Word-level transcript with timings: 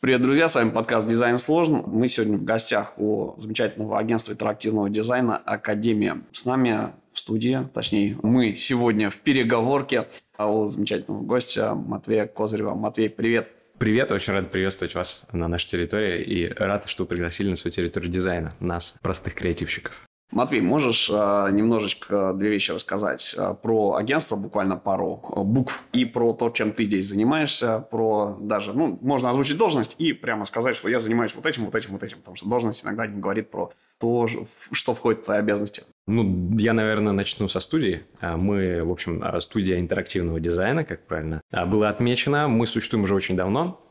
Привет, 0.00 0.22
друзья, 0.22 0.48
с 0.48 0.54
вами 0.54 0.70
подкаст 0.70 1.06
«Дизайн 1.06 1.36
сложен». 1.36 1.82
Мы 1.86 2.08
сегодня 2.08 2.38
в 2.38 2.42
гостях 2.42 2.94
у 2.96 3.34
замечательного 3.36 3.98
агентства 3.98 4.32
интерактивного 4.32 4.88
дизайна 4.88 5.36
«Академия». 5.36 6.22
С 6.32 6.46
нами 6.46 6.94
в 7.12 7.18
студии, 7.18 7.68
точнее, 7.74 8.16
мы 8.22 8.56
сегодня 8.56 9.10
в 9.10 9.16
переговорке 9.16 10.08
а 10.38 10.50
у 10.50 10.68
замечательного 10.68 11.20
гостя 11.20 11.74
Матвея 11.74 12.24
Козырева. 12.24 12.74
Матвей, 12.74 13.10
привет. 13.10 13.50
Привет, 13.76 14.10
очень 14.10 14.32
рад 14.32 14.50
приветствовать 14.50 14.94
вас 14.94 15.26
на 15.32 15.48
нашей 15.48 15.68
территории 15.68 16.22
и 16.22 16.48
рад, 16.48 16.88
что 16.88 17.02
вы 17.02 17.08
пригласили 17.08 17.50
на 17.50 17.56
свою 17.56 17.74
территорию 17.74 18.10
дизайна, 18.10 18.54
нас, 18.58 18.96
простых 19.02 19.34
креативщиков. 19.34 20.08
Матвей, 20.30 20.60
можешь 20.60 21.10
э, 21.10 21.48
немножечко 21.52 22.32
две 22.34 22.50
вещи 22.50 22.70
рассказать 22.70 23.34
э, 23.36 23.54
про 23.60 23.96
агентство, 23.96 24.36
буквально 24.36 24.76
пару 24.76 25.22
э, 25.34 25.40
букв, 25.42 25.82
и 25.92 26.04
про 26.04 26.32
то, 26.34 26.50
чем 26.50 26.70
ты 26.70 26.84
здесь 26.84 27.08
занимаешься, 27.08 27.80
про 27.90 28.36
даже, 28.40 28.72
ну, 28.72 28.96
можно 29.02 29.30
озвучить 29.30 29.58
должность 29.58 29.96
и 29.98 30.12
прямо 30.12 30.44
сказать, 30.44 30.76
что 30.76 30.88
я 30.88 31.00
занимаюсь 31.00 31.34
вот 31.34 31.46
этим, 31.46 31.64
вот 31.64 31.74
этим, 31.74 31.92
вот 31.92 32.04
этим, 32.04 32.18
потому 32.18 32.36
что 32.36 32.48
должность 32.48 32.84
иногда 32.84 33.08
не 33.08 33.20
говорит 33.20 33.50
про 33.50 33.72
то, 33.98 34.28
что 34.72 34.94
входит 34.94 35.22
в 35.22 35.24
твои 35.24 35.38
обязанности. 35.38 35.82
Ну, 36.06 36.56
я, 36.56 36.74
наверное, 36.74 37.12
начну 37.12 37.48
со 37.48 37.60
студии. 37.60 38.04
Мы, 38.22 38.82
в 38.82 38.90
общем, 38.90 39.22
студия 39.40 39.78
интерактивного 39.78 40.40
дизайна, 40.40 40.84
как 40.84 41.06
правильно 41.06 41.42
было 41.66 41.90
отмечено. 41.90 42.48
Мы 42.48 42.66
существуем 42.66 43.04
уже 43.04 43.14
очень 43.14 43.36
давно, 43.36 43.84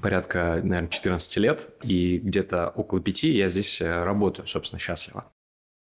порядка, 0.00 0.60
наверное, 0.62 0.88
14 0.88 1.36
лет, 1.38 1.68
и 1.82 2.18
где-то 2.18 2.68
около 2.68 3.00
пяти 3.00 3.32
я 3.32 3.48
здесь 3.48 3.80
работаю, 3.80 4.46
собственно, 4.46 4.78
счастливо. 4.78 5.32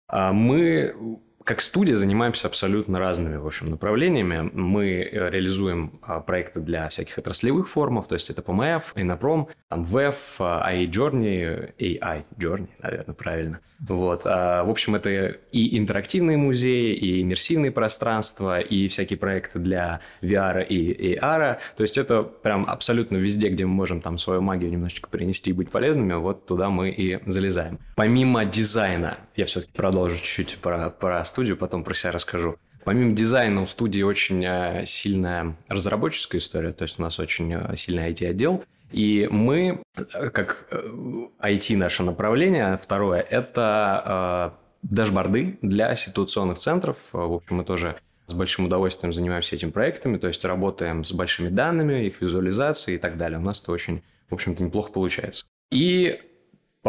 А 0.08 0.32
мы 0.32 1.20
как 1.48 1.62
студия 1.62 1.96
занимаемся 1.96 2.46
абсолютно 2.46 2.98
разными, 2.98 3.36
в 3.36 3.46
общем, 3.46 3.70
направлениями. 3.70 4.50
Мы 4.52 5.00
э, 5.00 5.30
реализуем 5.30 5.98
а, 6.02 6.20
проекты 6.20 6.60
для 6.60 6.86
всяких 6.90 7.16
отраслевых 7.16 7.70
форумов, 7.70 8.06
то 8.06 8.16
есть 8.16 8.28
это 8.28 8.42
PMF, 8.42 8.82
Инопром, 8.96 9.48
там 9.70 9.82
WEF, 9.82 10.14
AI 10.40 10.84
Journey, 10.90 11.72
AI 11.78 12.24
Journey, 12.36 12.68
наверное, 12.82 13.14
правильно. 13.14 13.60
Вот. 13.80 14.22
А, 14.26 14.62
в 14.62 14.68
общем, 14.68 14.94
это 14.94 15.08
и 15.50 15.78
интерактивные 15.78 16.36
музеи, 16.36 16.92
и 16.92 17.22
иммерсивные 17.22 17.70
пространства, 17.70 18.60
и 18.60 18.86
всякие 18.88 19.18
проекты 19.18 19.58
для 19.58 20.00
VR 20.20 20.66
и 20.66 21.16
AR. 21.16 21.60
То 21.78 21.82
есть 21.82 21.96
это 21.96 22.24
прям 22.24 22.68
абсолютно 22.68 23.16
везде, 23.16 23.48
где 23.48 23.64
мы 23.64 23.72
можем 23.72 24.02
там 24.02 24.18
свою 24.18 24.42
магию 24.42 24.70
немножечко 24.70 25.08
принести 25.08 25.48
и 25.48 25.54
быть 25.54 25.70
полезными, 25.70 26.12
вот 26.12 26.44
туда 26.44 26.68
мы 26.68 26.90
и 26.90 27.20
залезаем. 27.24 27.78
Помимо 27.96 28.44
дизайна, 28.44 29.16
я 29.34 29.46
все-таки 29.46 29.72
продолжу 29.72 30.16
чуть-чуть 30.16 30.58
про, 30.58 30.90
про 30.90 31.24
студию, 31.38 31.56
потом 31.56 31.84
про 31.84 31.94
себя 31.94 32.10
расскажу. 32.10 32.56
Помимо 32.84 33.14
дизайна 33.14 33.62
у 33.62 33.66
студии 33.66 34.02
очень 34.02 34.44
э, 34.44 34.84
сильная 34.86 35.56
разработческая 35.68 36.40
история, 36.40 36.72
то 36.72 36.82
есть 36.82 36.98
у 36.98 37.02
нас 37.02 37.20
очень 37.20 37.54
э, 37.54 37.76
сильный 37.76 38.10
IT-отдел, 38.10 38.64
и 38.90 39.28
мы, 39.30 39.80
э, 39.96 40.30
как 40.30 40.66
IT 40.72 41.76
наше 41.76 42.02
направление, 42.02 42.76
второе, 42.76 43.20
это 43.20 44.58
дашборды 44.82 45.58
для 45.62 45.94
ситуационных 45.94 46.58
центров. 46.58 46.96
В 47.12 47.34
общем, 47.34 47.56
мы 47.56 47.64
тоже 47.64 48.00
с 48.26 48.32
большим 48.32 48.64
удовольствием 48.64 49.12
занимаемся 49.12 49.54
этими 49.54 49.70
проектами, 49.70 50.18
то 50.18 50.26
есть 50.26 50.44
работаем 50.44 51.04
с 51.04 51.12
большими 51.12 51.50
данными, 51.50 52.06
их 52.06 52.20
визуализацией 52.20 52.96
и 52.96 52.98
так 52.98 53.16
далее. 53.16 53.38
У 53.38 53.42
нас 53.42 53.62
это 53.62 53.70
очень, 53.70 54.02
в 54.28 54.34
общем-то, 54.34 54.64
неплохо 54.64 54.90
получается. 54.90 55.44
И 55.70 56.18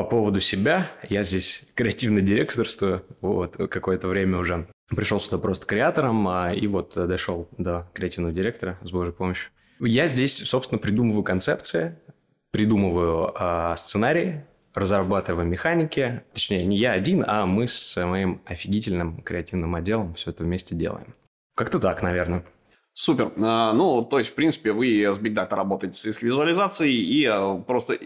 по 0.04 0.10
поводу 0.10 0.40
себя, 0.40 0.92
я 1.10 1.24
здесь 1.24 1.64
креативно 1.76 2.22
директорствую, 2.22 3.04
вот, 3.20 3.58
какое-то 3.58 4.08
время 4.08 4.38
уже 4.38 4.68
пришел 4.96 5.20
сюда 5.20 5.38
просто 5.38 5.66
креатором, 5.66 6.26
а, 6.28 6.54
и 6.54 6.68
вот 6.68 6.94
дошел 6.96 7.50
до 7.58 7.90
креативного 7.94 8.34
директора 8.34 8.80
с 8.82 8.92
Божьей 8.92 9.14
помощью. 9.14 9.52
Я 9.82 10.08
здесь, 10.08 10.38
собственно, 10.38 10.80
придумываю 10.80 11.24
концепции, 11.24 11.98
придумываю 12.52 13.34
а, 13.36 13.76
сценарии, 13.76 14.46
разрабатываю 14.74 15.46
механики. 15.46 16.24
Точнее, 16.34 16.66
не 16.66 16.78
я 16.78 16.94
один, 16.94 17.26
а 17.28 17.46
мы 17.46 17.68
с 17.68 18.02
моим 18.06 18.42
офигительным 18.46 19.22
креативным 19.22 19.76
отделом 19.76 20.14
все 20.14 20.32
это 20.32 20.46
вместе 20.46 20.76
делаем. 20.76 21.14
Как-то 21.56 21.78
так, 21.78 22.02
наверное. 22.02 22.46
Супер. 23.00 23.32
А, 23.42 23.72
ну, 23.72 24.02
то 24.02 24.20
есть, 24.20 24.30
в 24.30 24.36
принципе, 24.36 24.74
вы 24.74 25.06
с 25.06 25.18
Big 25.20 25.34
Data 25.34 25.56
работаете 25.56 25.98
с 25.98 26.06
их 26.06 26.22
визуализацией, 26.22 26.98
и 26.98 27.24
а, 27.24 27.56
просто, 27.56 27.98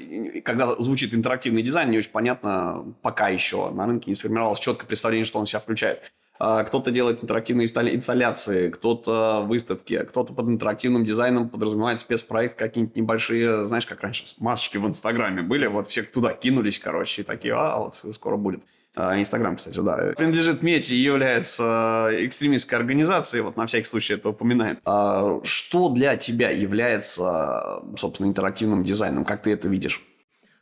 когда 0.45 0.79
звучит 0.79 1.15
интерактивный 1.15 1.63
дизайн, 1.63 1.89
не 1.89 1.97
очень 1.97 2.11
понятно, 2.11 2.93
пока 3.01 3.29
еще 3.29 3.71
на 3.71 3.87
рынке 3.87 4.11
не 4.11 4.13
сформировалось 4.13 4.59
четкое 4.59 4.85
представление, 4.85 5.25
что 5.25 5.39
он 5.39 5.47
себя 5.47 5.61
включает. 5.61 6.13
А, 6.45 6.65
кто-то 6.65 6.91
делает 6.91 7.23
интерактивные 7.23 7.67
инсталляции, 7.67 8.69
кто-то 8.69 9.45
выставки, 9.47 9.97
кто-то 9.99 10.33
под 10.33 10.49
интерактивным 10.49 11.05
дизайном 11.05 11.47
подразумевает 11.47 12.01
спецпроект, 12.01 12.57
какие-нибудь 12.57 12.97
небольшие, 12.97 13.65
знаешь, 13.65 13.85
как 13.85 14.01
раньше, 14.01 14.25
масочки 14.39 14.75
в 14.75 14.85
Инстаграме 14.85 15.41
были, 15.41 15.67
вот 15.67 15.87
все 15.87 16.03
туда 16.03 16.33
кинулись, 16.33 16.79
короче, 16.79 17.21
и 17.21 17.23
такие, 17.23 17.53
а, 17.53 17.77
вот 17.77 17.95
скоро 18.13 18.35
будет. 18.35 18.61
А, 18.93 19.17
Инстаграм, 19.17 19.55
кстати, 19.55 19.79
да. 19.79 20.11
Принадлежит 20.17 20.61
Мете 20.63 20.95
и 20.95 20.97
является 20.97 22.09
экстремистской 22.11 22.77
организацией, 22.77 23.41
вот 23.41 23.55
на 23.55 23.65
всякий 23.65 23.85
случай 23.85 24.15
это 24.15 24.27
упоминаем. 24.27 24.79
А 24.83 25.39
что 25.45 25.87
для 25.87 26.17
тебя 26.17 26.49
является, 26.49 27.83
собственно, 27.95 28.27
интерактивным 28.27 28.83
дизайном? 28.83 29.23
Как 29.23 29.43
ты 29.43 29.53
это 29.53 29.69
видишь? 29.69 30.01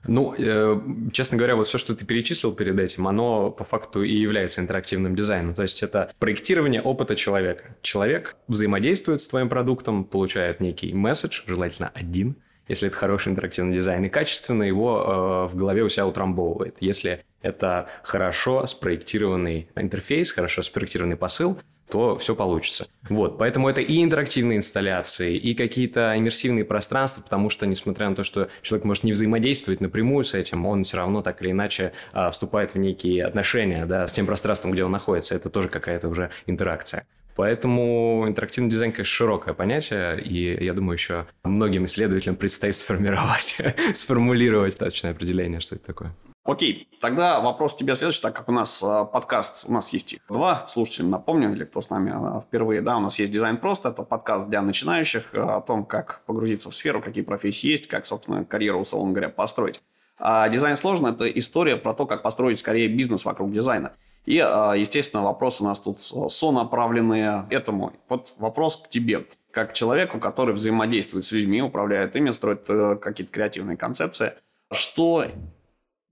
Ну, 0.07 0.33
э, 0.37 0.81
честно 1.11 1.37
говоря, 1.37 1.55
вот 1.55 1.67
все, 1.67 1.77
что 1.77 1.95
ты 1.95 2.05
перечислил 2.05 2.53
перед 2.53 2.79
этим, 2.79 3.07
оно 3.07 3.51
по 3.51 3.63
факту 3.63 4.03
и 4.03 4.15
является 4.15 4.61
интерактивным 4.61 5.15
дизайном. 5.15 5.53
То 5.53 5.61
есть 5.61 5.83
это 5.83 6.11
проектирование 6.17 6.81
опыта 6.81 7.15
человека. 7.15 7.75
Человек 7.81 8.35
взаимодействует 8.47 9.21
с 9.21 9.27
твоим 9.27 9.49
продуктом, 9.49 10.03
получает 10.03 10.59
некий 10.59 10.93
месседж, 10.93 11.43
желательно 11.45 11.91
один, 11.93 12.35
если 12.67 12.87
это 12.87 12.97
хороший 12.97 13.31
интерактивный 13.31 13.75
дизайн, 13.75 14.03
и 14.05 14.09
качественно 14.09 14.63
его 14.63 15.47
э, 15.47 15.53
в 15.53 15.55
голове 15.55 15.83
у 15.83 15.89
себя 15.89 16.07
утрамбовывает. 16.07 16.77
Если 16.79 17.23
это 17.41 17.89
хорошо 18.03 18.65
спроектированный 18.65 19.69
интерфейс, 19.75 20.31
хорошо 20.31 20.61
спроектированный 20.61 21.17
посыл, 21.17 21.59
то 21.91 22.17
все 22.17 22.35
получится. 22.35 22.87
Вот, 23.09 23.37
поэтому 23.37 23.69
это 23.69 23.81
и 23.81 24.01
интерактивные 24.01 24.57
инсталляции, 24.57 25.35
и 25.35 25.53
какие-то 25.53 26.13
иммерсивные 26.17 26.63
пространства, 26.63 27.21
потому 27.21 27.49
что, 27.49 27.67
несмотря 27.67 28.09
на 28.09 28.15
то, 28.15 28.23
что 28.23 28.47
человек 28.61 28.85
может 28.85 29.03
не 29.03 29.11
взаимодействовать 29.11 29.81
напрямую 29.81 30.23
с 30.23 30.33
этим, 30.33 30.65
он 30.65 30.83
все 30.83 30.97
равно 30.97 31.21
так 31.21 31.41
или 31.41 31.51
иначе 31.51 31.91
а, 32.13 32.31
вступает 32.31 32.73
в 32.73 32.77
некие 32.77 33.25
отношения 33.25 33.85
да, 33.85 34.07
с 34.07 34.13
тем 34.13 34.25
пространством, 34.25 34.71
где 34.71 34.85
он 34.85 34.91
находится. 34.91 35.35
Это 35.35 35.49
тоже 35.49 35.67
какая-то 35.67 36.07
уже 36.07 36.31
интеракция. 36.45 37.05
Поэтому 37.35 38.25
интерактивный 38.27 38.69
дизайн, 38.69 38.91
конечно, 38.91 39.11
широкое 39.11 39.53
понятие, 39.53 40.21
и 40.21 40.63
я 40.63 40.73
думаю, 40.73 40.93
еще 40.93 41.25
многим 41.43 41.85
исследователям 41.85 42.35
предстоит 42.35 42.75
сформировать, 42.75 43.57
сформулировать 43.93 44.77
точное 44.77 45.11
определение, 45.11 45.59
что 45.59 45.75
это 45.75 45.85
такое. 45.85 46.15
Окей, 46.43 46.89
тогда 46.99 47.39
вопрос 47.39 47.75
тебе 47.75 47.95
следующий, 47.95 48.21
так 48.23 48.35
как 48.35 48.49
у 48.49 48.51
нас 48.51 48.81
э, 48.81 49.05
подкаст, 49.13 49.65
у 49.67 49.71
нас 49.71 49.93
есть 49.93 50.17
два 50.27 50.65
слушателя, 50.67 51.05
напомню, 51.05 51.53
или 51.53 51.65
кто 51.65 51.81
с 51.81 51.91
нами 51.91 52.11
э, 52.11 52.41
впервые, 52.41 52.81
да, 52.81 52.97
у 52.97 52.99
нас 52.99 53.19
есть 53.19 53.31
«Дизайн 53.31 53.57
просто», 53.57 53.89
это 53.89 54.01
подкаст 54.01 54.49
для 54.49 54.63
начинающих 54.63 55.35
э, 55.35 55.39
о 55.39 55.61
том, 55.61 55.85
как 55.85 56.21
погрузиться 56.25 56.71
в 56.71 56.75
сферу, 56.75 56.99
какие 56.99 57.23
профессии 57.23 57.67
есть, 57.67 57.87
как, 57.87 58.07
собственно, 58.07 58.43
карьеру, 58.43 58.79
условно 58.79 59.11
говоря, 59.11 59.29
построить. 59.29 59.83
А 60.17 60.49
«Дизайн 60.49 60.77
сложно»– 60.77 61.07
это 61.09 61.29
история 61.29 61.77
про 61.77 61.93
то, 61.93 62.07
как 62.07 62.23
построить, 62.23 62.57
скорее, 62.57 62.87
бизнес 62.87 63.23
вокруг 63.23 63.51
дизайна. 63.51 63.93
И, 64.25 64.35
естественно, 64.35 65.23
вопросы 65.23 65.63
у 65.63 65.65
нас 65.65 65.79
тут 65.79 65.99
сонаправленные 66.01 67.47
этому. 67.49 67.93
Вот 68.07 68.33
вопрос 68.37 68.77
к 68.77 68.89
тебе, 68.89 69.25
как 69.49 69.73
человеку, 69.73 70.19
который 70.19 70.53
взаимодействует 70.53 71.25
с 71.25 71.31
людьми, 71.31 71.61
управляет 71.61 72.15
ими, 72.15 72.29
строит 72.29 72.67
какие-то 73.01 73.31
креативные 73.33 73.77
концепции. 73.77 74.33
Что 74.71 75.25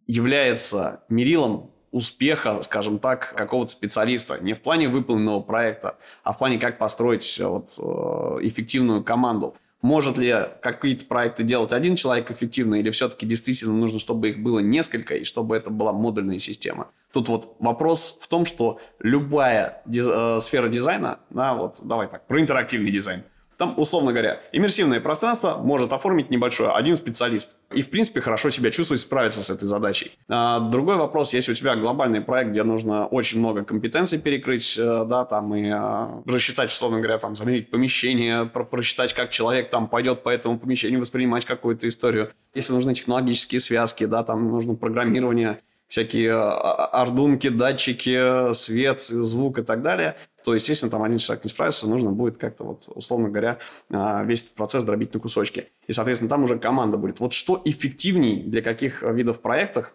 является 0.09 1.03
мерилом 1.08 1.70
успеха, 1.92 2.62
скажем 2.64 2.97
так, 2.97 3.36
какого-то 3.36 3.72
специалиста. 3.72 4.39
Не 4.42 4.54
в 4.54 4.62
плане 4.62 4.89
выполненного 4.89 5.39
проекта, 5.39 5.98
а 6.24 6.34
в 6.34 6.39
плане, 6.39 6.57
как 6.57 6.80
построить 6.80 7.39
вот, 7.39 7.75
э, 7.78 8.48
эффективную 8.48 9.04
команду. 9.04 9.56
Может 9.84 10.18
ли 10.18 10.36
какие-то 10.62 11.06
проекты 11.06 11.44
делать 11.44 11.72
один 11.72 11.95
человек 11.95 12.31
эффективно, 12.31 12.75
или 12.75 12.89
все-таки 12.89 13.25
действительно 13.25 13.74
нужно, 13.74 14.00
чтобы 14.00 14.30
их 14.30 14.42
было 14.42 14.60
несколько, 14.60 15.16
и 15.16 15.24
чтобы 15.24 15.56
это 15.56 15.69
была 15.69 15.94
модульная 15.94 16.39
система? 16.39 16.89
Тут 17.13 17.30
вот 17.30 17.56
вопрос 17.60 18.18
в 18.19 18.28
том, 18.28 18.45
что 18.45 18.80
любая 19.00 19.84
диз- 19.86 20.12
э, 20.12 20.42
сфера 20.42 20.69
дизайна, 20.69 21.19
да, 21.30 21.54
вот 21.54 21.78
давай 21.84 22.07
так, 22.07 22.25
про 22.25 22.42
интерактивный 22.42 22.89
дизайн– 22.89 23.24
там, 23.60 23.74
условно 23.76 24.14
говоря, 24.14 24.40
иммерсивное 24.54 25.02
пространство 25.02 25.58
может 25.58 25.92
оформить 25.92 26.30
небольшое 26.30 26.72
один 26.72 26.96
специалист. 26.96 27.58
И, 27.74 27.84
в 27.84 27.90
принципе, 27.90 28.22
хорошо 28.22 28.50
себя 28.50 28.72
чувствовать, 28.72 29.02
справиться 29.02 29.44
с 29.44 29.50
этой 29.50 29.66
задачей. 29.66 30.14
А, 30.30 30.62
другой 30.62 30.96
вопрос, 30.96 31.34
если 31.34 31.52
у 31.52 31.56
тебя 31.56 31.76
глобальный 31.76 32.22
проект, 32.22 32.52
где 32.52 32.64
нужно 32.64 33.06
очень 33.08 33.40
много 33.40 33.66
компетенций 33.66 34.18
перекрыть, 34.18 34.78
э, 34.78 35.04
да, 35.06 35.26
там, 35.26 35.54
и 35.54 35.70
а, 35.70 36.24
рассчитать, 36.26 36.70
условно 36.70 37.00
говоря, 37.00 37.18
там, 37.18 37.36
заменить 37.36 37.70
помещение, 37.70 38.46
про 38.46 38.64
просчитать, 38.64 39.14
как 39.14 39.30
человек 39.30 39.70
там 39.70 39.90
пойдет 39.90 40.24
по 40.24 40.30
этому 40.30 40.58
помещению, 40.58 41.02
воспринимать 41.02 41.44
какую-то 41.44 41.86
историю. 41.86 42.32
Если 42.54 42.72
нужны 42.72 42.94
технологические 42.94 43.60
связки, 43.60 44.06
да, 44.06 44.24
там 44.24 44.50
нужно 44.50 44.76
программирование, 44.76 45.60
всякие 45.89 46.33
ардунки, 46.33 47.50
датчики, 47.50 48.53
свет, 48.53 49.01
звук 49.01 49.59
и 49.59 49.63
так 49.63 49.81
далее, 49.81 50.15
то, 50.45 50.56
естественно, 50.56 50.89
там 50.89 51.03
один 51.03 51.18
человек 51.18 51.44
не 51.44 51.50
справится, 51.50 51.89
нужно 51.89 52.12
будет 52.12 52.38
как-то 52.38 52.63
вот, 52.63 52.83
условно 52.88 53.30
говоря, 53.30 53.57
а, 53.89 54.24
весь 54.24 54.41
этот 54.41 54.53
процесс 54.53 54.83
дробить 54.83 55.13
на 55.13 55.19
кусочки. 55.19 55.68
И, 55.88 55.91
соответственно, 55.91 56.30
там 56.30 56.44
уже 56.44 56.57
команда 56.57 56.97
будет. 56.97 57.19
Вот 57.19 57.33
что 57.33 57.62
эффективней 57.65 58.41
для 58.44 58.62
каких 58.62 59.01
видов 59.01 59.41
проектов, 59.41 59.94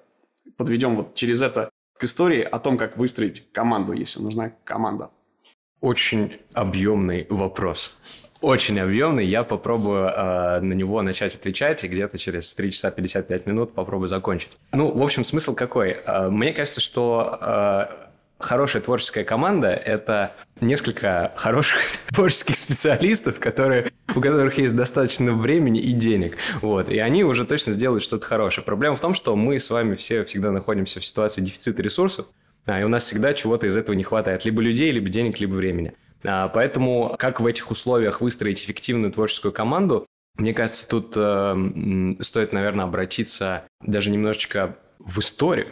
подведем 0.56 0.96
вот 0.96 1.14
через 1.14 1.41
это 1.41 1.70
к 1.96 2.05
истории 2.05 2.43
о 2.43 2.58
том, 2.58 2.76
как 2.76 2.96
выстроить 2.96 3.50
команду, 3.52 3.93
если 3.93 4.20
нужна 4.20 4.52
команда. 4.64 5.11
Очень 5.81 6.38
объемный 6.52 7.26
вопрос. 7.31 7.96
Очень 8.44 8.79
объемный. 8.79 9.25
Я 9.25 9.43
попробую 9.43 10.06
э, 10.06 10.61
на 10.61 10.75
него 10.75 11.00
начать 11.00 11.35
отвечать 11.35 11.82
и 11.82 11.88
где-то 11.88 12.19
через 12.19 12.55
3 12.55 12.73
часа 12.73 12.91
55 12.91 13.46
минут 13.46 13.73
попробую 13.73 14.08
закончить. 14.08 14.58
Ну, 14.73 14.91
в 14.93 15.02
общем, 15.02 15.25
смысл 15.25 15.55
какой? 15.55 15.93
Э, 15.93 16.29
мне 16.29 16.52
кажется, 16.52 16.82
что 16.82 17.38
э, 17.41 17.87
хорошая 18.38 18.82
творческая 18.82 19.25
команда– 19.25 19.69
это 19.87 20.35
несколько 20.61 21.32
хороших 21.37 21.81
творческих 22.14 22.56
специалистов, 22.56 23.41
которые, 23.41 23.91
у 24.14 24.20
которых 24.20 24.58
есть 24.58 24.76
достаточно 24.76 25.32
времени 25.32 25.81
и 25.81 25.93
денег. 25.93 26.37
Вот, 26.61 26.91
и 26.91 26.99
они 26.99 27.25
уже 27.25 27.46
точно 27.46 27.73
сделают 27.73 28.02
что-то 28.02 28.26
хорошее. 28.26 28.62
Проблема 28.62 28.96
в 28.96 29.00
том, 29.00 29.14
что 29.14 29.37
мы 29.37 29.58
с 29.58 29.70
вами 29.70 29.94
все 29.94 30.23
всегда 30.26 30.50
находимся 30.50 31.00
в 31.00 31.06
ситуации 31.06 31.41
дефицита 31.41 31.82
ресурсов, 31.82 32.26
а, 32.67 32.79
и 32.79 32.85
у 32.85 32.88
нас 32.88 33.05
всегда 33.05 33.32
чего-то 33.32 33.67
из 33.67 33.76
этого 33.76 33.96
не 33.96 34.05
хватает. 34.05 34.44
Либо 34.44 34.61
людей, 34.61 34.91
либо 34.91 35.08
денег, 35.08 35.41
либо 35.41 35.55
времени. 35.55 35.94
А, 36.26 36.49
поэтому 36.49 37.17
как 37.19 37.41
в 37.41 37.47
этих 37.47 37.71
условиях 37.71 38.21
выстроить 38.21 38.62
эффективную 38.62 39.12
творческую 39.12 39.53
команду, 39.53 40.06
мне 40.37 40.53
кажется, 40.53 40.88
тут 40.88 41.12
э, 41.17 42.17
стоит, 42.21 42.53
наверное, 42.53 42.87
обратиться 42.87 43.65
даже 43.81 44.11
немножечко 44.11 44.76
в 44.99 45.19
историю 45.21 45.69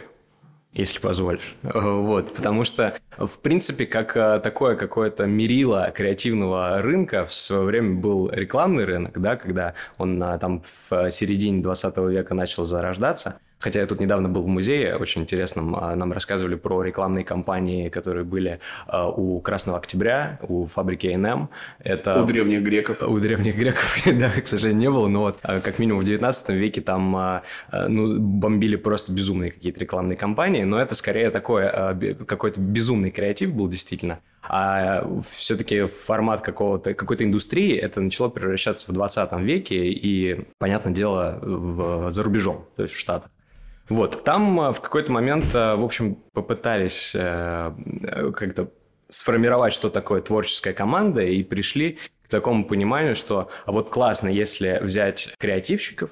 если 0.73 0.99
позволишь. 0.99 1.55
Вот, 1.61 2.33
потому 2.33 2.63
что, 2.63 2.97
в 3.17 3.39
принципе, 3.39 3.85
как 3.85 4.17
э, 4.17 4.39
такое 4.39 4.75
какое-то 4.75 5.25
мерило 5.27 5.93
креативного 5.95 6.81
рынка 6.81 7.25
в 7.25 7.31
свое 7.31 7.63
время 7.63 7.99
был 7.99 8.29
рекламный 8.31 8.85
рынок, 8.85 9.21
да, 9.21 9.35
когда 9.35 9.75
он 9.99 10.21
э, 10.21 10.39
там 10.39 10.63
в 10.63 11.11
середине 11.11 11.61
20 11.61 11.97
века 11.97 12.33
начал 12.33 12.63
зарождаться– 12.63 13.37
Хотя 13.63 13.79
я 13.79 13.87
тут 13.87 14.01
недавно 14.01 14.27
был 14.27 14.41
в 14.41 14.47
музее, 14.49 14.97
очень 14.97 15.21
интересном, 15.21 15.77
а, 15.77 15.95
нам 15.95 16.11
рассказывали 16.11 16.55
про 16.55 16.83
рекламные 16.83 17.23
кампании, 17.23 17.87
которые 17.87 18.25
были 18.25 18.59
а, 18.87 19.07
у 19.07 19.39
Красного 19.39 19.77
Октября, 19.77 20.37
у 20.41 20.65
фабрики 20.65 21.07
A&M. 21.07 21.47
Это... 21.79 22.21
У 22.21 22.25
древних 22.25 22.61
греков. 22.61 23.01
У 23.01 23.17
древних 23.19 23.55
греков, 23.55 24.01
да, 24.19 24.29
к 24.31 24.47
сожалению, 24.49 24.81
не 24.81 24.89
было, 24.89 25.07
но 25.07 25.21
вот 25.21 25.37
а, 25.43 25.61
как 25.61 25.79
минимум 25.79 26.01
в 26.01 26.03
19 26.03 26.49
веке 26.49 26.81
там 26.81 27.41
ну, 27.71 28.19
бомбили 28.19 28.75
просто 28.75 29.13
безумные 29.13 29.51
какие-то 29.51 29.79
рекламные 29.79 30.17
кампании, 30.17 30.63
но 30.63 30.77
это 30.77 30.93
скорее 30.93 31.29
такой 31.29 31.69
какой-то 32.25 32.59
безумный 32.59 33.11
креатив 33.11 33.53
был 33.53 33.69
действительно. 33.69 34.19
А 34.45 35.07
все-таки 35.29 35.87
формат 35.87 36.41
какого-то, 36.41 36.93
какой-то 36.93 37.23
индустрии 37.23 37.77
это 37.77 38.01
начало 38.01 38.27
превращаться 38.27 38.91
в 38.91 38.93
20 38.93 39.31
веке 39.39 39.85
и, 39.85 40.45
понятное 40.57 40.91
дело, 40.91 41.39
в, 41.41 42.11
за 42.11 42.23
рубежом, 42.23 42.65
то 42.75 42.83
есть 42.83 42.93
в 42.93 42.99
Штатах. 42.99 43.31
Вот, 43.89 44.23
там 44.23 44.59
э, 44.59 44.73
в 44.73 44.81
какой-то 44.81 45.11
момент, 45.11 45.53
э, 45.53 45.75
в 45.75 45.83
общем, 45.83 46.15
попытались 46.33 47.11
э, 47.15 47.71
как-то 48.35 48.71
сформировать, 49.09 49.73
что 49.73 49.89
такое 49.89 50.21
творческая 50.21 50.73
команда, 50.73 51.21
и 51.21 51.43
пришли 51.43 51.99
к 52.23 52.29
такому 52.29 52.65
пониманию, 52.65 53.15
что 53.15 53.49
а 53.65 53.71
вот 53.71 53.89
классно, 53.89 54.27
если 54.29 54.79
взять 54.81 55.35
креативщиков, 55.37 56.09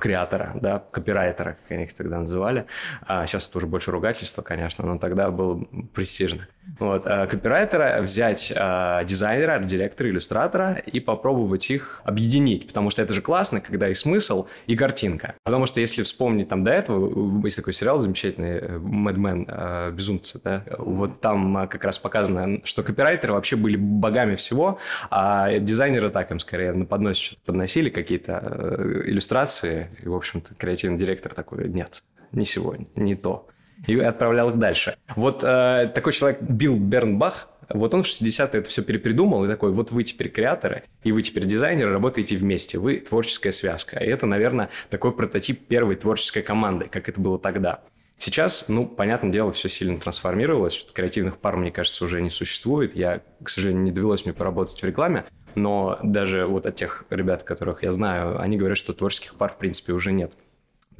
креатора, 0.00 0.52
да, 0.54 0.78
копирайтера, 0.78 1.56
как 1.62 1.70
они 1.70 1.84
их 1.84 1.94
тогда 1.94 2.18
называли. 2.18 2.66
А 3.02 3.26
сейчас 3.26 3.48
это 3.48 3.58
уже 3.58 3.66
больше 3.66 3.90
ругательство, 3.90 4.42
конечно, 4.42 4.84
но 4.84 4.98
тогда 4.98 5.30
было 5.30 5.62
престижно. 5.94 6.48
Вот, 6.78 7.02
а, 7.06 7.26
копирайтера 7.26 8.00
взять 8.02 8.52
а, 8.54 9.04
дизайнера, 9.04 9.54
арт-директора, 9.54 10.08
иллюстратора 10.08 10.74
и 10.74 11.00
попробовать 11.00 11.70
их 11.70 12.00
объединить, 12.04 12.66
потому 12.66 12.90
что 12.90 13.02
это 13.02 13.14
же 13.14 13.22
классно, 13.22 13.60
когда 13.60 13.88
и 13.88 13.94
смысл, 13.94 14.46
и 14.66 14.76
картинка. 14.76 15.34
Потому 15.44 15.66
что 15.66 15.80
если 15.80 16.02
вспомнить 16.02 16.48
там 16.48 16.64
до 16.64 16.70
этого, 16.70 17.42
есть 17.44 17.56
такой 17.56 17.72
сериал 17.72 17.98
замечательный, 17.98 18.58
э, 18.58 18.78
Men, 18.78 19.44
а, 19.48 19.90
Безумцы, 19.90 20.40
да, 20.42 20.64
вот 20.78 21.20
там 21.20 21.68
как 21.68 21.84
раз 21.84 21.98
показано, 21.98 22.60
что 22.64 22.82
копирайтеры 22.82 23.32
вообще 23.32 23.56
были 23.56 23.76
богами 23.76 24.34
всего, 24.34 24.78
а 25.10 25.58
дизайнеры 25.58 26.10
так 26.10 26.30
им 26.30 26.38
скорее 26.38 26.72
на 26.72 26.86
подносе 26.86 27.22
что-то 27.22 27.42
подносили, 27.46 27.90
какие-то 27.90 28.40
э, 28.42 29.02
иллюстрации, 29.06 29.88
и, 30.02 30.08
в 30.08 30.14
общем-то, 30.14 30.54
креативный 30.54 30.98
директор 30.98 31.34
такой, 31.34 31.68
нет, 31.68 32.02
не 32.32 32.44
сегодня, 32.44 32.86
не 32.96 33.14
то 33.14 33.48
и 33.86 33.98
отправлял 33.98 34.50
их 34.50 34.56
дальше. 34.56 34.96
Вот 35.16 35.42
э, 35.44 35.90
такой 35.94 36.12
человек 36.12 36.42
Билл 36.42 36.76
Бернбах, 36.78 37.48
вот 37.72 37.94
он 37.94 38.02
в 38.02 38.06
60-е 38.06 38.60
это 38.60 38.68
все 38.68 38.82
перепридумал 38.82 39.44
и 39.44 39.48
такой, 39.48 39.70
вот 39.70 39.92
вы 39.92 40.02
теперь 40.02 40.28
креаторы, 40.28 40.82
и 41.04 41.12
вы 41.12 41.22
теперь 41.22 41.46
дизайнеры, 41.46 41.92
работаете 41.92 42.36
вместе, 42.36 42.78
вы 42.78 42.98
творческая 42.98 43.52
связка. 43.52 43.98
И 43.98 44.06
это, 44.06 44.26
наверное, 44.26 44.70
такой 44.90 45.12
прототип 45.12 45.66
первой 45.66 45.96
творческой 45.96 46.42
команды, 46.42 46.88
как 46.90 47.08
это 47.08 47.20
было 47.20 47.38
тогда. 47.38 47.80
Сейчас, 48.18 48.66
ну, 48.68 48.86
понятное 48.86 49.30
дело, 49.30 49.50
все 49.50 49.70
сильно 49.70 49.98
трансформировалось. 49.98 50.86
Креативных 50.92 51.38
пар, 51.38 51.56
мне 51.56 51.70
кажется, 51.70 52.04
уже 52.04 52.20
не 52.20 52.28
существует. 52.28 52.94
Я, 52.94 53.22
к 53.42 53.48
сожалению, 53.48 53.84
не 53.84 53.92
довелось 53.92 54.26
мне 54.26 54.34
поработать 54.34 54.78
в 54.78 54.84
рекламе, 54.84 55.24
но 55.54 55.98
даже 56.02 56.44
вот 56.44 56.66
от 56.66 56.74
тех 56.74 57.04
ребят, 57.08 57.44
которых 57.44 57.82
я 57.82 57.92
знаю, 57.92 58.38
они 58.38 58.58
говорят, 58.58 58.76
что 58.76 58.92
творческих 58.92 59.36
пар, 59.36 59.50
в 59.50 59.56
принципе, 59.56 59.94
уже 59.94 60.12
нет. 60.12 60.34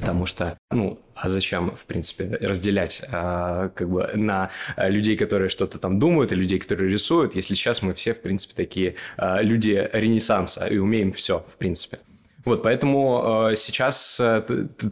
Потому 0.00 0.26
что, 0.26 0.58
ну, 0.70 0.98
а 1.14 1.28
зачем, 1.28 1.76
в 1.76 1.84
принципе, 1.84 2.38
разделять 2.40 3.02
а, 3.08 3.68
как 3.68 3.88
бы 3.88 4.10
на 4.14 4.50
людей, 4.76 5.16
которые 5.16 5.48
что-то 5.48 5.78
там 5.78 5.98
думают, 5.98 6.32
и 6.32 6.34
людей, 6.34 6.58
которые 6.58 6.90
рисуют, 6.90 7.34
если 7.34 7.54
сейчас 7.54 7.82
мы 7.82 7.92
все, 7.94 8.14
в 8.14 8.22
принципе, 8.22 8.54
такие 8.54 8.96
а, 9.16 9.42
люди 9.42 9.88
ренессанса 9.92 10.66
и 10.66 10.78
умеем 10.78 11.12
все, 11.12 11.44
в 11.46 11.56
принципе. 11.56 11.98
Вот, 12.44 12.62
поэтому 12.62 13.50
э, 13.50 13.56
сейчас 13.56 14.18
э, 14.18 14.42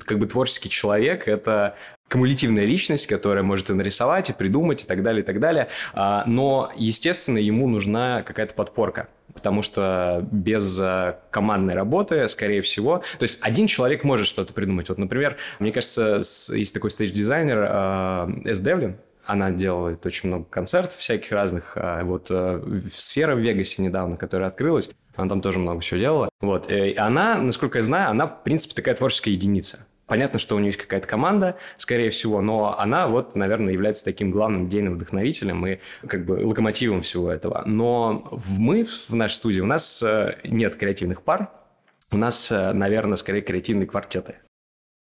как 0.05 0.19
бы 0.19 0.27
творческий 0.27 0.69
человек– 0.69 1.27
это 1.29 1.77
кумулятивная 2.11 2.65
личность, 2.65 3.07
которая 3.07 3.45
может 3.45 3.71
и 3.71 3.75
нарисовать, 3.75 4.31
и 4.31 4.33
придумать, 4.33 4.85
и 4.85 4.87
так 4.87 5.03
далее, 5.03 5.23
и 5.23 5.27
так 5.27 5.41
далее. 5.41 5.69
А, 5.93 6.25
но, 6.27 6.73
естественно, 6.77 7.39
ему 7.39 7.69
нужна 7.69 8.23
какая-то 8.23 8.55
подпорка 8.55 9.09
потому 9.35 9.63
что 9.63 10.27
без 10.33 10.81
э, 10.81 11.15
командной 11.31 11.75
работы, 11.75 12.29
скорее 12.29 12.61
всего, 12.61 13.05
то 13.19 13.23
есть 13.23 13.39
один 13.41 13.69
человек 13.69 14.03
может 14.03 14.27
что-то 14.27 14.53
придумать. 14.53 14.89
Вот, 14.89 14.99
например, 14.99 15.37
мне 15.61 15.71
кажется, 15.71 16.23
есть 16.53 16.75
такой 16.75 16.91
стейдж-дизайнер 16.91 17.59
э, 17.71 18.55
С. 18.55 18.59
Девлин, 18.59 18.97
она 19.25 19.51
делает 19.51 20.05
очень 20.07 20.29
много 20.29 20.47
концертов 20.47 20.99
всяких 20.99 21.31
разных. 21.31 21.73
А 21.77 22.03
вот 22.03 22.29
э, 22.31 22.63
сфера 22.97 23.37
в 23.37 23.39
Вегасе 23.39 23.81
недавно, 23.83 24.17
которая 24.17 24.49
открылась, 24.49 24.91
она 25.15 25.29
там 25.29 25.41
тоже 25.41 25.59
много 25.59 25.83
чего 25.83 26.01
делала. 26.01 26.29
Вот. 26.41 26.71
И 26.71 26.95
она, 26.97 27.39
насколько 27.39 27.79
я 27.79 27.85
знаю, 27.85 28.11
она, 28.11 28.27
в 28.27 28.43
принципе, 28.43 28.75
такая 28.75 28.95
творческая 28.95 29.33
единица. 29.33 29.87
Понятно, 30.09 30.39
что 30.39 30.57
у 30.57 30.59
нее 30.59 30.69
есть 30.69 30.79
какая-то 30.79 31.07
команда, 31.07 31.59
скорее 31.77 32.09
всего, 32.09 32.41
но 32.41 32.79
она 32.79 33.09
вот, 33.09 33.37
наверное, 33.37 33.75
является 33.75 34.07
таким 34.07 34.31
главным 34.31 34.67
идейным 34.67 34.95
вдохновителем 34.95 35.67
и 35.67 35.79
как 36.07 36.25
бы 36.25 36.33
локомотивом 36.47 37.03
всего 37.03 37.31
этого. 37.31 37.63
Но 37.67 38.41
мы 38.59 38.85
в 38.85 39.15
нашей 39.15 39.35
студии, 39.35 39.61
у 39.61 39.67
нас 39.67 40.03
э, 40.03 40.39
нет 40.45 40.77
креативных 40.77 41.21
пар, 41.23 41.51
у 42.11 42.17
нас, 42.17 42.51
э, 42.51 42.73
наверное, 42.73 43.17
скорее 43.17 43.43
креативные 43.43 43.87
квартеты. 43.87 44.37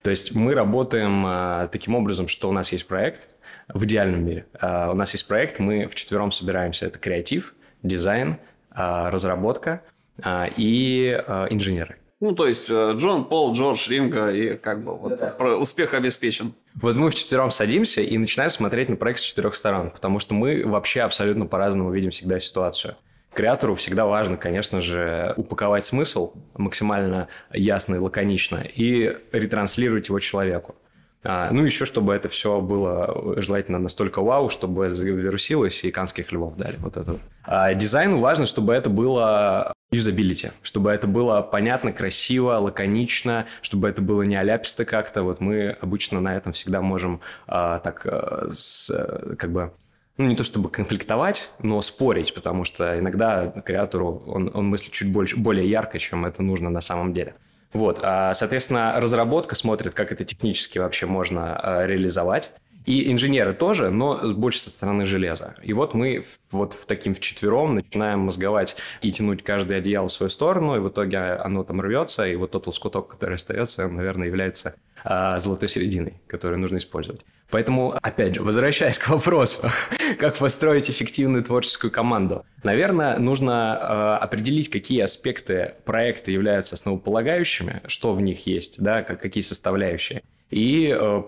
То 0.03 0.11
есть 0.11 0.35
мы 0.35 0.53
работаем 0.53 1.25
э, 1.27 1.69
таким 1.73 1.95
образом, 1.95 2.29
что 2.29 2.51
у 2.51 2.53
нас 2.53 2.71
есть 2.71 2.87
проект 2.87 3.29
в 3.69 3.85
идеальном 3.87 4.23
мире. 4.27 4.45
У 4.61 4.95
нас 4.95 5.13
есть 5.13 5.27
проект, 5.27 5.59
мы 5.59 5.87
вчетвером 5.87 6.31
собираемся. 6.33 6.87
Это 6.87 6.99
креатив, 6.99 7.55
дизайн, 7.83 8.39
разработка 8.71 9.83
и 10.19 11.23
инженеры. 11.49 11.97
Ну, 12.23 12.37
то 12.37 12.47
есть 12.47 12.71
э, 12.71 12.93
Джон, 12.95 13.25
Пол, 13.25 13.53
Джордж, 13.53 13.91
Ринга 13.91 14.31
и 14.31 14.57
как 14.57 14.85
бы 14.85 14.97
вот 14.97 15.19
да. 15.19 15.35
успех 15.57 15.93
обеспечен. 15.93 16.55
Вот 16.75 16.95
мы 16.95 17.11
в 17.11 17.17
четвером 17.17 17.51
садимся 17.51 18.01
и 18.01 18.17
начинаем 18.17 18.53
смотреть 18.53 18.89
на 18.89 18.95
проект 18.95 19.19
с 19.19 19.25
четырех 19.25 19.57
сторон, 19.57 19.91
потому 19.91 20.21
что 20.21 20.33
мы 20.33 20.65
вообще 20.65 21.01
абсолютно 21.01 21.47
по-разному 21.47 21.91
видим 21.91 22.11
всегда 22.11 22.39
ситуацию. 22.39 22.95
Креатору 23.35 23.75
всегда 23.75 24.07
важно, 24.07 24.37
конечно 24.37 24.81
же, 24.81 25.35
упаковать 25.37 25.85
смысл 25.85 26.33
максимально 26.55 27.27
ясно 27.53 27.97
и 27.97 27.99
лаконично 27.99 28.59
и 28.73 29.17
ретранслировать 29.33 30.07
его 30.07 30.21
человеку. 30.21 30.77
А, 31.25 31.51
ну, 31.51 31.65
еще 31.65 31.87
чтобы 31.87 32.15
это 32.15 32.29
все 32.29 32.61
было 32.61 33.35
желательно 33.43 33.81
настолько 33.81 34.23
вау, 34.23 34.49
чтобы 34.49 34.91
завирусилось 34.93 35.83
и 35.83 35.91
канских 35.91 36.31
львов 36.31 36.57
дали. 36.57 36.77
Вот 36.77 36.97
это. 36.97 37.19
А 37.43 37.75
дизайну 37.75 38.19
важно, 38.19 38.47
чтобы 38.47 38.75
это 38.75 38.91
было 38.91 39.73
юзабилити, 39.93 40.51
чтобы 40.63 40.91
это 40.91 41.07
было 41.07 41.43
понятно, 41.43 41.93
красиво, 41.93 42.53
лаконично, 42.59 43.47
чтобы 43.61 43.89
это 43.89 44.03
было 44.03 44.23
не 44.23 44.37
аляписто 44.37 44.85
как-то. 44.85 45.23
Вот 45.23 45.41
мы 45.41 45.77
обычно 45.81 46.21
на 46.21 46.37
этом 46.37 46.53
всегда 46.53 46.81
можем 46.81 47.21
а, 47.47 47.79
так 47.79 48.07
а, 48.07 48.49
с, 48.51 48.91
как 49.39 49.53
бы 49.53 49.73
ну, 50.17 50.27
не 50.27 50.37
то 50.37 50.43
чтобы 50.43 50.71
конфликтовать, 50.71 51.51
но 51.63 51.81
спорить, 51.81 52.35
потому 52.35 52.65
что 52.65 52.99
иногда 52.99 53.47
креатору 53.65 54.23
он, 54.27 54.51
он 54.53 54.67
мыслит 54.67 54.93
чуть 54.93 55.13
больше, 55.13 55.37
более 55.37 55.69
ярко, 55.69 55.99
чем 55.99 56.27
это 56.27 56.43
нужно 56.43 56.71
на 56.71 56.81
самом 56.81 57.13
деле. 57.13 57.35
Вот, 57.73 58.01
а, 58.03 58.35
соответственно, 58.35 58.95
разработка 59.01 59.55
смотрит, 59.55 59.95
как 59.95 60.13
это 60.13 60.25
технически 60.25 60.79
вообще 60.79 61.07
можно 61.07 61.57
а, 61.57 61.87
реализовать. 61.87 62.53
И 62.87 63.11
инженеры 63.13 63.55
тоже, 63.55 63.91
но 63.91 64.35
больше 64.35 64.61
со 64.61 64.71
стороны 64.71 65.05
железа. 65.05 65.55
И 65.63 65.73
вот 65.73 65.95
мы 65.95 66.25
вот 66.51 66.75
в 66.75 66.87
таким 66.87 67.15
вчетвером 67.15 67.77
начинаем 67.77 68.21
мозговать 68.21 68.77
и 69.01 69.11
тянуть 69.11 69.43
каждый 69.43 69.77
одеяло 69.77 70.09
в 70.09 70.13
свою 70.13 70.31
сторону, 70.31 70.77
и 70.77 70.81
в 70.81 70.89
итоге 70.89 71.19
оно 71.19 71.63
там 71.65 71.81
рвется, 71.81 72.27
и 72.27 72.35
вот 72.37 72.51
тот 72.51 72.67
лоскуток, 72.67 73.09
который 73.09 73.37
остается, 73.37 73.87
он, 73.87 73.97
наверное, 73.97 74.27
является 74.27 74.75
а, 75.05 75.39
золотой 75.39 75.69
серединой, 75.69 76.15
которую 76.27 76.61
нужно 76.61 76.77
использовать. 76.77 77.23
Поэтому, 77.51 77.95
опять 78.03 78.37
же, 78.37 78.43
возвращаясь 78.43 78.99
к 78.99 79.09
вопросу, 79.09 79.71
как 80.19 80.39
построить 80.39 80.89
эффективную 80.89 81.45
творческую 81.45 81.91
команду, 81.91 82.47
наверное, 82.63 83.19
нужно 83.19 83.79
э, 83.79 84.25
определить, 84.25 84.71
какие 84.71 85.01
аспекты 85.01 85.75
проекта 85.85 86.31
являются 86.31 86.77
основополагающими, 86.77 87.83
что 87.87 88.15
в 88.15 88.23
них 88.23 88.47
есть, 88.47 88.81
да, 88.83 89.03
как, 89.03 89.21
какие 89.21 89.43
составляющие, 89.43 90.23
и 90.53 90.95
э, 90.95 91.23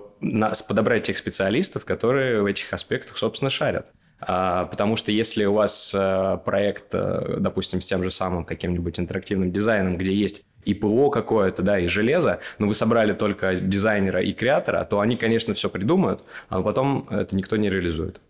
подобрать 0.69 1.04
тех 1.04 1.16
специалистов, 1.16 1.85
которые 1.85 2.43
в 2.43 2.47
этих 2.47 2.73
аспектах, 2.73 3.16
собственно, 3.16 3.50
шарят. 3.50 3.90
А, 4.21 4.66
потому 4.66 4.97
что 4.97 5.11
если 5.11 5.45
у 5.45 5.54
вас 5.54 5.93
э, 5.95 6.38
проект, 6.45 6.95
э, 6.95 7.37
допустим, 7.40 7.81
с 7.81 7.87
тем 7.87 8.02
же 8.02 8.11
самым 8.11 8.45
каким-нибудь 8.45 9.00
интерактивным 9.00 9.50
дизайном, 9.50 9.97
где 9.97 10.14
есть 10.14 10.45
и 10.64 10.73
ПО 10.73 11.11
какое-то, 11.11 11.62
да, 11.62 11.78
и 11.78 11.87
железо, 11.88 12.40
но 12.59 12.69
вы 12.69 12.75
собрали 12.75 13.12
только 13.12 13.57
дизайнера 13.57 14.23
и 14.23 14.33
креатора, 14.33 14.85
то 14.85 15.00
они, 15.00 15.16
конечно, 15.16 15.52
все 15.54 15.69
придумают, 15.69 16.23
а 16.49 16.62
потом 16.62 17.07
это 17.11 17.35
никто 17.35 17.57
не 17.57 17.69
реализует. 17.69 18.21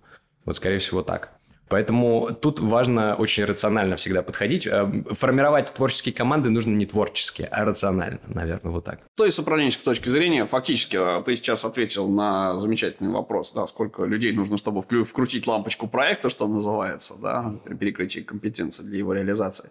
Вот, 0.44 0.56
скорее 0.56 0.78
всего, 0.78 1.02
так. 1.02 1.32
Поэтому 1.74 2.32
тут 2.40 2.60
важно 2.60 3.16
очень 3.16 3.44
рационально 3.44 3.96
всегда 3.96 4.22
подходить. 4.22 4.64
Э, 4.64 4.88
формировать 5.10 5.74
творческие 5.74 6.14
команды 6.14 6.48
нужно 6.48 6.70
не 6.70 6.86
творчески, 6.86 7.48
а 7.50 7.64
рационально, 7.64 8.20
наверное, 8.28 8.70
вот 8.70 8.84
так. 8.84 9.00
То 9.16 9.24
есть, 9.24 9.36
с 9.36 9.40
управленческой 9.40 9.84
точки 9.84 10.08
зрения, 10.08 10.46
фактически 10.46 10.96
э, 10.96 11.24
ты 11.24 11.34
сейчас 11.34 11.64
ответил 11.64 12.08
на 12.08 12.56
замечательный 12.60 13.10
вопрос, 13.10 13.50
да, 13.54 13.66
сколько 13.66 14.04
людей 14.04 14.30
нужно, 14.30 14.56
чтобы 14.56 14.82
вкрутить 14.82 15.48
лампочку 15.48 15.88
проекта, 15.88 16.30
что 16.30 16.46
называется, 16.46 17.14
да, 17.20 17.56
при 17.64 17.74
перекрытии 17.74 18.20
компетенции 18.20 18.84
для 18.84 18.98
его 18.98 19.12
реализации. 19.12 19.70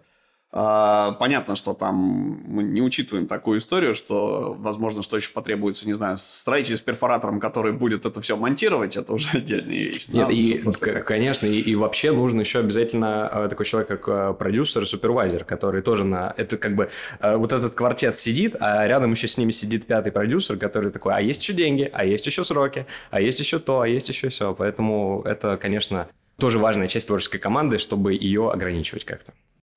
А, 0.56 1.16
понятно, 1.18 1.56
что 1.56 1.74
там 1.74 2.40
мы 2.46 2.62
не 2.62 2.80
учитываем 2.80 3.26
такую 3.26 3.58
историю, 3.58 3.96
что, 3.96 4.54
возможно, 4.56 5.02
что 5.02 5.16
еще 5.16 5.32
потребуется, 5.32 5.84
не 5.84 5.94
знаю, 5.94 6.16
строитель 6.16 6.76
с 6.76 6.80
перфоратором, 6.80 7.40
который 7.40 7.72
будет 7.72 8.06
это 8.06 8.20
все 8.20 8.36
монтировать, 8.36 8.96
это 8.96 9.14
уже 9.14 9.30
отдельная 9.32 9.74
вещь. 9.74 10.06
Нет, 10.06 10.30
и, 10.30 10.62
как... 10.80 11.06
конечно, 11.06 11.46
и, 11.46 11.58
и 11.58 11.74
вообще 11.74 12.12
нужно 12.12 12.42
еще 12.42 12.60
обязательно 12.60 13.28
э, 13.32 13.48
такой 13.48 13.66
человек, 13.66 13.88
как 13.88 14.04
э, 14.06 14.34
продюсер 14.34 14.86
супервайзер, 14.86 15.42
который 15.42 15.82
тоже 15.82 16.04
на... 16.04 16.32
Это 16.36 16.56
как 16.56 16.76
бы 16.76 16.88
э, 17.18 17.34
вот 17.34 17.52
этот 17.52 17.74
квартет 17.74 18.16
сидит, 18.16 18.54
а 18.60 18.86
рядом 18.86 19.10
еще 19.10 19.26
с 19.26 19.36
ними 19.36 19.50
сидит 19.50 19.86
пятый 19.86 20.12
продюсер, 20.12 20.56
который 20.56 20.92
такой, 20.92 21.14
а 21.14 21.20
есть 21.20 21.42
еще 21.42 21.54
деньги, 21.54 21.90
а 21.92 22.04
есть 22.04 22.26
еще 22.26 22.44
сроки, 22.44 22.86
а 23.10 23.20
есть 23.20 23.40
еще 23.40 23.58
то, 23.58 23.80
а 23.80 23.88
есть 23.88 24.08
еще 24.08 24.28
все. 24.28 24.54
Поэтому 24.54 25.20
это, 25.24 25.56
конечно, 25.56 26.06
тоже 26.38 26.60
важная 26.60 26.86
часть 26.86 27.08
творческой 27.08 27.38
команды, 27.38 27.78
чтобы 27.78 28.12
ее 28.14 28.52
ограничивать 28.52 29.04
как-то. 29.04 29.32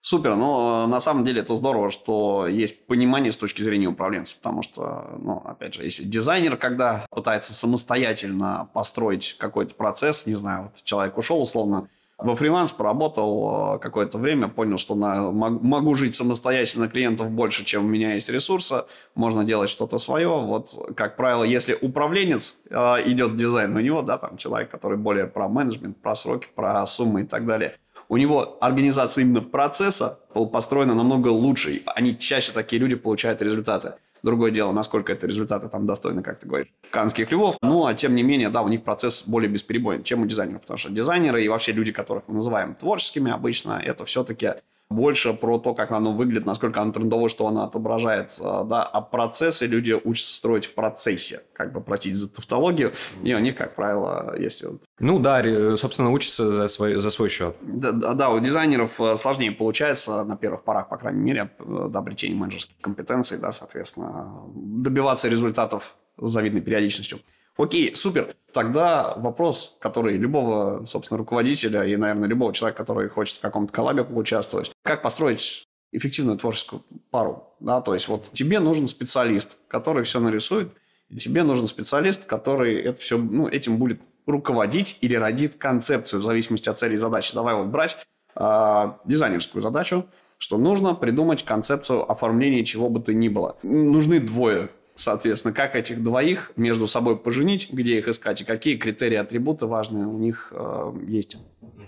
Супер, 0.08 0.38
но 0.38 0.86
э, 0.86 0.88
на 0.88 1.02
самом 1.02 1.26
деле 1.26 1.42
это 1.42 1.54
здорово, 1.58 1.92
что 1.92 2.48
есть 2.48 2.88
понимание 2.88 3.34
с 3.34 3.36
точки 3.36 3.62
зрения 3.62 3.88
управленца, 3.88 4.38
потому 4.38 4.64
что, 4.64 5.18
ну, 5.20 5.44
опять 5.44 5.74
же, 5.74 5.84
если 5.84 6.06
дизайнер, 6.06 6.56
когда 6.56 7.06
пытается 7.10 7.54
самостоятельно 7.54 8.70
построить 8.74 9.36
какой-то 9.38 9.76
процесс, 9.76 10.26
не 10.26 10.36
знаю, 10.36 10.72
вот 10.72 10.82
человек 10.82 11.18
ушел 11.18 11.42
условно 11.42 11.90
во 12.18 12.38
фриланс, 12.38 12.72
поработал 12.72 13.76
э, 13.76 13.80
какое-то 13.80 14.18
время, 14.18 14.48
понял, 14.48 14.78
что 14.78 14.96
на, 14.96 15.30
могу 15.30 15.94
жить 15.94 16.16
самостоятельно, 16.16 16.88
клиентов 16.88 17.30
больше, 17.30 17.66
чем 17.66 17.84
у 17.84 17.90
меня 17.90 18.14
есть 18.14 18.30
ресурса, 18.30 18.88
можно 19.14 19.44
делать 19.44 19.70
что-то 19.70 19.98
свое. 19.98 20.30
Вот, 20.30 20.94
как 20.96 21.18
правило, 21.18 21.44
если 21.44 21.78
управленец 21.82 22.56
э, 22.70 22.76
идет 23.08 23.36
дизайн, 23.36 23.76
у 23.76 23.82
него, 23.82 24.04
да, 24.04 24.18
там 24.18 24.38
человек, 24.38 24.72
который 24.72 24.98
более 24.98 25.28
про 25.28 25.50
менеджмент, 25.50 25.98
про 25.98 26.16
сроки, 26.16 26.48
про 26.56 26.88
суммы 26.88 27.24
и 27.24 27.26
так 27.26 27.46
далее– 27.46 27.78
у 28.10 28.18
него 28.18 28.58
организация 28.62 29.24
именно 29.24 29.42
процесса 29.42 30.20
построена 30.52 30.94
намного 30.94 31.30
лучше. 31.30 31.82
Они 31.86 32.18
чаще 32.18 32.52
такие 32.52 32.80
люди 32.80 32.96
получают 32.96 33.42
результаты. 33.42 33.96
Другое 34.24 34.52
дело, 34.52 34.72
насколько 34.72 35.14
это 35.14 35.28
результаты 35.28 35.70
там 35.70 35.86
достойны, 35.86 36.24
как 36.24 36.40
ты 36.40 36.48
говоришь, 36.48 36.68
канских 36.90 37.32
львов. 37.32 37.58
Ну, 37.62 37.86
а 37.86 37.94
тем 37.94 38.16
не 38.16 38.24
менее, 38.24 38.50
да, 38.50 38.64
у 38.64 38.68
них 38.68 38.84
процесс 38.84 39.24
более 39.28 39.50
бесперебойный, 39.50 40.04
чем 40.04 40.22
у 40.24 40.26
дизайнеров. 40.26 40.62
Потому 40.62 40.78
что 40.78 40.92
дизайнеры 40.92 41.44
и 41.44 41.48
вообще 41.48 41.72
люди, 41.72 41.92
которых 41.92 42.24
мы 42.28 42.36
называем 42.36 42.74
творческими 42.74 43.32
обычно, 43.32 43.80
это 43.84 44.06
все-таки 44.06 44.54
больше 44.90 45.34
про 45.34 45.60
то, 45.60 45.74
как 45.74 45.92
оно 45.92 46.14
выглядит, 46.14 46.46
насколько 46.46 46.82
оно 46.82 46.92
трендово, 46.92 47.30
что 47.30 47.48
оно 47.48 47.64
отображает, 47.64 48.38
э, 48.40 48.64
да, 48.66 48.84
а 48.84 49.02
процессы 49.02 49.66
люди 49.66 49.92
учатся 49.92 50.36
строить 50.36 50.66
в 50.66 50.74
процессе, 50.74 51.42
как 51.54 51.74
бы, 51.74 51.82
простите 51.82 52.16
за 52.16 52.34
тавтологию, 52.34 52.94
и 53.22 53.34
у 53.34 53.40
них, 53.40 53.56
как 53.56 53.76
правило, 53.76 54.36
есть 54.38 54.64
вот... 54.64 54.84
Ну 55.00 55.20
да, 55.20 55.44
собственно, 55.76 56.12
учатся 56.12 56.52
за 56.52 56.68
свой, 56.68 56.96
за 56.96 57.10
свой 57.10 57.30
счет. 57.30 57.56
Да, 57.62 57.92
да, 57.92 58.30
у 58.30 58.40
дизайнеров 58.40 59.00
э, 59.02 59.18
сложнее 59.18 59.52
получается 59.52 60.24
на 60.24 60.38
первых 60.38 60.64
порах, 60.64 60.90
по 60.90 60.98
крайней 60.98 61.22
мере, 61.22 61.52
э, 61.60 61.88
до 61.90 62.00
обретения 62.00 62.36
менеджерских 62.36 62.78
компетенций, 62.80 63.38
да, 63.38 63.52
соответственно, 63.52 64.44
добиваться 64.56 65.28
результатов 65.28 65.96
с 66.18 66.30
завидной 66.30 66.62
периодичностью. 66.62 67.20
Окей, 67.58 67.96
супер. 67.96 68.36
Тогда 68.54 69.16
вопрос, 69.18 69.78
который 69.80 70.18
любого, 70.18 70.86
собственно, 70.86 71.18
руководителя 71.18 71.84
и, 71.84 71.96
наверное, 71.96 72.30
любого 72.30 72.54
человека, 72.54 72.78
который 72.78 73.10
хочет 73.10 73.38
в 73.38 73.42
каком-то 73.42 73.74
коллабе 73.74 74.04
поучаствовать, 74.04 74.72
как 74.84 75.02
построить 75.02 75.68
эффективную 75.92 76.38
творческую 76.38 76.84
пару, 77.12 77.56
да, 77.60 77.82
то 77.82 77.94
есть 77.94 78.08
вот 78.08 78.32
тебе 78.34 78.60
нужен 78.60 78.88
специалист, 78.88 79.58
который 79.68 80.04
все 80.04 80.20
нарисует, 80.20 80.72
и 81.10 81.18
тебе 81.18 81.44
нужен 81.44 81.68
специалист, 81.68 82.26
который 82.26 82.82
это 82.82 83.00
все, 83.00 83.18
ну, 83.18 83.48
этим 83.48 83.78
будет 83.78 84.02
руководить 84.26 84.98
или 85.02 85.16
родит 85.16 85.56
концепцию 85.56 86.22
в 86.22 86.26
зависимости 86.26 86.68
от 86.70 86.78
цели 86.78 86.96
и 86.96 86.98
задачи. 86.98 87.34
Давай 87.34 87.56
вот 87.56 87.68
брать 87.68 87.98
э, 88.36 88.92
дизайнерскую 89.06 89.62
задачу, 89.62 90.06
что 90.38 90.58
нужно 90.58 90.94
придумать 90.94 91.44
концепцию 91.44 92.10
оформления 92.12 92.66
чего 92.66 92.90
бы 92.90 93.00
то 93.00 93.14
ни 93.14 93.30
было. 93.30 93.58
Нужны 93.64 94.20
двое 94.20 94.70
Соответственно, 94.98 95.54
как 95.54 95.76
этих 95.76 96.04
двоих 96.04 96.52
между 96.56 96.88
собой 96.88 97.18
поженить, 97.18 97.72
где 97.72 98.00
их 98.00 98.08
искать 98.08 98.42
и 98.42 98.44
какие 98.44 98.78
критерии 98.78 99.16
атрибуты 99.16 99.68
важные 99.68 100.08
у 100.08 100.18
них 100.18 100.50
э, 100.52 100.94
есть 101.08 101.38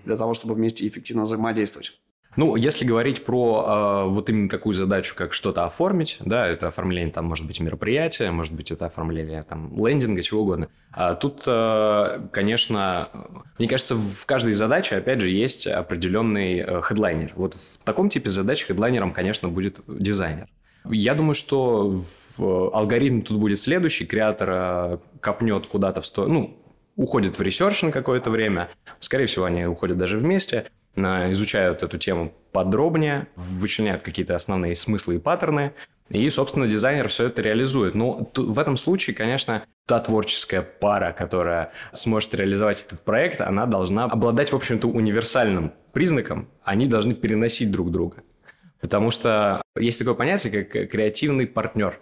для 0.05 0.15
того, 0.15 0.35
чтобы 0.35 0.53
вместе 0.53 0.87
эффективно 0.87 1.23
взаимодействовать. 1.23 1.99
Ну, 2.35 2.55
если 2.55 2.85
говорить 2.85 3.25
про 3.25 4.05
э, 4.05 4.09
вот 4.09 4.29
именно 4.29 4.47
такую 4.47 4.75
задачу, 4.75 5.15
как 5.17 5.33
что-то 5.33 5.65
оформить, 5.65 6.17
да, 6.23 6.47
это 6.47 6.67
оформление 6.67 7.11
там, 7.11 7.25
может 7.25 7.47
быть, 7.47 7.59
мероприятия, 7.59 8.29
может 8.29 8.53
быть, 8.53 8.69
это 8.71 8.85
оформление 8.85 9.41
там 9.41 9.75
лендинга, 9.75 10.21
чего 10.21 10.43
угодно. 10.43 10.69
А 10.91 11.15
тут, 11.15 11.41
э, 11.47 12.27
конечно, 12.31 13.09
мне 13.57 13.67
кажется, 13.67 13.95
в 13.95 14.25
каждой 14.27 14.53
задаче, 14.53 14.97
опять 14.97 15.21
же, 15.21 15.29
есть 15.29 15.65
определенный 15.65 16.59
э, 16.59 16.81
хедлайнер. 16.83 17.31
Вот 17.35 17.55
в 17.55 17.83
таком 17.83 18.09
типе 18.09 18.29
задач 18.29 18.63
хедлайнером, 18.63 19.11
конечно, 19.11 19.49
будет 19.49 19.79
дизайнер. 19.87 20.47
Я 20.85 21.15
думаю, 21.15 21.33
что 21.33 21.95
алгоритм 22.39 23.21
тут 23.21 23.39
будет 23.39 23.59
следующий. 23.59 24.05
Креатор 24.05 24.99
копнет 25.19 25.67
куда-то 25.67 26.01
в 26.01 26.05
сторону, 26.05 26.33
ну, 26.33 26.57
уходит 26.95 27.37
в 27.37 27.41
research 27.41 27.83
на 27.83 27.91
какое-то 27.91 28.29
время. 28.29 28.69
Скорее 28.99 29.27
всего, 29.27 29.45
они 29.45 29.65
уходят 29.65 29.97
даже 29.97 30.17
вместе, 30.17 30.65
изучают 30.95 31.83
эту 31.83 31.97
тему 31.97 32.33
подробнее, 32.51 33.27
вычленяют 33.35 34.01
какие-то 34.01 34.35
основные 34.35 34.75
смыслы 34.75 35.15
и 35.15 35.19
паттерны, 35.19 35.73
и, 36.09 36.27
собственно, 36.31 36.67
дизайнер 36.67 37.07
все 37.07 37.27
это 37.27 37.41
реализует. 37.43 37.93
Но 37.93 38.27
в 38.35 38.57
этом 38.57 38.77
случае, 38.77 39.15
конечно, 39.15 39.63
та 39.85 39.99
творческая 39.99 40.63
пара, 40.63 41.13
которая 41.13 41.71
сможет 41.93 42.33
реализовать 42.33 42.83
этот 42.83 43.01
проект, 43.01 43.41
она 43.41 43.67
должна 43.67 44.05
обладать, 44.05 44.51
в 44.51 44.55
общем-то, 44.55 44.87
универсальным 44.87 45.71
признаком. 45.93 46.49
Они 46.63 46.87
должны 46.87 47.13
переносить 47.13 47.69
друг 47.71 47.91
друга. 47.91 48.23
Потому 48.81 49.11
что 49.11 49.61
есть 49.77 49.99
такое 49.99 50.13
понятие, 50.13 50.63
как 50.63 50.89
креативный 50.89 51.47
партнер. 51.47 51.99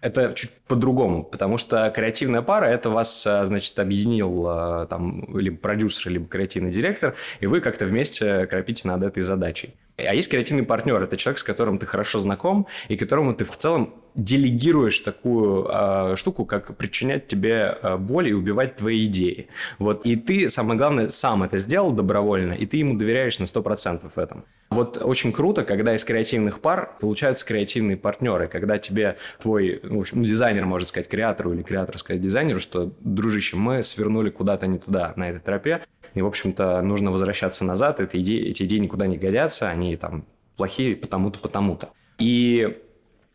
Это 0.00 0.32
чуть 0.34 0.50
по-другому, 0.68 1.24
потому 1.24 1.56
что 1.56 1.90
креативная 1.90 2.42
пара– 2.42 2.64
это 2.66 2.88
вас, 2.88 3.26
а, 3.26 3.44
значит, 3.46 3.76
объединил 3.80 4.44
а, 4.46 4.86
там 4.86 5.36
либо 5.36 5.56
продюсер, 5.56 6.12
либо 6.12 6.28
креативный 6.28 6.70
директор, 6.70 7.16
и 7.40 7.46
вы 7.46 7.60
как-то 7.60 7.84
вместе 7.84 8.46
крапите 8.46 8.86
над 8.86 9.02
этой 9.02 9.24
задачей. 9.24 9.74
А 9.96 10.14
есть 10.14 10.30
креативный 10.30 10.62
партнер– 10.62 11.02
это 11.02 11.16
человек, 11.16 11.38
с 11.38 11.42
которым 11.42 11.78
ты 11.78 11.86
хорошо 11.86 12.20
знаком, 12.20 12.68
и 12.86 12.96
которому 12.96 13.34
ты 13.34 13.44
в 13.44 13.56
целом 13.56 13.92
делегируешь 14.18 14.98
такую 14.98 15.66
э, 15.70 16.16
штуку, 16.16 16.44
как 16.44 16.76
причинять 16.76 17.28
тебе 17.28 17.78
э, 17.80 17.96
боль 17.96 18.28
и 18.28 18.32
убивать 18.34 18.76
твои 18.76 19.06
идеи. 19.06 19.48
Вот. 19.78 20.04
И 20.04 20.16
ты, 20.16 20.50
самое 20.50 20.76
главное, 20.76 21.08
сам 21.08 21.44
это 21.44 21.58
сделал 21.58 21.92
добровольно, 21.92 22.52
и 22.52 22.66
ты 22.66 22.78
ему 22.78 22.98
доверяешь 22.98 23.38
на 23.38 23.44
100% 23.44 24.10
в 24.14 24.18
этом. 24.18 24.44
Вот 24.70 24.98
очень 25.02 25.32
круто, 25.32 25.64
когда 25.64 25.94
из 25.94 26.04
креативных 26.04 26.60
пар 26.60 26.96
получаются 27.00 27.46
креативные 27.46 27.96
партнеры, 27.96 28.48
когда 28.48 28.76
тебе 28.78 29.16
твой, 29.40 29.80
ну, 29.84 29.98
в 29.98 30.00
общем, 30.00 30.24
дизайнер 30.24 30.66
может 30.66 30.88
сказать 30.88 31.08
креатору 31.08 31.54
или 31.54 31.62
креатор 31.62 31.96
сказать 31.96 32.20
дизайнеру, 32.20 32.58
что, 32.58 32.92
дружище, 33.00 33.56
мы 33.56 33.82
свернули 33.84 34.30
куда-то 34.30 34.66
не 34.66 34.78
туда 34.78 35.14
на 35.16 35.30
этой 35.30 35.40
тропе, 35.40 35.84
и, 36.14 36.20
в 36.20 36.26
общем-то, 36.26 36.82
нужно 36.82 37.12
возвращаться 37.12 37.64
назад, 37.64 38.00
эти 38.00 38.16
идеи, 38.16 38.48
эти 38.48 38.64
идеи 38.64 38.78
никуда 38.78 39.06
не 39.06 39.16
годятся, 39.16 39.70
они 39.70 39.96
там 39.96 40.26
плохие 40.56 40.96
потому-то, 40.96 41.38
потому-то. 41.38 41.90
И 42.18 42.78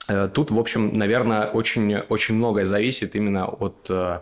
тут, 0.08 0.52
в 0.52 0.60
общем, 0.60 0.98
наверное, 0.98 1.48
очень, 1.48 1.96
очень 1.96 2.36
многое 2.36 2.66
зависит 2.66 3.16
именно 3.16 3.48
от 3.48 3.88
э, 3.90 4.20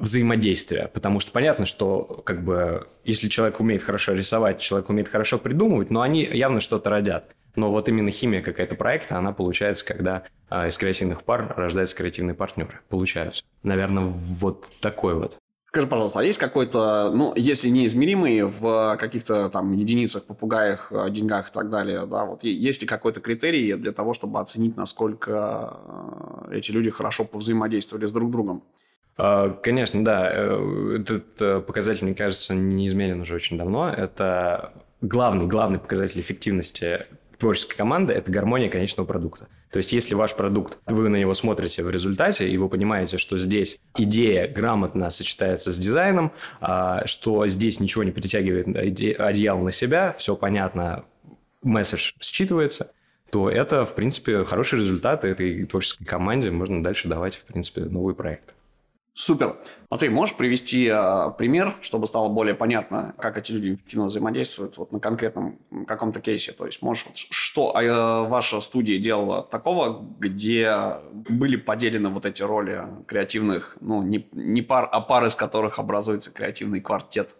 взаимодействия, 0.00 0.88
потому 0.92 1.20
что 1.20 1.30
понятно, 1.30 1.66
что 1.66 2.22
как 2.24 2.42
бы 2.42 2.88
если 3.04 3.28
человек 3.28 3.60
умеет 3.60 3.82
хорошо 3.82 4.14
рисовать, 4.14 4.60
человек 4.60 4.88
умеет 4.88 5.08
хорошо 5.08 5.38
придумывать, 5.38 5.90
но 5.90 6.00
они 6.00 6.24
явно 6.24 6.60
что-то 6.60 6.90
родят. 6.90 7.34
Но 7.56 7.70
вот 7.70 7.88
именно 7.88 8.10
химия 8.10 8.42
какая-то 8.42 8.76
проекта, 8.76 9.18
она 9.18 9.32
получается, 9.32 9.84
когда 9.84 10.22
а, 10.48 10.68
из 10.68 10.78
креативных 10.78 11.24
пар 11.24 11.52
рождаются 11.56 11.96
креативные 11.96 12.34
партнеры. 12.34 12.80
Получаются. 12.88 13.42
Наверное, 13.62 14.04
вот 14.04 14.70
такой 14.80 15.14
вот. 15.14 15.38
Скажи, 15.70 15.86
пожалуйста, 15.86 16.18
а 16.18 16.24
есть 16.24 16.40
какой-то, 16.40 17.12
ну, 17.14 17.32
если 17.36 17.68
неизмеримый 17.68 18.42
в 18.42 18.96
каких-то 18.98 19.48
там 19.50 19.70
единицах, 19.70 20.24
попугаях, 20.24 20.90
э, 20.90 21.08
деньгах 21.10 21.50
и 21.50 21.52
так 21.52 21.70
далее, 21.70 22.06
да, 22.06 22.24
вот 22.24 22.42
есть 22.42 22.82
ли 22.82 22.88
какой-то 22.88 23.20
критерий 23.20 23.74
для 23.74 23.92
того, 23.92 24.12
чтобы 24.12 24.40
оценить, 24.40 24.76
насколько 24.76 25.78
э, 26.48 26.56
эти 26.56 26.72
люди 26.72 26.90
хорошо 26.90 27.24
повзаимодействовали 27.24 28.06
с 28.06 28.10
друг 28.10 28.32
другом? 28.32 28.64
А, 29.16 29.50
конечно, 29.50 30.04
да. 30.04 30.28
Э, 30.32 30.98
этот 30.98 31.66
показатель, 31.66 32.04
мне 32.04 32.16
кажется, 32.16 32.56
неизменен 32.56 33.20
уже 33.20 33.36
очень 33.36 33.56
давно. 33.56 33.90
Это 33.90 34.72
главный, 35.00 35.46
главный 35.46 35.78
показатель 35.78 36.20
эффективности 36.20 37.06
творческой 37.38 37.76
команды– 37.76 38.12
это 38.14 38.32
гармония 38.32 38.70
конечного 38.70 39.06
продукта. 39.06 39.46
То 39.70 39.76
есть, 39.76 39.92
если 39.92 40.14
ваш 40.14 40.34
продукт, 40.34 40.78
вы 40.86 41.08
на 41.08 41.16
него 41.16 41.32
смотрите 41.34 41.84
в 41.84 41.90
результате, 41.90 42.48
и 42.48 42.56
вы 42.58 42.68
понимаете, 42.68 43.18
что 43.18 43.38
здесь 43.38 43.78
идея 43.96 44.48
грамотно 44.48 45.10
сочетается 45.10 45.70
с 45.70 45.78
дизайном, 45.78 46.32
а, 46.60 47.06
что 47.06 47.46
здесь 47.46 47.78
ничего 47.78 48.02
не 48.02 48.10
притягивает 48.10 48.66
одеяло 48.68 49.62
на 49.62 49.70
себя, 49.70 50.12
все 50.18 50.34
понятно, 50.34 51.04
месседж 51.62 52.14
считывается, 52.20 52.88
то 53.30 53.48
это, 53.48 53.86
в 53.86 53.94
принципе, 53.94 54.44
хороший 54.44 54.80
результат, 54.80 55.24
этой 55.24 55.64
творческой 55.66 56.04
команде 56.04 56.50
можно 56.50 56.82
дальше 56.82 57.06
давать, 57.06 57.36
в 57.36 57.44
принципе, 57.44 57.82
новый 57.82 58.14
проект. 58.14 58.54
Супер. 59.20 59.56
Смотри, 59.88 60.08
можешь 60.08 60.34
привести 60.34 60.90
э, 60.90 61.30
пример, 61.36 61.76
чтобы 61.82 62.06
стало 62.06 62.30
более 62.30 62.54
понятно, 62.54 63.14
как 63.18 63.36
эти 63.36 63.52
люди 63.52 63.74
эффективно 63.74 64.06
взаимодействуют 64.06 64.78
вот 64.78 64.92
на 64.92 64.98
конкретном 64.98 65.58
каком-то 65.86 66.20
кейсе? 66.20 66.52
То 66.52 66.64
есть, 66.64 66.80
можешь, 66.80 67.04
вот, 67.04 67.18
что 67.18 67.78
э, 67.78 68.28
ваша 68.30 68.62
студия 68.62 68.98
делала 68.98 69.42
такого, 69.42 70.02
где 70.18 70.74
были 71.12 71.56
поделены 71.56 72.08
вот 72.08 72.24
эти 72.24 72.42
роли 72.42 72.80
креативных, 73.06 73.76
ну, 73.82 74.02
не, 74.02 74.26
не 74.32 74.62
пар, 74.62 74.88
а 74.90 75.02
пар, 75.02 75.26
из 75.26 75.34
которых 75.34 75.78
образуется 75.78 76.32
креативный 76.32 76.80
квартет? 76.80 77.36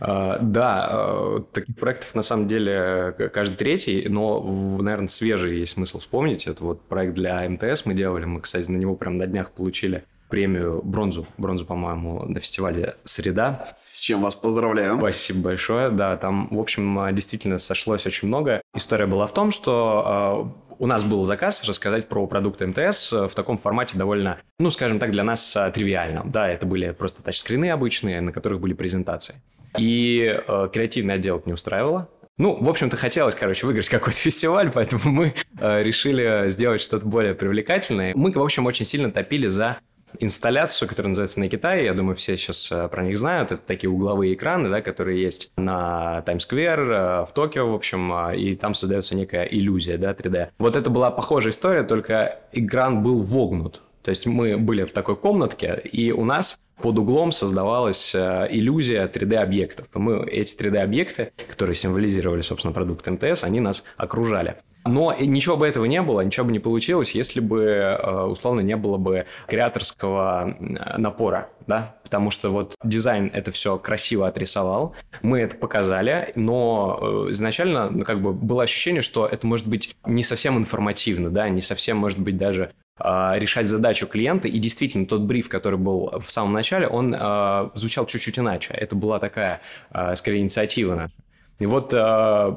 Uh, 0.00 0.38
да, 0.40 0.88
uh, 0.90 1.44
таких 1.52 1.76
проектов 1.76 2.14
на 2.14 2.22
самом 2.22 2.46
деле 2.46 3.12
каждый 3.34 3.56
третий, 3.56 4.06
но, 4.08 4.40
наверное, 4.80 5.08
свежий 5.08 5.58
есть 5.58 5.72
смысл 5.72 5.98
вспомнить. 5.98 6.46
Это 6.46 6.64
вот 6.64 6.80
проект 6.88 7.12
для 7.12 7.46
МТС 7.46 7.84
мы 7.84 7.92
делали. 7.92 8.24
Мы, 8.24 8.40
кстати, 8.40 8.70
на 8.70 8.78
него 8.78 8.94
прям 8.94 9.18
на 9.18 9.26
днях 9.26 9.50
получили 9.50 10.04
премию 10.28 10.80
бронзу, 10.82 11.26
бронзу, 11.36 11.64
по-моему, 11.64 12.24
на 12.24 12.40
фестивале 12.40 12.96
«Среда». 13.04 13.66
С 13.88 13.98
чем 13.98 14.22
вас 14.22 14.34
поздравляю. 14.34 14.98
Спасибо 14.98 15.40
большое. 15.40 15.90
Да, 15.90 16.16
там, 16.16 16.48
в 16.50 16.58
общем, 16.60 17.14
действительно 17.14 17.58
сошлось 17.58 18.06
очень 18.06 18.28
много. 18.28 18.60
История 18.74 19.06
была 19.06 19.26
в 19.26 19.32
том, 19.32 19.50
что 19.50 20.54
э, 20.54 20.74
у 20.78 20.86
нас 20.86 21.02
был 21.02 21.24
заказ 21.24 21.64
рассказать 21.64 22.08
про 22.08 22.26
продукт 22.26 22.60
МТС 22.60 23.12
в 23.12 23.30
таком 23.34 23.58
формате 23.58 23.98
довольно, 23.98 24.38
ну, 24.58 24.70
скажем 24.70 24.98
так, 24.98 25.10
для 25.10 25.24
нас 25.24 25.56
э, 25.56 25.70
тривиальном. 25.72 26.30
Да, 26.30 26.48
это 26.48 26.66
были 26.66 26.90
просто 26.90 27.22
тачскрины 27.22 27.70
обычные, 27.70 28.20
на 28.20 28.32
которых 28.32 28.60
были 28.60 28.74
презентации. 28.74 29.36
И 29.76 30.40
э, 30.46 30.68
креативный 30.72 31.14
отдел 31.14 31.42
не 31.44 31.52
устраивало, 31.52 32.08
ну, 32.38 32.56
в 32.60 32.68
общем-то, 32.68 32.96
хотелось, 32.96 33.34
короче, 33.34 33.66
выиграть 33.66 33.88
какой-то 33.88 34.18
фестиваль, 34.20 34.70
поэтому 34.72 35.02
мы 35.04 35.34
э, 35.58 35.82
решили 35.82 36.48
сделать 36.50 36.80
что-то 36.80 37.04
более 37.04 37.34
привлекательное. 37.34 38.12
Мы, 38.14 38.30
в 38.30 38.40
общем, 38.40 38.66
очень 38.66 38.86
сильно 38.86 39.10
топили 39.10 39.48
за 39.48 39.78
инсталляцию, 40.20 40.88
которая 40.88 41.10
называется 41.10 41.40
на 41.40 41.48
Китае. 41.48 41.84
Я 41.84 41.94
думаю, 41.94 42.16
все 42.16 42.36
сейчас 42.36 42.70
э, 42.72 42.88
про 42.88 43.02
них 43.02 43.18
знают. 43.18 43.52
Это 43.52 43.62
такие 43.64 43.90
угловые 43.90 44.34
экраны, 44.34 44.68
да, 44.68 44.80
которые 44.80 45.22
есть 45.22 45.52
на 45.56 46.22
Таймс-сквер, 46.22 46.80
э, 46.80 47.24
в 47.24 47.32
Токио, 47.32 47.70
в 47.70 47.74
общем, 47.74 48.12
э, 48.12 48.36
и 48.36 48.56
там 48.56 48.74
создается 48.74 49.14
некая 49.14 49.44
иллюзия, 49.44 49.98
да, 49.98 50.12
3D. 50.12 50.50
Вот 50.58 50.76
это 50.76 50.90
была 50.90 51.10
похожая 51.10 51.52
история, 51.52 51.82
только 51.82 52.40
экран 52.52 53.02
был 53.02 53.22
вогнут. 53.22 53.82
То 54.08 54.10
есть 54.10 54.24
мы 54.24 54.56
были 54.56 54.84
в 54.84 54.92
такой 54.92 55.16
комнатке, 55.16 55.82
и 55.84 56.12
у 56.12 56.24
нас 56.24 56.58
под 56.80 56.98
углом 56.98 57.30
создавалась 57.30 58.16
иллюзия 58.16 59.06
3D-объектов. 59.06 59.88
Мы 59.92 60.26
эти 60.26 60.56
3D-объекты, 60.56 61.32
которые 61.46 61.76
символизировали, 61.76 62.40
собственно, 62.40 62.72
продукт 62.72 63.06
МТС, 63.06 63.44
они 63.44 63.60
нас 63.60 63.84
окружали. 63.98 64.56
Но 64.86 65.14
ничего 65.20 65.58
бы 65.58 65.66
этого 65.66 65.84
не 65.84 66.00
было, 66.00 66.22
ничего 66.22 66.46
бы 66.46 66.52
не 66.52 66.58
получилось, 66.58 67.10
если 67.10 67.40
бы, 67.40 67.60
э, 67.60 68.22
условно, 68.22 68.60
не 68.60 68.76
было 68.76 68.96
бы 68.96 69.26
креаторского 69.46 70.56
напора, 70.96 71.50
да, 71.66 71.96
потому 72.02 72.30
что 72.30 72.48
вот 72.48 72.76
дизайн 72.82 73.30
это 73.34 73.52
все 73.52 73.76
красиво 73.76 74.26
отрисовал, 74.26 74.94
мы 75.20 75.40
это 75.40 75.54
показали, 75.54 76.32
но 76.34 77.26
э, 77.26 77.30
изначально 77.32 77.90
ну, 77.90 78.04
как 78.04 78.22
бы 78.22 78.32
было 78.32 78.62
ощущение, 78.62 79.02
что 79.02 79.26
это 79.26 79.46
может 79.46 79.66
быть 79.66 79.94
не 80.06 80.22
совсем 80.22 80.56
информативно, 80.56 81.28
да, 81.28 81.50
не 81.50 81.60
совсем 81.60 81.98
может 81.98 82.18
быть 82.18 82.38
даже 82.38 82.70
решать 83.00 83.68
задачу 83.68 84.06
клиента. 84.06 84.48
И 84.48 84.58
действительно, 84.58 85.06
тот 85.06 85.22
бриф, 85.22 85.48
который 85.48 85.78
был 85.78 86.12
в 86.20 86.30
самом 86.30 86.52
начале, 86.52 86.86
он 86.86 87.14
э, 87.14 87.70
звучал 87.74 88.06
чуть-чуть 88.06 88.38
иначе. 88.38 88.74
Это 88.74 88.96
была 88.96 89.18
такая, 89.18 89.60
э, 89.90 90.14
скорее, 90.14 90.40
инициатива 90.40 90.94
наша. 90.94 91.14
И 91.58 91.66
вот 91.66 91.92
э, 91.92 92.56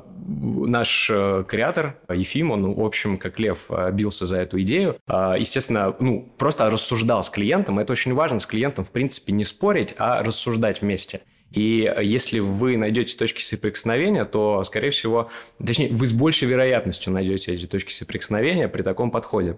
наш 0.67 1.09
э, 1.11 1.43
креатор 1.47 1.95
Ефим, 2.07 2.51
он, 2.51 2.73
в 2.73 2.85
общем, 2.85 3.17
как 3.17 3.39
лев, 3.39 3.65
э, 3.69 3.91
бился 3.91 4.27
за 4.27 4.37
эту 4.37 4.61
идею. 4.61 4.97
Э, 5.07 5.35
естественно, 5.39 5.95
ну, 5.99 6.31
просто 6.37 6.69
рассуждал 6.69 7.23
с 7.23 7.29
клиентом. 7.31 7.79
Это 7.79 7.93
очень 7.93 8.13
важно, 8.13 8.37
с 8.37 8.45
клиентом, 8.45 8.85
в 8.85 8.91
принципе, 8.91 9.33
не 9.33 9.43
спорить, 9.43 9.95
а 9.97 10.21
рассуждать 10.21 10.81
вместе. 10.81 11.21
И 11.51 11.91
если 12.01 12.39
вы 12.39 12.77
найдете 12.77 13.17
точки 13.17 13.41
соприкосновения, 13.41 14.23
то, 14.23 14.63
скорее 14.63 14.91
всего, 14.91 15.29
точнее, 15.65 15.89
вы 15.89 16.05
с 16.05 16.13
большей 16.13 16.47
вероятностью 16.47 17.11
найдете 17.11 17.53
эти 17.53 17.65
точки 17.65 17.91
соприкосновения 17.91 18.67
при 18.69 18.83
таком 18.83 19.09
подходе. 19.11 19.57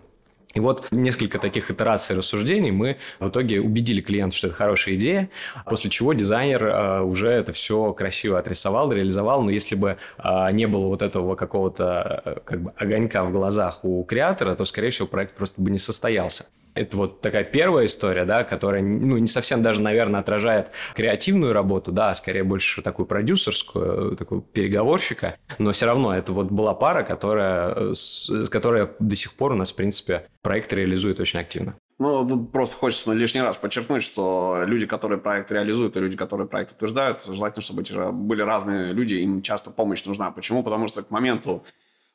И 0.54 0.60
вот 0.60 0.88
несколько 0.92 1.40
таких 1.40 1.72
итераций 1.72 2.16
рассуждений 2.16 2.72
мы 2.72 2.98
в 3.20 3.30
итоге 3.30 3.60
убедили 3.60 4.02
клиента, 4.02 4.36
что 4.36 4.48
это 4.48 4.56
хорошая 4.56 4.96
идея, 4.96 5.30
после 5.66 5.90
чего 5.90 6.14
дизайнер 6.14 6.64
э, 6.64 7.02
уже 7.02 7.30
это 7.30 7.54
все 7.54 7.92
красиво 7.94 8.38
отрисовал, 8.38 8.92
реализовал, 8.92 9.42
но 9.42 9.50
если 9.50 9.76
бы 9.76 9.98
э, 10.18 10.52
не 10.52 10.68
было 10.68 10.88
вот 10.88 11.02
этого 11.02 11.36
какого-то 11.36 12.22
э, 12.26 12.36
как 12.46 12.62
бы 12.62 12.74
огонька 12.78 13.24
в 13.24 13.32
глазах 13.32 13.84
у 13.84 14.04
креатора, 14.04 14.56
то, 14.56 14.66
скорее 14.66 14.92
всего, 14.92 15.08
проект 15.08 15.36
просто 15.36 15.60
бы 15.60 15.72
не 15.72 15.80
состоялся. 15.80 16.46
Это 16.76 16.98
вот 16.98 17.22
такая 17.22 17.44
первая 17.44 17.86
история, 17.86 18.26
да, 18.26 18.44
которая, 18.44 18.82
ну, 18.82 19.18
не 19.18 19.28
совсем 19.28 19.62
даже, 19.62 19.82
наверное, 19.82 20.22
отражает 20.22 20.72
креативную 20.96 21.54
работу, 21.54 21.92
да, 21.92 22.10
а 22.10 22.16
скорее 22.16 22.44
больше 22.44 22.82
такую 22.82 23.06
продюсерскую, 23.06 24.16
такую 24.16 24.42
переговорщика, 24.42 25.38
но 25.60 25.72
все 25.72 25.86
равно 25.86 26.16
это 26.16 26.32
вот 26.32 26.48
была 26.48 26.74
пара, 26.74 27.04
которая, 27.04 27.94
с, 27.94 28.50
которой 28.50 28.90
до 29.00 29.16
сих 29.16 29.34
пор 29.34 29.52
у 29.52 29.56
нас, 29.56 29.72
в 29.72 29.76
принципе, 29.76 30.28
проект 30.42 30.74
реализует 30.74 31.20
очень 31.20 31.40
активно. 31.40 31.76
Ну, 32.00 32.28
тут 32.28 32.52
просто 32.52 32.76
хочется 32.76 33.14
лишний 33.14 33.42
раз 33.42 33.56
подчеркнуть, 33.58 34.02
что 34.02 34.64
люди, 34.66 34.88
которые 34.88 35.20
проект 35.20 35.52
реализуют, 35.52 35.96
и 35.96 36.00
люди, 36.00 36.18
которые 36.18 36.48
проект 36.48 36.74
утверждают, 36.74 37.24
желательно, 37.24 37.62
чтобы 37.62 37.84
были 38.12 38.42
разные 38.42 38.94
люди, 38.94 39.14
им 39.14 39.42
часто 39.42 39.70
помощь 39.70 40.04
нужна. 40.06 40.32
Почему? 40.32 40.64
Потому 40.64 40.88
что 40.88 41.04
к 41.04 41.12
моменту 41.12 41.64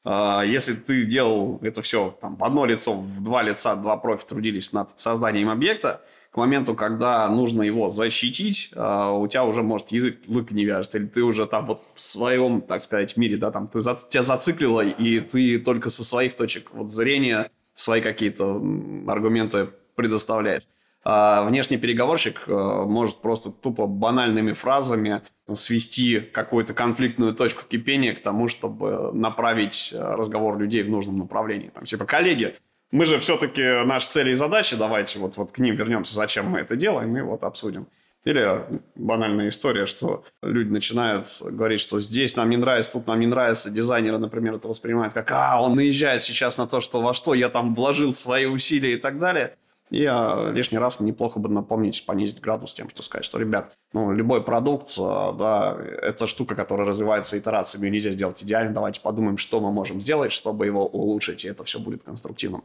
если 0.04 0.74
ты 0.74 1.04
делал 1.04 1.58
это 1.62 1.82
все 1.82 2.16
там, 2.20 2.36
в 2.36 2.44
одно 2.44 2.64
лицо, 2.64 2.94
в 2.94 3.22
два 3.22 3.42
лица, 3.42 3.74
два 3.74 3.96
профи 3.96 4.26
трудились 4.26 4.72
над 4.72 4.98
созданием 4.98 5.50
объекта, 5.50 6.02
к 6.30 6.36
моменту, 6.36 6.74
когда 6.74 7.28
нужно 7.28 7.62
его 7.62 7.90
защитить, 7.90 8.70
а, 8.76 9.12
у 9.12 9.26
тебя 9.26 9.44
уже, 9.44 9.62
может, 9.62 9.92
язык 9.92 10.18
лык 10.26 10.50
не 10.50 10.64
вяжет, 10.64 10.94
или 10.94 11.06
ты 11.06 11.22
уже 11.22 11.46
там 11.46 11.66
вот 11.66 11.82
в 11.94 12.00
своем, 12.00 12.60
так 12.60 12.82
сказать, 12.82 13.16
мире, 13.16 13.36
да, 13.36 13.50
там, 13.50 13.68
ты 13.68 13.80
тебя 13.80 14.24
зациклило, 14.24 14.82
и 14.82 15.20
ты 15.20 15.58
только 15.58 15.88
со 15.88 16.04
своих 16.04 16.36
точек 16.36 16.70
вот 16.72 16.90
зрения 16.90 17.50
свои 17.74 18.00
какие-то 18.02 18.62
аргументы 19.06 19.70
предоставляешь. 19.94 20.64
А 21.04 21.44
внешний 21.44 21.78
переговорщик 21.78 22.42
э, 22.46 22.52
может 22.52 23.20
просто 23.22 23.50
тупо 23.50 23.86
банальными 23.86 24.52
фразами 24.52 25.22
свести 25.54 26.20
какую-то 26.20 26.74
конфликтную 26.74 27.34
точку 27.34 27.64
кипения 27.66 28.14
к 28.14 28.22
тому, 28.22 28.48
чтобы 28.48 29.12
направить 29.12 29.92
э, 29.94 29.98
разговор 29.98 30.58
людей 30.58 30.82
в 30.82 30.90
нужном 30.90 31.18
направлении. 31.18 31.68
Там, 31.68 31.84
типа, 31.84 32.04
коллеги, 32.04 32.56
мы 32.90 33.04
же 33.04 33.18
все-таки 33.18 33.84
наши 33.84 34.08
цели 34.08 34.30
и 34.30 34.34
задачи, 34.34 34.76
давайте 34.76 35.18
вот, 35.18 35.36
вот 35.36 35.52
к 35.52 35.58
ним 35.58 35.76
вернемся, 35.76 36.14
зачем 36.14 36.46
мы 36.46 36.60
это 36.60 36.74
делаем, 36.74 37.16
и 37.16 37.20
вот 37.20 37.44
обсудим. 37.44 37.86
Или 38.24 38.64
банальная 38.94 39.48
история, 39.48 39.86
что 39.86 40.24
люди 40.42 40.68
начинают 40.70 41.28
говорить, 41.40 41.80
что 41.80 42.00
здесь 42.00 42.34
нам 42.36 42.50
не 42.50 42.56
нравится, 42.56 42.92
тут 42.92 43.06
нам 43.06 43.20
не 43.20 43.26
нравится. 43.26 43.70
Дизайнеры, 43.70 44.18
например, 44.18 44.54
это 44.54 44.68
воспринимают 44.68 45.14
как, 45.14 45.30
а, 45.30 45.62
он 45.62 45.76
наезжает 45.76 46.22
сейчас 46.22 46.58
на 46.58 46.66
то, 46.66 46.80
что 46.80 47.00
во 47.00 47.14
что 47.14 47.32
я 47.32 47.48
там 47.48 47.74
вложил 47.74 48.12
свои 48.12 48.46
усилия 48.46 48.94
и 48.94 48.96
так 48.96 49.18
далее. 49.18 49.56
И 49.90 50.04
а, 50.04 50.50
лишний 50.52 50.78
раз 50.78 51.00
неплохо 51.00 51.38
бы 51.38 51.48
напомнить, 51.48 52.04
понизить 52.04 52.40
градус 52.40 52.74
тем, 52.74 52.88
что 52.90 53.02
сказать, 53.02 53.24
что, 53.24 53.38
ребят, 53.38 53.72
ну, 53.92 54.12
любой 54.12 54.42
продукт, 54.42 54.94
а, 54.98 55.32
да, 55.32 55.76
это 56.02 56.26
штука, 56.26 56.54
которая 56.54 56.86
развивается 56.86 57.38
итерациями, 57.38 57.86
ее 57.86 57.92
нельзя 57.92 58.10
сделать 58.10 58.42
идеально. 58.42 58.72
Давайте 58.72 59.00
подумаем, 59.00 59.38
что 59.38 59.60
мы 59.60 59.72
можем 59.72 60.00
сделать, 60.00 60.32
чтобы 60.32 60.66
его 60.66 60.86
улучшить, 60.86 61.44
и 61.44 61.48
это 61.48 61.64
все 61.64 61.78
будет 61.78 62.02
конструктивным. 62.02 62.64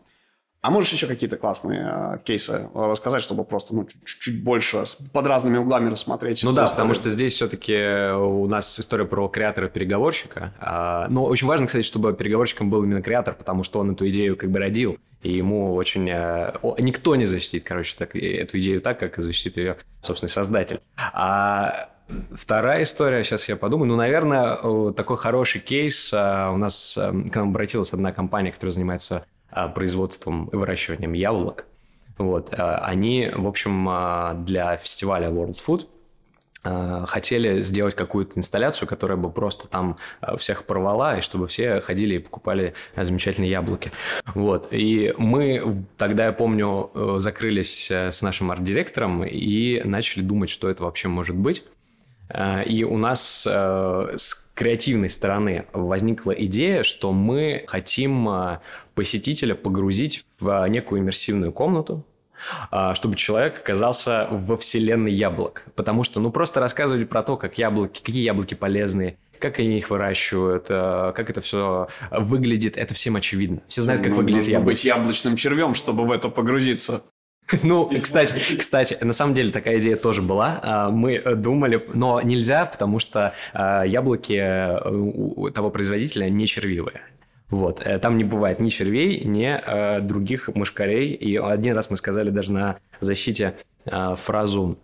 А 0.64 0.72
можешь 0.72 0.94
еще 0.94 1.08
какие-то 1.08 1.36
классные 1.36 1.86
э, 1.86 2.20
кейсы 2.24 2.70
рассказать, 2.74 3.22
чтобы 3.22 3.44
просто 3.44 3.76
ну, 3.76 3.86
чуть-чуть 3.86 4.46
больше 4.46 4.86
под 5.12 5.28
разными 5.28 5.58
углами 5.58 5.90
рассмотреть? 5.90 6.42
Ну 6.42 6.54
да, 6.54 6.68
потому 6.68 6.94
что 6.94 7.10
здесь 7.10 7.34
все-таки 7.34 8.14
у 8.14 8.48
нас 8.48 8.80
история 8.80 9.04
про 9.04 9.28
креатора-переговорщика. 9.28 10.54
А, 10.62 11.10
но 11.10 11.26
очень 11.26 11.48
важно, 11.48 11.68
кстати, 11.68 11.84
чтобы 11.84 12.14
переговорщиком 12.14 12.70
был 12.70 12.82
именно 12.82 13.02
креатор, 13.02 13.34
потому 13.34 13.64
что 13.64 13.80
он 13.82 13.92
эту 13.92 14.08
идею 14.08 14.38
как 14.38 14.52
бы 14.52 14.60
родил. 14.60 14.98
И 15.24 15.32
ему 15.32 15.74
очень... 15.74 16.10
Э, 16.10 16.54
никто 16.80 17.16
не 17.16 17.26
защитит, 17.26 17.64
короче, 17.64 17.96
так, 17.98 18.16
эту 18.16 18.60
идею 18.60 18.82
так, 18.82 19.00
как 19.00 19.18
защитит 19.18 19.58
ее 19.58 19.78
собственный 20.02 20.30
создатель. 20.30 20.80
А 20.98 21.90
Вторая 22.34 22.84
история, 22.84 23.24
сейчас 23.24 23.48
я 23.48 23.56
подумаю. 23.56 23.88
Ну, 23.88 23.96
наверное, 23.96 24.92
такой 24.92 25.18
хороший 25.18 25.62
кейс. 25.62 26.14
А, 26.14 26.52
у 26.52 26.58
нас 26.58 27.00
к 27.00 27.36
нам 27.36 27.50
обратилась 27.50 27.94
одна 27.94 28.12
компания, 28.12 28.52
которая 28.52 28.74
занимается 28.74 29.26
производством 29.74 30.48
и 30.52 30.56
выращиванием 30.56 31.14
яблок. 31.14 31.66
Вот. 32.18 32.50
Они, 32.52 33.32
в 33.34 33.48
общем, 33.48 34.44
для 34.44 34.76
фестиваля 34.78 35.30
World 35.30 35.58
Food 35.66 35.88
хотели 36.64 37.62
сделать 37.62 37.96
какую-то 37.96 38.40
инсталляцию, 38.40 38.88
которая 38.88 39.18
бы 39.18 39.30
просто 39.30 39.68
там 39.68 39.98
всех 40.38 40.64
порвала, 40.64 41.18
и 41.18 41.22
чтобы 41.22 41.48
все 41.48 41.82
ходили 41.82 42.16
и 42.16 42.20
покупали 42.20 42.74
замечательные 42.96 43.52
яблоки. 43.52 43.92
Вот. 44.34 44.68
И 44.72 45.14
мы 45.18 45.84
тогда, 45.98 46.26
я 46.26 46.34
помню, 46.34 46.92
э, 46.94 47.16
закрылись 47.20 47.90
э, 47.92 48.12
с 48.12 48.22
нашим 48.22 48.52
арт-директором 48.52 49.24
и 49.24 49.82
начали 49.84 50.22
думать, 50.22 50.50
что 50.50 50.70
это 50.70 50.84
вообще 50.84 51.08
может 51.08 51.36
быть. 51.36 51.66
И 52.66 52.84
у 52.84 52.98
нас 52.98 53.48
э, 53.50 54.14
с 54.16 54.50
креативной 54.56 55.10
стороны 55.10 55.66
возникла 55.74 56.32
идея, 56.32 56.84
что 56.84 57.12
мы 57.12 57.64
хотим 57.68 58.30
посетителя 58.96 59.56
погрузить 59.56 60.26
в 60.40 60.68
некую 60.68 61.02
иммерсивную 61.02 61.52
комнату, 61.52 62.06
чтобы 62.94 63.16
человек 63.16 63.60
оказался 63.60 64.28
во 64.32 64.58
вселенной 64.58 65.12
яблок. 65.12 65.66
Потому 65.76 66.04
что, 66.04 66.20
ну, 66.20 66.32
просто 66.32 66.60
рассказывали 66.60 67.04
про 67.06 67.24
то, 67.24 67.38
как 67.38 67.58
яблоки, 67.58 68.02
какие 68.04 68.24
яблоки 68.24 68.54
полезные, 68.54 69.18
как 69.40 69.60
они 69.60 69.78
их 69.78 69.90
выращивают, 69.90 70.68
как 70.68 71.30
это 71.30 71.42
все 71.42 71.88
выглядит, 72.12 72.78
это 72.78 72.94
всем 72.94 73.16
очевидно. 73.16 73.62
Все 73.68 73.82
знают, 73.82 74.02
как 74.02 74.12
ну, 74.12 74.18
выглядит 74.18 74.48
яблоко. 74.48 74.72
быть 74.72 74.86
яблочным 74.86 75.36
червем, 75.36 75.76
чтобы 75.76 76.06
в 76.06 76.12
это 76.12 76.30
погрузиться. 76.30 77.04
Ну, 77.64 77.90
кстати, 78.02 78.34
кстати, 78.58 78.98
на 79.02 79.14
самом 79.14 79.34
деле 79.34 79.52
такая 79.52 79.80
идея 79.80 79.96
тоже 79.96 80.22
была. 80.22 80.60
А, 80.64 80.90
мы 80.90 81.20
думали, 81.36 81.86
но 81.94 82.22
нельзя, 82.22 82.66
потому 82.66 83.00
что 83.00 83.34
а, 83.54 83.84
яблоки 83.84 84.90
у 84.90 85.50
того 85.50 85.70
производителя 85.70 86.30
не 86.30 86.48
червивые. 86.48 87.02
Вот. 87.54 87.82
Э, 87.86 88.00
там 88.00 88.18
не 88.18 88.24
бывает 88.24 88.60
ни 88.60 88.70
червей, 88.70 89.24
ни 89.24 89.46
э, 89.46 90.02
других 90.02 90.50
мышкарей. 90.56 91.14
И 91.14 91.38
один 91.38 91.76
раз 91.76 91.90
мы 91.90 91.98
сказали 91.98 92.30
даже 92.30 92.52
на 92.52 92.78
защите 93.00 93.56
фразу 93.86 94.78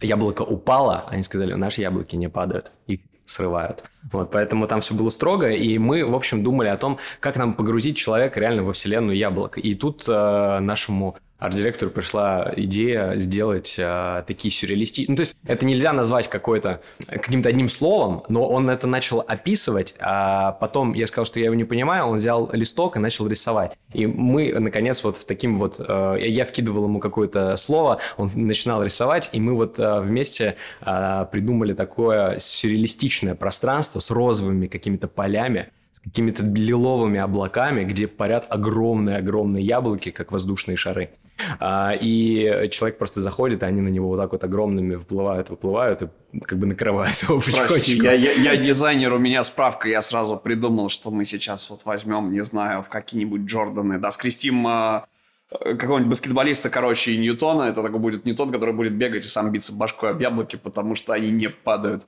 «яблоко 0.00 0.42
упало», 0.42 1.04
они 1.08 1.22
сказали 1.22 1.54
«наши 1.54 1.80
яблоки 1.80 2.16
не 2.16 2.28
падают». 2.28 2.72
И 2.88 3.00
срывают. 3.26 3.82
Вот, 4.12 4.30
поэтому 4.30 4.66
там 4.66 4.80
все 4.80 4.94
было 4.94 5.10
строго, 5.10 5.50
и 5.50 5.78
мы, 5.78 6.04
в 6.04 6.14
общем, 6.14 6.42
думали 6.42 6.68
о 6.68 6.76
том, 6.76 6.98
как 7.20 7.36
нам 7.36 7.54
погрузить 7.54 7.96
человека 7.96 8.40
реально 8.40 8.62
во 8.62 8.72
вселенную 8.72 9.16
яблок. 9.16 9.58
И 9.58 9.74
тут 9.74 10.04
э, 10.08 10.58
нашему 10.60 11.16
арт-директору 11.38 11.90
пришла 11.90 12.52
идея 12.56 13.16
сделать 13.16 13.76
а, 13.78 14.22
такие 14.22 14.52
сюрреалистичные... 14.52 15.12
Ну, 15.12 15.16
то 15.16 15.20
есть 15.20 15.36
это 15.46 15.66
нельзя 15.66 15.92
назвать 15.92 16.28
какой-то 16.28 16.80
каким-то 17.06 17.48
одним 17.48 17.68
словом, 17.68 18.22
но 18.28 18.46
он 18.46 18.70
это 18.70 18.86
начал 18.86 19.20
описывать, 19.20 19.94
а 20.00 20.52
потом 20.52 20.94
я 20.94 21.06
сказал, 21.06 21.26
что 21.26 21.38
я 21.38 21.46
его 21.46 21.54
не 21.54 21.64
понимаю, 21.64 22.06
он 22.06 22.16
взял 22.16 22.50
листок 22.52 22.96
и 22.96 23.00
начал 23.00 23.26
рисовать. 23.28 23.76
И 23.92 24.06
мы, 24.06 24.52
наконец, 24.58 25.04
вот 25.04 25.16
в 25.16 25.24
таким 25.24 25.58
вот... 25.58 25.76
А, 25.78 26.14
я 26.14 26.46
вкидывал 26.46 26.84
ему 26.84 27.00
какое-то 27.00 27.56
слово, 27.56 27.98
он 28.16 28.30
начинал 28.34 28.82
рисовать, 28.82 29.28
и 29.32 29.40
мы 29.40 29.54
вот 29.54 29.78
а, 29.78 30.00
вместе 30.00 30.56
а, 30.80 31.26
придумали 31.26 31.74
такое 31.74 32.38
сюрреалистичное 32.38 33.34
пространство 33.34 34.00
с 34.00 34.10
розовыми 34.10 34.66
какими-то 34.66 35.08
полями, 35.08 35.70
какими-то 36.06 36.44
лиловыми 36.44 37.18
облаками, 37.18 37.84
где 37.84 38.06
парят 38.06 38.46
огромные-огромные 38.48 39.64
яблоки, 39.64 40.10
как 40.10 40.32
воздушные 40.32 40.76
шары. 40.76 41.10
А, 41.58 41.92
и 41.92 42.68
человек 42.70 42.96
просто 42.96 43.20
заходит, 43.20 43.62
и 43.62 43.66
они 43.66 43.80
на 43.80 43.88
него 43.88 44.08
вот 44.08 44.18
так 44.18 44.32
вот 44.32 44.42
огромными 44.42 44.94
выплывают, 44.94 45.50
выплывают 45.50 46.02
и 46.02 46.08
как 46.40 46.58
бы 46.58 46.66
накрывают 46.66 47.16
его 47.22 47.40
Прости, 47.40 47.96
я, 47.96 48.12
я, 48.12 48.32
я 48.32 48.56
дизайнер, 48.56 49.12
у 49.12 49.18
меня 49.18 49.44
справка, 49.44 49.88
я 49.88 50.00
сразу 50.00 50.36
придумал, 50.38 50.88
что 50.88 51.10
мы 51.10 51.26
сейчас 51.26 51.68
вот 51.68 51.84
возьмем, 51.84 52.30
не 52.30 52.42
знаю, 52.42 52.82
в 52.82 52.88
какие-нибудь 52.88 53.42
Джорданы, 53.42 53.98
да, 53.98 54.12
скрестим 54.12 54.66
а, 54.66 55.06
какого-нибудь 55.50 56.10
баскетболиста, 56.10 56.70
короче, 56.70 57.12
и 57.12 57.18
Ньютона, 57.18 57.64
это 57.64 57.82
такой 57.82 58.00
будет 58.00 58.24
не 58.24 58.32
тот, 58.32 58.50
который 58.50 58.74
будет 58.74 58.94
бегать 58.94 59.24
и 59.24 59.28
сам 59.28 59.52
биться 59.52 59.74
башкой 59.74 60.10
об 60.10 60.20
яблоки, 60.20 60.56
потому 60.56 60.94
что 60.94 61.12
они 61.12 61.30
не 61.30 61.50
падают. 61.50 62.06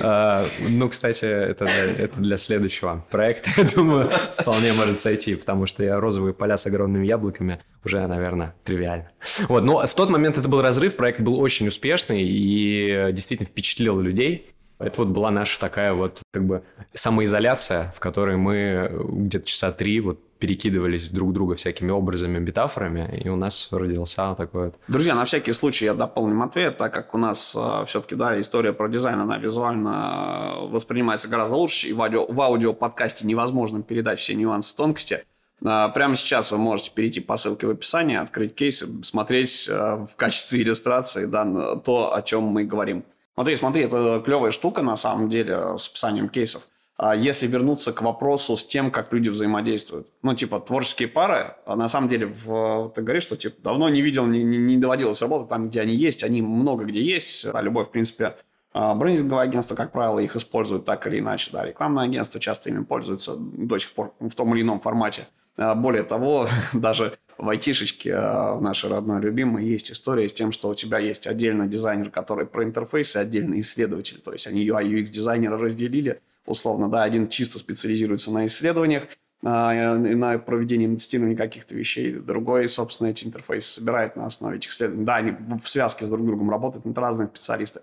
А, 0.00 0.46
ну, 0.68 0.88
кстати, 0.88 1.24
это, 1.24 1.64
это 1.64 2.20
для 2.20 2.36
следующего 2.36 3.04
проекта, 3.10 3.50
я 3.56 3.64
думаю, 3.64 4.10
вполне 4.38 4.72
может 4.72 5.00
сойти, 5.00 5.34
потому 5.34 5.66
что 5.66 5.82
я 5.84 5.98
розовые 5.98 6.34
поля 6.34 6.56
с 6.56 6.66
огромными 6.66 7.06
яблоками 7.06 7.60
уже, 7.84 8.06
наверное, 8.06 8.54
тривиально. 8.64 9.10
Вот, 9.48 9.64
но 9.64 9.86
в 9.86 9.94
тот 9.94 10.10
момент 10.10 10.38
это 10.38 10.48
был 10.48 10.62
разрыв, 10.62 10.96
проект 10.96 11.20
был 11.20 11.40
очень 11.40 11.68
успешный 11.68 12.22
и 12.22 13.12
действительно 13.12 13.48
впечатлил 13.48 14.00
людей. 14.00 14.50
Это 14.78 15.02
вот 15.02 15.08
была 15.08 15.30
наша 15.30 15.58
такая 15.58 15.92
вот 15.92 16.22
как 16.32 16.44
бы 16.44 16.62
самоизоляция, 16.94 17.92
в 17.96 18.00
которой 18.00 18.36
мы 18.36 18.90
где-то 19.08 19.46
часа 19.46 19.72
три 19.72 20.00
вот 20.00 20.20
перекидывались 20.38 21.08
друг 21.08 21.32
друга 21.32 21.56
всякими 21.56 21.90
образами, 21.90 22.38
метафорами, 22.38 23.20
и 23.24 23.28
у 23.28 23.36
нас 23.36 23.68
родился 23.72 24.34
такой 24.36 24.66
вот... 24.66 24.76
Друзья, 24.86 25.14
на 25.14 25.24
всякий 25.24 25.52
случай 25.52 25.86
я 25.86 25.94
дополню 25.94 26.34
Матвея, 26.34 26.70
так 26.70 26.94
как 26.94 27.14
у 27.14 27.18
нас 27.18 27.56
э, 27.56 27.84
все-таки, 27.86 28.14
да, 28.14 28.40
история 28.40 28.72
про 28.72 28.88
дизайн, 28.88 29.18
она 29.18 29.38
визуально 29.38 30.54
э, 30.56 30.66
воспринимается 30.68 31.28
гораздо 31.28 31.56
лучше, 31.56 31.88
и 31.88 31.92
в, 31.92 32.00
аудио, 32.00 32.26
в 32.26 32.40
аудиоподкасте 32.40 33.26
невозможно 33.26 33.82
передать 33.82 34.20
все 34.20 34.34
нюансы, 34.34 34.76
тонкости. 34.76 35.24
Э, 35.64 35.88
прямо 35.92 36.14
сейчас 36.14 36.52
вы 36.52 36.58
можете 36.58 36.92
перейти 36.92 37.20
по 37.20 37.36
ссылке 37.36 37.66
в 37.66 37.70
описании, 37.70 38.16
открыть 38.16 38.54
кейс, 38.54 38.84
смотреть 39.02 39.68
в 39.68 40.10
качестве 40.16 40.62
иллюстрации 40.62 41.24
да, 41.24 41.74
то, 41.76 42.14
о 42.14 42.22
чем 42.22 42.44
мы 42.44 42.64
говорим. 42.64 43.04
Смотри, 43.38 43.54
смотри, 43.54 43.84
это 43.84 44.20
клевая 44.24 44.50
штука 44.50 44.82
на 44.82 44.96
самом 44.96 45.28
деле 45.28 45.78
с 45.78 45.88
описанием 45.88 46.28
кейсов. 46.28 46.62
А 46.96 47.14
если 47.14 47.46
вернуться 47.46 47.92
к 47.92 48.02
вопросу 48.02 48.56
с 48.56 48.66
тем, 48.66 48.90
как 48.90 49.12
люди 49.12 49.28
взаимодействуют. 49.28 50.08
Ну, 50.22 50.34
типа, 50.34 50.58
творческие 50.58 51.06
пары, 51.06 51.54
а 51.64 51.76
на 51.76 51.86
самом 51.86 52.08
деле, 52.08 52.26
в, 52.26 52.90
ты 52.96 53.02
говоришь, 53.02 53.22
что 53.22 53.36
типа, 53.36 53.54
давно 53.62 53.88
не 53.90 54.02
видел, 54.02 54.26
не, 54.26 54.42
не 54.42 54.76
доводилось 54.76 55.22
работать 55.22 55.50
там, 55.50 55.68
где 55.68 55.82
они 55.82 55.94
есть, 55.94 56.24
они 56.24 56.42
много 56.42 56.82
где 56.82 57.00
есть. 57.00 57.48
Да, 57.52 57.62
любое, 57.62 57.84
в 57.84 57.92
принципе, 57.92 58.34
а, 58.72 58.96
брендинговое 58.96 59.44
агентство, 59.44 59.76
как 59.76 59.92
правило, 59.92 60.18
их 60.18 60.34
используют 60.34 60.84
так 60.84 61.06
или 61.06 61.20
иначе. 61.20 61.50
Да, 61.52 61.64
рекламное 61.64 62.06
агентство 62.06 62.40
часто 62.40 62.70
ими 62.70 62.82
пользуются 62.82 63.36
до 63.38 63.78
сих 63.78 63.92
пор 63.92 64.14
в 64.18 64.34
том 64.34 64.52
или 64.56 64.62
ином 64.62 64.80
формате. 64.80 65.28
Более 65.56 66.02
того, 66.02 66.48
даже 66.72 67.16
в 67.38 67.48
айтишечке 67.48 68.14
в 68.14 68.60
нашей 68.60 68.90
родной 68.90 69.20
любимой 69.22 69.64
есть 69.64 69.90
история 69.92 70.28
с 70.28 70.32
тем, 70.32 70.52
что 70.52 70.68
у 70.68 70.74
тебя 70.74 70.98
есть 70.98 71.26
отдельно 71.26 71.66
дизайнер, 71.66 72.10
который 72.10 72.46
про 72.46 72.64
интерфейсы, 72.64 73.16
отдельно 73.16 73.58
исследователь. 73.60 74.18
То 74.18 74.32
есть 74.32 74.46
они 74.46 74.66
UI, 74.66 74.84
UX 74.84 75.04
дизайнера 75.04 75.56
разделили, 75.56 76.20
условно, 76.46 76.88
да, 76.88 77.04
один 77.04 77.28
чисто 77.28 77.58
специализируется 77.58 78.32
на 78.32 78.46
исследованиях, 78.46 79.04
а, 79.44 79.96
и 79.96 80.14
на 80.14 80.38
проведении 80.38 80.92
тестирования 80.92 81.36
каких-то 81.36 81.74
вещей. 81.76 82.12
Другой, 82.14 82.68
собственно, 82.68 83.08
эти 83.08 83.24
интерфейсы 83.24 83.72
собирает 83.72 84.16
на 84.16 84.26
основе 84.26 84.56
этих 84.56 84.70
исследований. 84.72 85.04
Да, 85.04 85.16
они 85.16 85.32
в 85.62 85.68
связке 85.68 86.04
с 86.04 86.08
друг 86.08 86.26
другом 86.26 86.50
работают, 86.50 86.84
но 86.84 86.90
это 86.90 87.00
разные 87.00 87.28
специалисты. 87.28 87.80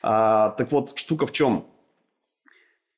А, 0.00 0.50
так 0.50 0.70
вот, 0.70 0.96
штука 0.96 1.26
в 1.26 1.32
чем? 1.32 1.66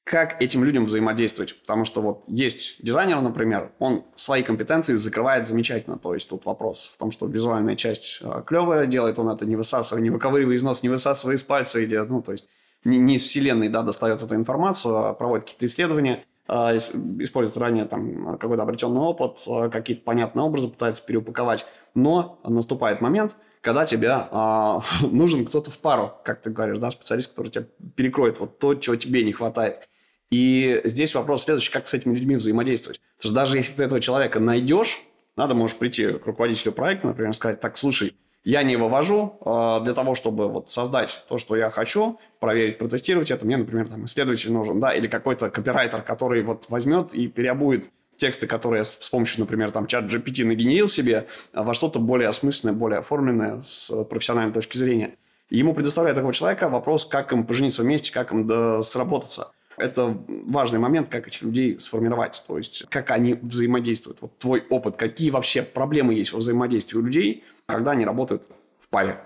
Как 0.05 0.43
этим 0.43 0.63
людям 0.65 0.85
взаимодействовать? 0.85 1.59
Потому 1.63 1.87
что 1.87 2.03
вот 2.03 2.25
есть 2.29 2.77
дизайнер, 2.85 3.23
например, 3.23 3.73
он 3.79 4.05
свои 4.17 4.43
компетенции 4.43 4.93
закрывает 4.93 5.47
замечательно. 5.47 5.99
То 5.99 6.13
есть 6.13 6.29
тут 6.29 6.45
вопрос 6.45 6.93
в 6.95 6.99
том, 6.99 7.11
что 7.11 7.27
визуальная 7.27 7.75
часть 7.75 8.19
а, 8.23 8.43
клевая, 8.43 8.87
делает 8.87 9.19
он 9.19 9.31
это 9.31 9.47
не 9.47 9.57
высасывая, 9.57 10.03
не 10.03 10.11
выковыривая 10.11 10.57
из 10.57 10.63
носа, 10.63 10.81
не 10.83 10.91
высасывая 10.91 11.37
из 11.37 11.43
пальца, 11.43 11.81
или, 11.81 11.97
ну, 11.97 12.21
то 12.21 12.33
есть 12.33 12.47
не, 12.85 12.99
не 12.99 13.15
из 13.15 13.23
вселенной 13.23 13.71
да, 13.71 13.83
достает 13.83 14.21
эту 14.21 14.35
информацию, 14.35 14.95
а 14.95 15.15
проводит 15.15 15.45
какие-то 15.45 15.65
исследования, 15.65 16.25
а, 16.47 16.77
использует 16.77 17.57
ранее 17.57 17.87
там 17.87 18.37
какой-то 18.37 18.63
обретенный 18.63 19.01
опыт, 19.01 19.43
а, 19.47 19.71
какие-то 19.71 20.03
понятные 20.05 20.45
образы 20.45 20.69
пытается 20.69 21.03
переупаковать. 21.07 21.65
Но 21.95 22.41
наступает 22.45 23.01
момент, 23.01 23.35
когда 23.63 23.87
тебе 23.87 24.11
а, 24.13 24.83
нужен 25.01 25.47
кто-то 25.47 25.71
в 25.71 25.79
пару, 25.79 26.13
как 26.25 26.43
ты 26.43 26.51
говоришь, 26.51 26.79
да, 26.79 26.91
специалист, 26.91 27.31
который 27.31 27.49
тебя 27.49 27.65
перекроет 27.97 28.39
вот 28.39 28.59
то, 28.59 28.75
чего 28.75 28.97
тебе 28.97 29.25
не 29.25 29.33
хватает. 29.33 29.89
И 30.35 30.81
здесь 30.83 31.15
вопрос 31.15 31.45
следующий, 31.45 31.71
как 31.71 31.87
с 31.87 31.95
этими 31.95 32.13
людьми 32.13 32.35
взаимодействовать. 32.35 33.01
Потому 33.19 33.31
что 33.31 33.41
даже 33.41 33.57
если 33.57 33.75
ты 33.75 33.85
этого 33.85 34.01
человека 34.01 34.41
найдешь, 34.41 35.01
надо, 35.37 35.55
можешь 35.55 35.77
прийти 35.77 36.09
к 36.11 36.27
руководителю 36.27 36.73
проекта, 36.73 37.07
например, 37.07 37.33
сказать, 37.35 37.61
так, 37.61 37.79
слушай, 37.79 38.17
я 38.43 38.65
не 38.65 38.75
вывожу 38.75 39.39
э, 39.47 39.85
для 39.85 39.95
того, 39.95 40.17
чтобы 40.17 40.49
вот 40.49 40.73
создать 40.73 41.25
то, 41.29 41.39
что 41.39 41.55
я 41.55 41.71
хочу, 41.71 42.19
проверить, 42.41 42.79
протестировать 42.79 43.31
это. 43.31 43.47
Мне, 43.47 43.59
например, 43.59 43.87
там 43.87 44.07
исследователь 44.07 44.51
нужен, 44.51 44.81
да, 44.81 44.93
или 44.93 45.07
какой-то 45.07 45.51
копирайтер, 45.51 46.03
который 46.03 46.43
вот 46.43 46.65
возьмет 46.69 47.15
и 47.15 47.29
переобует 47.29 47.85
тексты, 48.17 48.49
которые 48.49 48.81
я 48.81 48.85
с 48.85 49.09
помощью, 49.09 49.39
например, 49.39 49.71
там, 49.71 49.87
чат 49.87 50.07
GPT 50.07 50.45
нагенерил 50.45 50.89
себе, 50.89 51.29
во 51.53 51.75
что-то 51.75 52.01
более 52.01 52.29
осмысленное, 52.29 52.75
более 52.75 52.99
оформленное 52.99 53.63
с 53.63 54.03
профессиональной 54.07 54.53
точки 54.53 54.79
зрения. 54.79 55.15
И 55.49 55.59
ему 55.59 55.75
предоставляет 55.75 56.17
такого 56.17 56.35
человека 56.35 56.69
вопрос, 56.69 57.07
как 57.07 57.33
им 57.33 57.47
пожениться 57.47 57.83
вместе, 57.83 58.13
как 58.13 58.33
им 58.33 58.83
сработаться. 58.83 59.53
Это 59.77 60.17
важный 60.29 60.79
момент, 60.79 61.09
как 61.09 61.27
этих 61.27 61.43
людей 61.43 61.79
сформировать, 61.79 62.43
то 62.47 62.59
есть 62.59 62.87
как 62.89 63.11
они 63.11 63.35
взаимодействуют. 63.35 64.19
Вот 64.21 64.39
твой 64.39 64.65
опыт, 64.71 64.97
какие 64.97 65.31
вообще 65.31 65.63
проблемы 65.63 66.15
есть 66.15 66.33
во 66.33 66.39
взаимодействии 66.39 66.99
у 66.99 67.03
людей, 67.03 67.45
когда 67.67 67.93
они 67.93 68.05
работают 68.05 68.43
в 68.79 68.89
паре, 68.89 69.21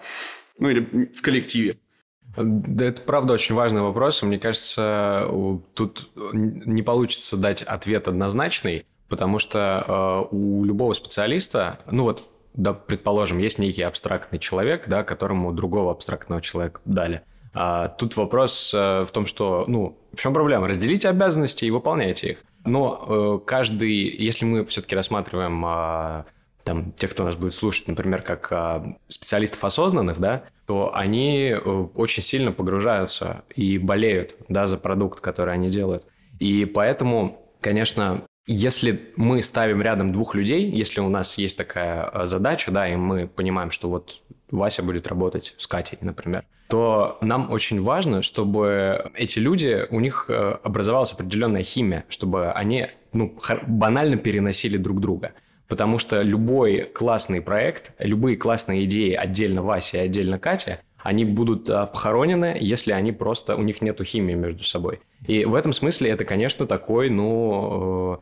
ну 0.58 0.68
или 0.68 1.10
в 1.12 1.22
коллективе. 1.22 1.76
Да, 2.36 2.84
это 2.84 3.02
правда 3.02 3.32
очень 3.34 3.54
важный 3.54 3.80
вопрос. 3.80 4.22
Мне 4.22 4.38
кажется, 4.38 5.28
тут 5.74 6.10
не 6.32 6.82
получится 6.82 7.36
дать 7.36 7.62
ответ 7.62 8.06
однозначный, 8.06 8.86
потому 9.08 9.38
что 9.38 10.28
э, 10.30 10.34
у 10.34 10.64
любого 10.64 10.92
специалиста, 10.92 11.80
ну 11.90 12.04
вот, 12.04 12.28
да, 12.54 12.74
предположим, 12.74 13.38
есть 13.38 13.58
некий 13.58 13.82
абстрактный 13.82 14.38
человек, 14.38 14.88
да, 14.88 15.04
которому 15.04 15.52
другого 15.52 15.90
абстрактного 15.90 16.40
человека 16.42 16.80
дали. 16.84 17.22
А 17.54 17.88
тут 17.88 18.16
вопрос 18.16 18.72
э, 18.74 19.04
в 19.04 19.10
том, 19.10 19.26
что, 19.26 19.64
ну, 19.66 19.98
в 20.12 20.18
чем 20.18 20.34
проблема? 20.34 20.68
Разделите 20.68 21.08
обязанности 21.08 21.64
и 21.64 21.70
выполняйте 21.70 22.30
их. 22.30 22.44
Но 22.64 23.40
э, 23.42 23.46
каждый, 23.46 23.94
если 23.94 24.44
мы 24.44 24.64
все-таки 24.66 24.94
рассматриваем 24.94 25.64
э, 25.64 26.24
там, 26.64 26.92
тех, 26.92 27.10
кто 27.12 27.24
нас 27.24 27.34
будет 27.34 27.54
слушать, 27.54 27.88
например, 27.88 28.22
как 28.22 28.48
э, 28.50 28.94
специалистов 29.08 29.64
осознанных, 29.64 30.18
да, 30.18 30.44
то 30.66 30.94
они 30.94 31.48
э, 31.48 31.58
очень 31.58 32.22
сильно 32.22 32.52
погружаются 32.52 33.42
и 33.56 33.78
болеют, 33.78 34.34
да, 34.48 34.66
за 34.66 34.76
продукт, 34.76 35.20
который 35.20 35.54
они 35.54 35.68
делают. 35.68 36.04
И 36.38 36.66
поэтому, 36.66 37.42
конечно, 37.60 38.24
если 38.46 39.12
мы 39.16 39.42
ставим 39.42 39.82
рядом 39.82 40.12
двух 40.12 40.34
людей, 40.34 40.70
если 40.70 41.00
у 41.00 41.08
нас 41.08 41.38
есть 41.38 41.56
такая 41.56 42.10
э, 42.12 42.26
задача, 42.26 42.70
да, 42.70 42.88
и 42.88 42.96
мы 42.96 43.28
понимаем, 43.28 43.70
что 43.70 43.88
вот 43.88 44.22
Вася 44.50 44.82
будет 44.82 45.06
работать 45.06 45.54
с 45.58 45.66
Катей, 45.66 45.98
например, 46.00 46.44
то 46.68 47.16
нам 47.20 47.50
очень 47.50 47.82
важно, 47.82 48.22
чтобы 48.22 49.10
эти 49.14 49.38
люди, 49.38 49.86
у 49.90 50.00
них 50.00 50.26
э, 50.28 50.58
образовалась 50.62 51.12
определенная 51.12 51.62
химия, 51.62 52.04
чтобы 52.08 52.52
они 52.52 52.88
ну, 53.12 53.34
банально 53.66 54.16
переносили 54.16 54.76
друг 54.76 55.00
друга. 55.00 55.32
Потому 55.66 55.98
что 55.98 56.22
любой 56.22 56.80
классный 56.80 57.40
проект, 57.40 57.92
любые 57.98 58.36
классные 58.36 58.84
идеи 58.84 59.12
отдельно 59.14 59.62
Вася 59.62 59.98
и 59.98 60.00
отдельно 60.00 60.38
Катя, 60.38 60.80
они 60.98 61.24
будут 61.24 61.70
э, 61.70 61.86
похоронены, 61.86 62.56
если 62.60 62.92
они 62.92 63.12
просто, 63.12 63.56
у 63.56 63.62
них 63.62 63.80
нету 63.80 64.04
химии 64.04 64.34
между 64.34 64.64
собой. 64.64 65.00
И 65.26 65.46
в 65.46 65.54
этом 65.54 65.72
смысле 65.72 66.10
это, 66.10 66.26
конечно, 66.26 66.66
такой, 66.66 67.08
ну, 67.08 68.20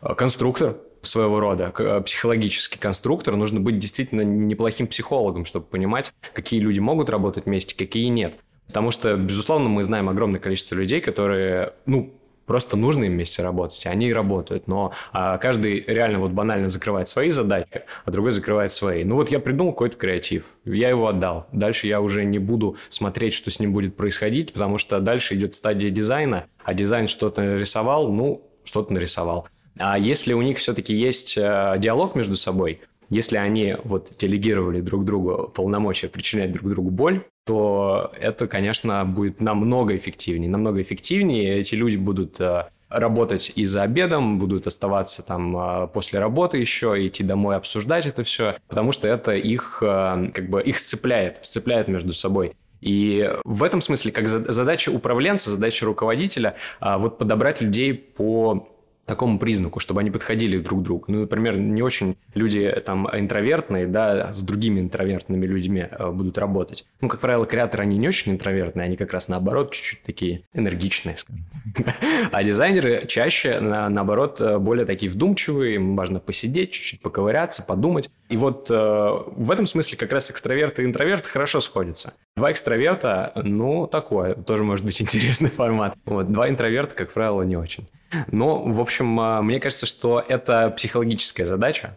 Э, 0.00 0.14
конструктор 0.14 0.76
своего 1.06 1.40
рода, 1.40 1.72
э, 1.78 2.00
психологический 2.04 2.78
конструктор. 2.78 3.36
Нужно 3.36 3.60
быть 3.60 3.78
действительно 3.78 4.22
неплохим 4.22 4.86
психологом, 4.86 5.44
чтобы 5.44 5.66
понимать, 5.66 6.12
какие 6.34 6.60
люди 6.60 6.80
могут 6.80 7.08
работать 7.08 7.46
вместе, 7.46 7.76
какие 7.76 8.06
нет. 8.08 8.34
Потому 8.66 8.90
что, 8.90 9.16
безусловно, 9.16 9.68
мы 9.68 9.84
знаем 9.84 10.08
огромное 10.08 10.40
количество 10.40 10.74
людей, 10.74 11.00
которые, 11.00 11.72
ну, 11.86 12.12
просто 12.46 12.76
нужно 12.76 13.04
им 13.04 13.12
вместе 13.12 13.42
работать, 13.42 13.86
они 13.86 14.08
и 14.08 14.12
работают. 14.12 14.66
Но 14.66 14.92
а, 15.12 15.36
каждый 15.38 15.84
реально 15.86 16.20
вот 16.20 16.30
банально 16.30 16.68
закрывает 16.68 17.08
свои 17.08 17.30
задачи, 17.30 17.82
а 18.04 18.10
другой 18.10 18.32
закрывает 18.32 18.72
свои. 18.72 19.04
Ну 19.04 19.16
вот 19.16 19.30
я 19.30 19.40
придумал 19.40 19.72
какой-то 19.72 19.96
креатив, 19.96 20.44
я 20.64 20.88
его 20.88 21.08
отдал. 21.08 21.46
Дальше 21.52 21.86
я 21.86 22.00
уже 22.00 22.24
не 22.24 22.38
буду 22.38 22.76
смотреть, 22.88 23.34
что 23.34 23.50
с 23.50 23.60
ним 23.60 23.72
будет 23.72 23.96
происходить, 23.96 24.52
потому 24.52 24.78
что 24.78 25.00
дальше 25.00 25.34
идет 25.34 25.54
стадия 25.54 25.90
дизайна, 25.90 26.46
а 26.64 26.72
дизайн 26.72 27.08
что-то 27.08 27.42
нарисовал, 27.42 28.10
ну, 28.10 28.42
что-то 28.64 28.94
нарисовал. 28.94 29.48
А 29.78 29.98
если 29.98 30.32
у 30.32 30.42
них 30.42 30.58
все-таки 30.58 30.94
есть 30.94 31.36
э, 31.36 31.74
диалог 31.78 32.14
между 32.14 32.36
собой, 32.36 32.80
если 33.10 33.36
они 33.36 33.76
вот 33.84 34.12
делегировали 34.18 34.80
друг 34.80 35.04
другу 35.04 35.52
полномочия 35.54 36.08
причинять 36.08 36.52
друг 36.52 36.68
другу 36.70 36.90
боль, 36.90 37.24
то 37.44 38.10
это, 38.18 38.48
конечно, 38.48 39.04
будет 39.04 39.40
намного 39.40 39.96
эффективнее. 39.96 40.50
Намного 40.50 40.82
эффективнее. 40.82 41.58
Эти 41.58 41.74
люди 41.76 41.96
будут 41.96 42.40
э, 42.40 42.68
работать 42.88 43.52
и 43.54 43.64
за 43.64 43.82
обедом, 43.82 44.38
будут 44.38 44.66
оставаться 44.66 45.22
там 45.22 45.56
э, 45.56 45.88
после 45.88 46.18
работы 46.20 46.58
еще, 46.58 47.06
идти 47.06 47.22
домой 47.22 47.56
обсуждать 47.56 48.06
это 48.06 48.24
все, 48.24 48.56
потому 48.68 48.92
что 48.92 49.06
это 49.06 49.32
их, 49.36 49.76
как 49.80 50.48
бы, 50.48 50.62
их 50.62 50.78
сцепляет, 50.78 51.38
сцепляет 51.42 51.88
между 51.88 52.12
собой. 52.12 52.54
И 52.80 53.30
в 53.44 53.62
этом 53.62 53.80
смысле, 53.80 54.12
как 54.12 54.28
задача 54.28 54.90
управленца, 54.90 55.50
задача 55.50 55.86
руководителя, 55.86 56.56
вот 56.80 57.18
подобрать 57.18 57.60
людей 57.60 57.94
по 57.94 58.68
такому 59.06 59.38
признаку, 59.38 59.80
чтобы 59.80 60.00
они 60.00 60.10
подходили 60.10 60.58
друг 60.58 60.80
к 60.80 60.82
другу. 60.82 61.04
Ну, 61.08 61.20
например, 61.20 61.56
не 61.56 61.82
очень 61.82 62.16
люди 62.34 62.70
там 62.84 63.08
интровертные, 63.12 63.86
да, 63.86 64.32
с 64.32 64.42
другими 64.42 64.80
интровертными 64.80 65.46
людьми 65.46 65.86
э, 65.88 66.10
будут 66.10 66.36
работать. 66.38 66.86
Ну, 67.00 67.08
как 67.08 67.20
правило, 67.20 67.46
креаторы, 67.46 67.84
они 67.84 67.98
не 67.98 68.08
очень 68.08 68.32
интровертные, 68.32 68.84
они 68.84 68.96
как 68.96 69.12
раз 69.12 69.28
наоборот 69.28 69.72
чуть-чуть 69.72 70.02
такие 70.02 70.42
энергичные, 70.52 71.16
скажем. 71.16 71.44
А 72.32 72.42
дизайнеры 72.42 73.06
чаще, 73.06 73.60
на, 73.60 73.88
наоборот, 73.88 74.40
э, 74.40 74.58
более 74.58 74.84
такие 74.84 75.10
вдумчивые, 75.10 75.76
им 75.76 75.96
важно 75.96 76.18
посидеть, 76.18 76.72
чуть-чуть 76.72 77.00
поковыряться, 77.00 77.62
подумать. 77.62 78.10
И 78.28 78.36
вот 78.36 78.70
э, 78.70 78.74
в 78.74 79.50
этом 79.50 79.66
смысле 79.66 79.96
как 79.96 80.12
раз 80.12 80.30
экстраверты 80.30 80.82
и 80.82 80.84
интроверты 80.84 81.28
хорошо 81.28 81.60
сходятся. 81.60 82.14
Два 82.36 82.50
экстраверта, 82.50 83.32
ну, 83.36 83.86
такое, 83.86 84.34
тоже 84.34 84.64
может 84.64 84.84
быть 84.84 85.00
интересный 85.00 85.50
формат. 85.50 85.96
Вот, 86.04 86.30
два 86.30 86.48
интроверта, 86.48 86.94
как 86.94 87.12
правило, 87.12 87.42
не 87.42 87.56
очень. 87.56 87.88
Но, 88.28 88.62
в 88.62 88.80
общем, 88.80 89.18
а, 89.20 89.42
мне 89.42 89.60
кажется, 89.60 89.86
что 89.86 90.24
это 90.26 90.70
психологическая 90.70 91.46
задача, 91.46 91.96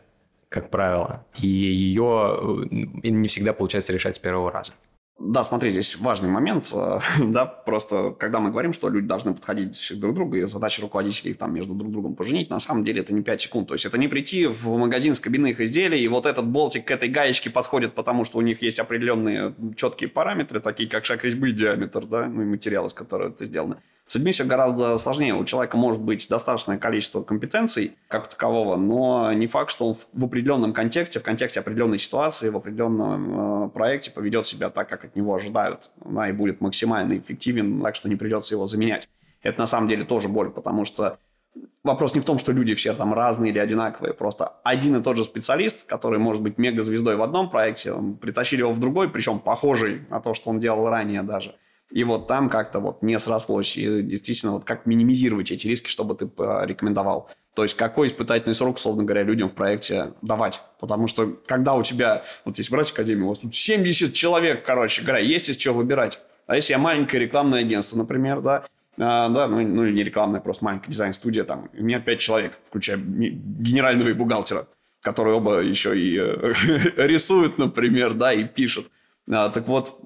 как 0.50 0.70
правило, 0.70 1.26
и 1.38 1.48
ее 1.48 2.40
э, 2.72 3.08
не 3.10 3.28
всегда 3.28 3.54
получается 3.54 3.94
решать 3.94 4.16
с 4.16 4.20
первого 4.20 4.52
раза. 4.52 4.74
Да, 5.20 5.44
смотри, 5.44 5.70
здесь 5.72 5.98
важный 5.98 6.30
момент, 6.30 6.72
э, 6.74 7.00
да, 7.20 7.46
просто 7.46 8.16
когда 8.18 8.40
мы 8.40 8.52
говорим, 8.52 8.72
что 8.72 8.88
люди 8.88 9.06
должны 9.06 9.34
подходить 9.34 9.92
друг 10.00 10.14
к 10.14 10.16
другу, 10.16 10.38
и 10.38 10.44
задача 10.44 10.82
руководителей 10.82 11.34
там 11.34 11.54
между 11.54 11.74
друг 11.74 11.92
другом 11.92 12.16
поженить, 12.16 12.50
на 12.50 12.60
самом 12.62 12.86
деле 12.86 13.02
это 13.02 13.14
не 13.14 13.22
5 13.22 13.42
секунд, 13.42 13.68
то 13.68 13.74
есть 13.74 13.86
это 13.86 13.98
не 13.98 14.08
прийти 14.08 14.48
в 14.48 14.78
магазин 14.78 15.16
с 15.16 15.20
кабинных 15.20 15.60
изделий, 15.60 16.00
и 16.00 16.08
вот 16.08 16.26
этот 16.26 16.48
болтик 16.48 16.86
к 16.86 16.92
этой 16.92 17.10
гаечке 17.10 17.50
подходит, 17.50 17.96
потому 17.96 18.24
что 18.24 18.38
у 18.38 18.42
них 18.42 18.62
есть 18.62 18.80
определенные 18.80 19.54
четкие 19.76 20.10
параметры, 20.10 20.62
такие 20.62 20.88
как 20.88 21.04
шаг 21.04 21.26
резьбы 21.26 21.50
и 21.50 21.52
диаметр, 21.52 22.06
да, 22.06 22.28
ну 22.28 22.44
и 22.44 22.46
материал, 22.46 22.86
из 22.86 22.94
которого 22.94 23.28
это 23.28 23.44
сделано. 23.44 23.82
С 24.10 24.16
людьми 24.16 24.32
все 24.32 24.44
гораздо 24.44 24.98
сложнее. 24.98 25.36
У 25.36 25.46
человека 25.46 25.78
может 25.78 26.02
быть 26.02 26.28
достаточное 26.28 26.80
количество 26.80 27.22
компетенций 27.22 27.96
как 28.08 28.28
такового, 28.28 28.76
но 28.76 29.32
не 29.34 29.46
факт, 29.46 29.70
что 29.70 29.90
он 29.90 29.98
в 30.14 30.26
определенном 30.26 30.74
контексте, 30.74 31.20
в 31.20 31.24
контексте 31.24 31.60
определенной 31.60 32.00
ситуации, 32.00 32.50
в 32.50 32.58
определенном 32.58 33.66
э, 33.66 33.70
проекте 33.70 34.10
поведет 34.10 34.48
себя 34.48 34.72
так, 34.72 34.90
как 34.90 35.06
от 35.06 35.16
него 35.16 35.36
ожидают, 35.36 35.92
да, 36.04 36.28
и 36.28 36.32
будет 36.32 36.60
максимально 36.60 37.20
эффективен, 37.20 37.84
так 37.84 37.94
что 37.94 38.10
не 38.10 38.16
придется 38.16 38.56
его 38.56 38.66
заменять. 38.66 39.08
Это 39.44 39.60
на 39.60 39.68
самом 39.68 39.88
деле 39.88 40.04
тоже 40.06 40.28
боль, 40.28 40.50
потому 40.50 40.86
что 40.86 41.20
вопрос 41.84 42.16
не 42.16 42.22
в 42.22 42.26
том, 42.26 42.40
что 42.40 42.52
люди 42.52 42.74
все 42.74 42.96
там 42.96 43.14
разные 43.14 43.52
или 43.52 43.60
одинаковые, 43.60 44.16
просто 44.16 44.54
один 44.64 44.96
и 44.96 45.04
тот 45.04 45.18
же 45.18 45.24
специалист, 45.24 45.86
который 45.86 46.18
может 46.18 46.42
быть 46.42 46.58
мега-звездой 46.58 47.16
в 47.16 47.22
одном 47.22 47.48
проекте, 47.48 47.94
притащили 48.20 48.62
его 48.62 48.74
в 48.74 48.80
другой, 48.80 49.08
причем 49.08 49.38
похожий 49.38 50.02
на 50.10 50.20
то, 50.20 50.34
что 50.34 50.50
он 50.50 50.60
делал 50.60 50.90
ранее 50.90 51.22
даже– 51.22 51.54
и 51.92 52.04
вот 52.04 52.28
там 52.28 52.50
как-то 52.50 52.80
вот 52.80 53.02
не 53.02 53.18
срослось. 53.20 53.76
И 53.78 54.02
действительно, 54.02 54.54
вот 54.54 54.66
как 54.66 54.86
минимизировать 54.86 55.52
эти 55.52 55.68
риски, 55.68 55.90
чтобы 55.90 56.16
ты 56.16 56.28
порекомендовал. 56.28 57.30
То 57.56 57.64
есть 57.64 57.76
какой 57.76 58.08
испытательный 58.08 58.56
срок, 58.56 58.78
условно 58.78 59.04
говоря, 59.04 59.24
людям 59.24 59.50
в 59.50 59.54
проекте 59.54 60.14
давать. 60.22 60.62
Потому 60.80 61.08
что 61.08 61.28
когда 61.48 61.74
у 61.74 61.84
тебя, 61.84 62.24
вот 62.46 62.58
если 62.58 62.72
брать 62.72 62.92
академию, 62.92 63.26
у 63.26 63.30
вас 63.30 63.40
тут 63.40 63.56
70 63.56 64.14
человек, 64.14 64.64
короче 64.64 65.02
говоря, 65.02 65.20
есть 65.20 65.50
из 65.50 65.58
чего 65.58 65.76
выбирать. 65.76 66.24
А 66.46 66.56
если 66.56 66.74
я 66.74 66.80
маленькое 66.80 67.24
рекламное 67.24 67.60
агентство, 67.60 67.98
например, 67.98 68.42
да, 68.42 68.66
а, 68.98 69.30
да, 69.30 69.48
ну, 69.48 69.62
ну 69.62 69.88
не 69.88 70.04
рекламное, 70.04 70.42
просто 70.42 70.66
маленькая 70.66 70.92
дизайн-студия, 70.92 71.44
там, 71.44 71.70
у 71.74 71.84
меня 71.84 72.00
5 72.00 72.20
человек, 72.20 72.54
включая 72.68 72.98
генерального 72.98 74.10
и 74.10 74.14
бухгалтера, 74.14 74.68
которые 75.02 75.36
оба 75.36 75.62
еще 75.62 75.98
и 75.98 76.18
э, 76.18 76.54
рисуют, 77.08 77.58
например, 77.58 78.14
да, 78.14 78.34
и 78.34 78.44
пишут. 78.44 78.90
А, 79.32 79.50
так 79.50 79.68
вот, 79.68 80.00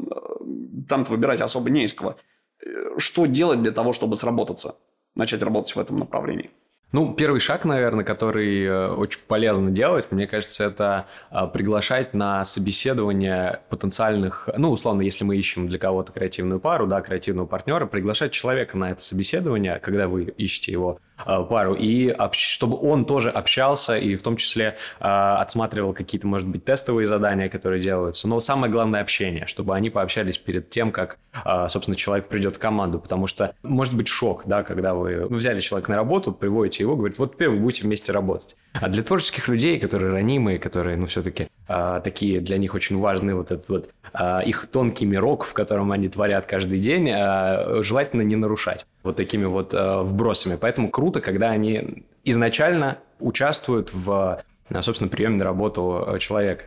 там-то 0.88 1.12
выбирать 1.12 1.41
особо 1.41 1.69
не 1.69 1.86
из 1.86 1.93
кого. 1.93 2.17
Э, 2.65 2.98
что 2.98 3.26
делать 3.26 3.62
для 3.62 3.72
того, 3.72 3.93
чтобы 3.93 4.15
сработаться? 4.15 4.76
Начать 5.15 5.43
работать 5.43 5.76
в 5.76 5.80
этом 5.80 5.98
направлении? 5.98 6.50
Ну, 6.93 7.12
первый 7.15 7.39
шаг, 7.39 7.65
наверное, 7.65 8.06
который 8.06 8.63
э, 8.65 8.88
очень 8.89 9.19
полезно 9.28 9.72
делать, 9.72 10.12
мне 10.12 10.28
кажется, 10.28 10.65
это 10.65 11.08
э, 11.32 11.48
приглашать 11.52 12.13
на 12.13 12.46
собеседование 12.46 13.62
потенциальных, 13.69 14.48
ну, 14.56 14.69
условно, 14.69 15.02
если 15.02 15.24
мы 15.24 15.36
ищем 15.36 15.67
для 15.67 15.80
кого-то 15.80 16.12
креативную 16.12 16.60
пару, 16.60 16.86
да, 16.86 17.02
креативного 17.02 17.48
партнера, 17.48 17.88
приглашать 17.88 18.32
человека 18.32 18.78
на 18.78 18.91
это 18.91 19.02
собеседование, 19.02 19.80
когда 19.80 20.08
вы 20.08 20.26
ищете 20.38 20.72
его 20.72 21.00
пару, 21.26 21.76
и 21.76 22.16
чтобы 22.32 22.78
он 22.78 23.06
тоже 23.06 23.30
общался 23.30 23.98
и 23.98 24.16
в 24.16 24.22
том 24.22 24.38
числе 24.38 24.78
отсматривал 25.00 25.94
какие-то, 25.94 26.28
может 26.28 26.48
быть, 26.48 26.66
тестовые 26.66 27.08
задания, 27.08 27.50
которые 27.50 27.82
делаются. 27.82 28.28
Но 28.28 28.40
самое 28.40 28.72
главное– 28.72 29.02
общение, 29.04 29.46
чтобы 29.46 29.76
они 29.76 29.90
пообщались 29.90 30.38
перед 30.38 30.70
тем, 30.70 30.92
как 30.92 31.18
а, 31.44 31.68
собственно, 31.68 31.96
человек 31.96 32.28
придет 32.28 32.56
в 32.56 32.60
команду, 32.60 33.00
потому 33.00 33.28
что 33.28 33.56
может 33.64 33.94
быть 33.96 34.08
шок, 34.08 34.44
да, 34.46 34.64
когда 34.64 34.94
вы 34.94 35.28
ну, 35.30 35.38
взяли 35.38 35.60
человека 35.60 35.92
на 35.92 35.98
работу, 35.98 36.32
приводите 36.32 36.84
его, 36.84 36.96
говорит, 36.96 37.18
вот 37.18 37.34
теперь 37.34 37.50
вы 37.50 37.58
будете 37.58 37.84
вместе 37.84 38.12
работать. 38.12 38.56
А 38.74 38.90
для 38.90 39.04
творческих 39.04 39.48
людей, 39.48 39.80
которые 39.80 40.12
ранимые, 40.12 40.58
которые, 40.58 40.98
ну, 40.98 41.06
все-таки 41.06 41.48
а, 41.68 42.00
такие, 42.00 42.42
для 42.42 42.58
них 42.58 42.74
очень 42.74 42.98
важны 42.98 43.36
вот 43.36 43.52
этот 43.52 43.70
вот 43.70 43.90
а, 44.14 44.40
их 44.40 44.68
тонкий 44.72 45.06
мирок, 45.06 45.44
в 45.44 45.54
котором 45.54 45.92
они 45.92 46.10
творят 46.10 46.46
каждый 46.46 46.80
день, 46.80 47.10
а, 47.12 47.82
желательно 47.82 48.24
не 48.24 48.36
нарушать 48.36 48.86
вот 49.04 49.16
такими 49.16 49.46
вот 49.46 49.74
а, 49.74 50.02
вбросами. 50.02 50.58
Поэтому 50.60 50.90
круто, 50.90 51.22
когда 51.22 51.52
они 51.52 52.06
изначально 52.24 52.98
участвуют 53.20 53.94
в, 53.94 54.42
собственно, 54.82 55.10
приеме 55.10 55.38
на 55.38 55.44
работу 55.46 56.18
человека. 56.20 56.66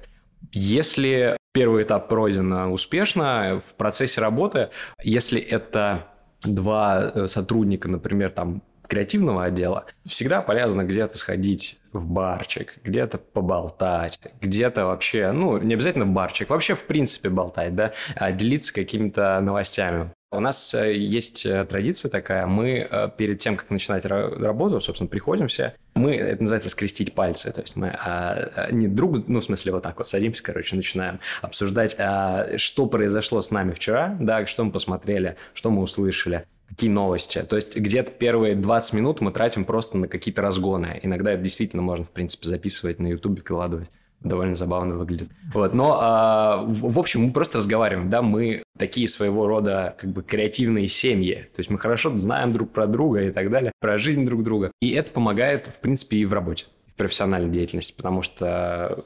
Если 0.53 1.37
первый 1.53 1.83
этап 1.83 2.09
пройден 2.09 2.53
успешно, 2.53 3.61
в 3.64 3.75
процессе 3.77 4.21
работы, 4.21 4.71
если 5.03 5.40
это 5.40 6.07
два 6.42 7.11
э, 7.14 7.27
сотрудника, 7.29 7.88
например, 7.88 8.31
там 8.31 8.62
креативного 8.87 9.44
отдела, 9.44 9.87
всегда 10.07 10.42
полезно 10.42 10.85
где-то 10.85 11.18
сходить 11.18 11.81
в 11.92 12.07
барчик, 12.07 12.75
где-то 12.85 13.18
поболтать, 13.18 14.18
где-то 14.40 14.87
вообще, 14.87 15.33
ну, 15.33 15.59
не 15.59 15.75
обязательно 15.75 16.07
барчик, 16.07 16.51
вообще 16.51 16.75
в 16.75 16.85
принципе 16.85 17.29
болтать, 17.29 17.75
да, 17.75 17.92
а 18.14 18.33
делиться 18.33 18.72
какими-то 18.72 19.40
новостями. 19.40 20.12
У 20.33 20.40
нас 20.40 20.75
э, 20.75 20.94
есть 20.94 21.46
э, 21.46 21.64
традиция 21.64 22.11
такая, 22.11 22.46
мы 22.46 22.87
э, 22.90 23.11
перед 23.16 23.38
тем, 23.38 23.57
как 23.57 23.70
начинать 23.70 24.05
работу, 24.05 24.81
собственно, 24.81 25.09
приходим 25.09 25.46
все, 25.46 25.75
мы, 25.94 26.14
это 26.16 26.42
называется 26.42 26.68
скрестить 26.68 27.14
пальцы, 27.14 27.53
то 27.53 27.61
есть 27.61 27.77
мы 27.77 27.88
а, 27.88 28.51
а, 28.55 28.72
не 28.72 28.88
друг, 28.88 29.27
ну, 29.29 29.40
в 29.40 29.44
смысле, 29.44 29.72
вот 29.72 29.83
так 29.83 29.96
вот 29.96 30.07
садимся, 30.07 30.42
короче, 30.42 30.77
начинаем 30.77 31.20
обсуждать, 31.42 31.96
а, 31.99 32.59
что 32.59 32.87
произошло 32.87 33.40
с 33.40 33.51
нами 33.51 33.72
вчера, 33.72 34.16
да, 34.20 34.44
что 34.46 34.64
мы 34.64 34.72
посмотрели, 34.72 35.37
что 35.55 35.70
мы 35.70 35.81
услышали, 35.81 36.44
какие 36.68 36.90
новости. 36.90 37.42
То 37.42 37.57
есть 37.57 37.76
где-то 37.76 38.12
первые 38.12 38.55
20 38.55 38.94
минут 38.94 39.20
мы 39.20 39.33
тратим 39.33 39.64
просто 39.64 39.98
на 39.98 40.09
какие-то 40.09 40.42
разгоны. 40.42 40.98
Иногда 41.02 41.33
это 41.33 41.42
действительно 41.42 41.83
можно, 41.83 42.05
в 42.05 42.11
принципе, 42.11 42.48
записывать 42.48 42.98
на 42.98 43.07
YouTube, 43.07 43.38
выкладывать 43.38 43.88
довольно 44.22 44.57
забавно 44.57 44.96
выглядит. 44.96 45.29
Вот, 45.52 45.74
но 45.74 45.98
а, 46.00 46.62
в, 46.66 46.92
в 46.92 46.98
общем 46.98 47.24
мы 47.24 47.31
просто 47.31 47.59
разговариваем, 47.59 48.11
да, 48.11 48.22
мы 48.22 48.62
такие 48.79 49.09
своего 49.09 49.46
рода 49.46 49.94
как 49.98 50.11
бы 50.11 50.22
креативные 50.22 50.88
семьи, 50.88 51.48
то 51.55 51.61
есть 51.61 51.70
мы 51.70 51.79
хорошо 51.79 52.16
знаем 52.18 52.52
друг 52.52 52.72
про 52.72 52.87
друга 52.87 53.22
и 53.22 53.31
так 53.31 53.50
далее, 53.50 53.72
про 53.81 53.98
жизнь 53.98 54.24
друг 54.24 54.42
друга, 54.42 54.72
и 54.81 54.90
это 54.90 55.11
помогает 55.11 55.66
в 55.66 55.79
принципе 55.81 56.18
и 56.18 56.24
в 56.24 56.33
работе 56.33 56.66
профессиональной 56.96 57.50
деятельности, 57.50 57.94
потому 57.94 58.22
что 58.22 59.04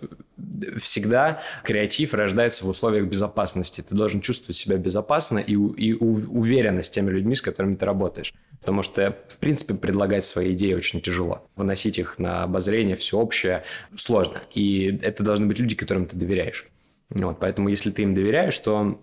всегда 0.81 1.43
креатив 1.65 2.15
рождается 2.15 2.65
в 2.65 2.69
условиях 2.69 3.07
безопасности. 3.07 3.81
Ты 3.87 3.95
должен 3.95 4.21
чувствовать 4.21 4.57
себя 4.57 4.77
безопасно 4.77 5.39
и, 5.39 5.53
и 5.53 5.93
уверенно 5.95 6.83
с 6.83 6.91
теми 6.91 7.11
людьми, 7.11 7.35
с 7.35 7.43
которыми 7.43 7.75
ты 7.75 7.85
работаешь. 7.85 8.33
Потому 8.61 8.83
что, 8.83 9.17
в 9.29 9.39
принципе, 9.39 9.75
предлагать 9.75 10.25
свои 10.25 10.53
идеи 10.53 10.75
очень 10.75 11.01
тяжело. 11.01 11.47
Выносить 11.57 11.99
их 11.99 12.19
на 12.19 12.45
обозрение 12.45 12.97
всеобщее 12.97 13.65
сложно. 13.97 14.43
И 14.55 14.99
это 15.03 15.23
должны 15.25 15.47
быть 15.47 15.59
люди, 15.59 15.75
которым 15.75 16.07
ты 16.07 16.17
доверяешь. 16.17 16.69
Вот, 17.11 17.41
поэтому, 17.41 17.69
если 17.69 17.91
ты 17.91 18.03
им 18.03 18.15
доверяешь, 18.15 18.57
то 18.59 19.01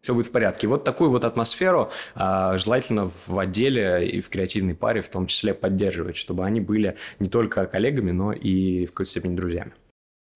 все 0.00 0.14
будет 0.14 0.26
в 0.26 0.30
порядке. 0.30 0.66
Вот 0.66 0.84
такую 0.84 1.10
вот 1.10 1.24
атмосферу 1.24 1.90
а, 2.14 2.56
желательно 2.56 3.10
в 3.26 3.38
отделе 3.38 4.08
и 4.08 4.20
в 4.20 4.28
креативной 4.28 4.74
паре 4.74 5.02
в 5.02 5.08
том 5.08 5.26
числе 5.26 5.54
поддерживать, 5.54 6.16
чтобы 6.16 6.44
они 6.44 6.60
были 6.60 6.96
не 7.18 7.28
только 7.28 7.66
коллегами, 7.66 8.10
но 8.10 8.32
и 8.32 8.86
в 8.86 8.90
какой-то 8.90 9.10
степени 9.10 9.36
друзьями. 9.36 9.72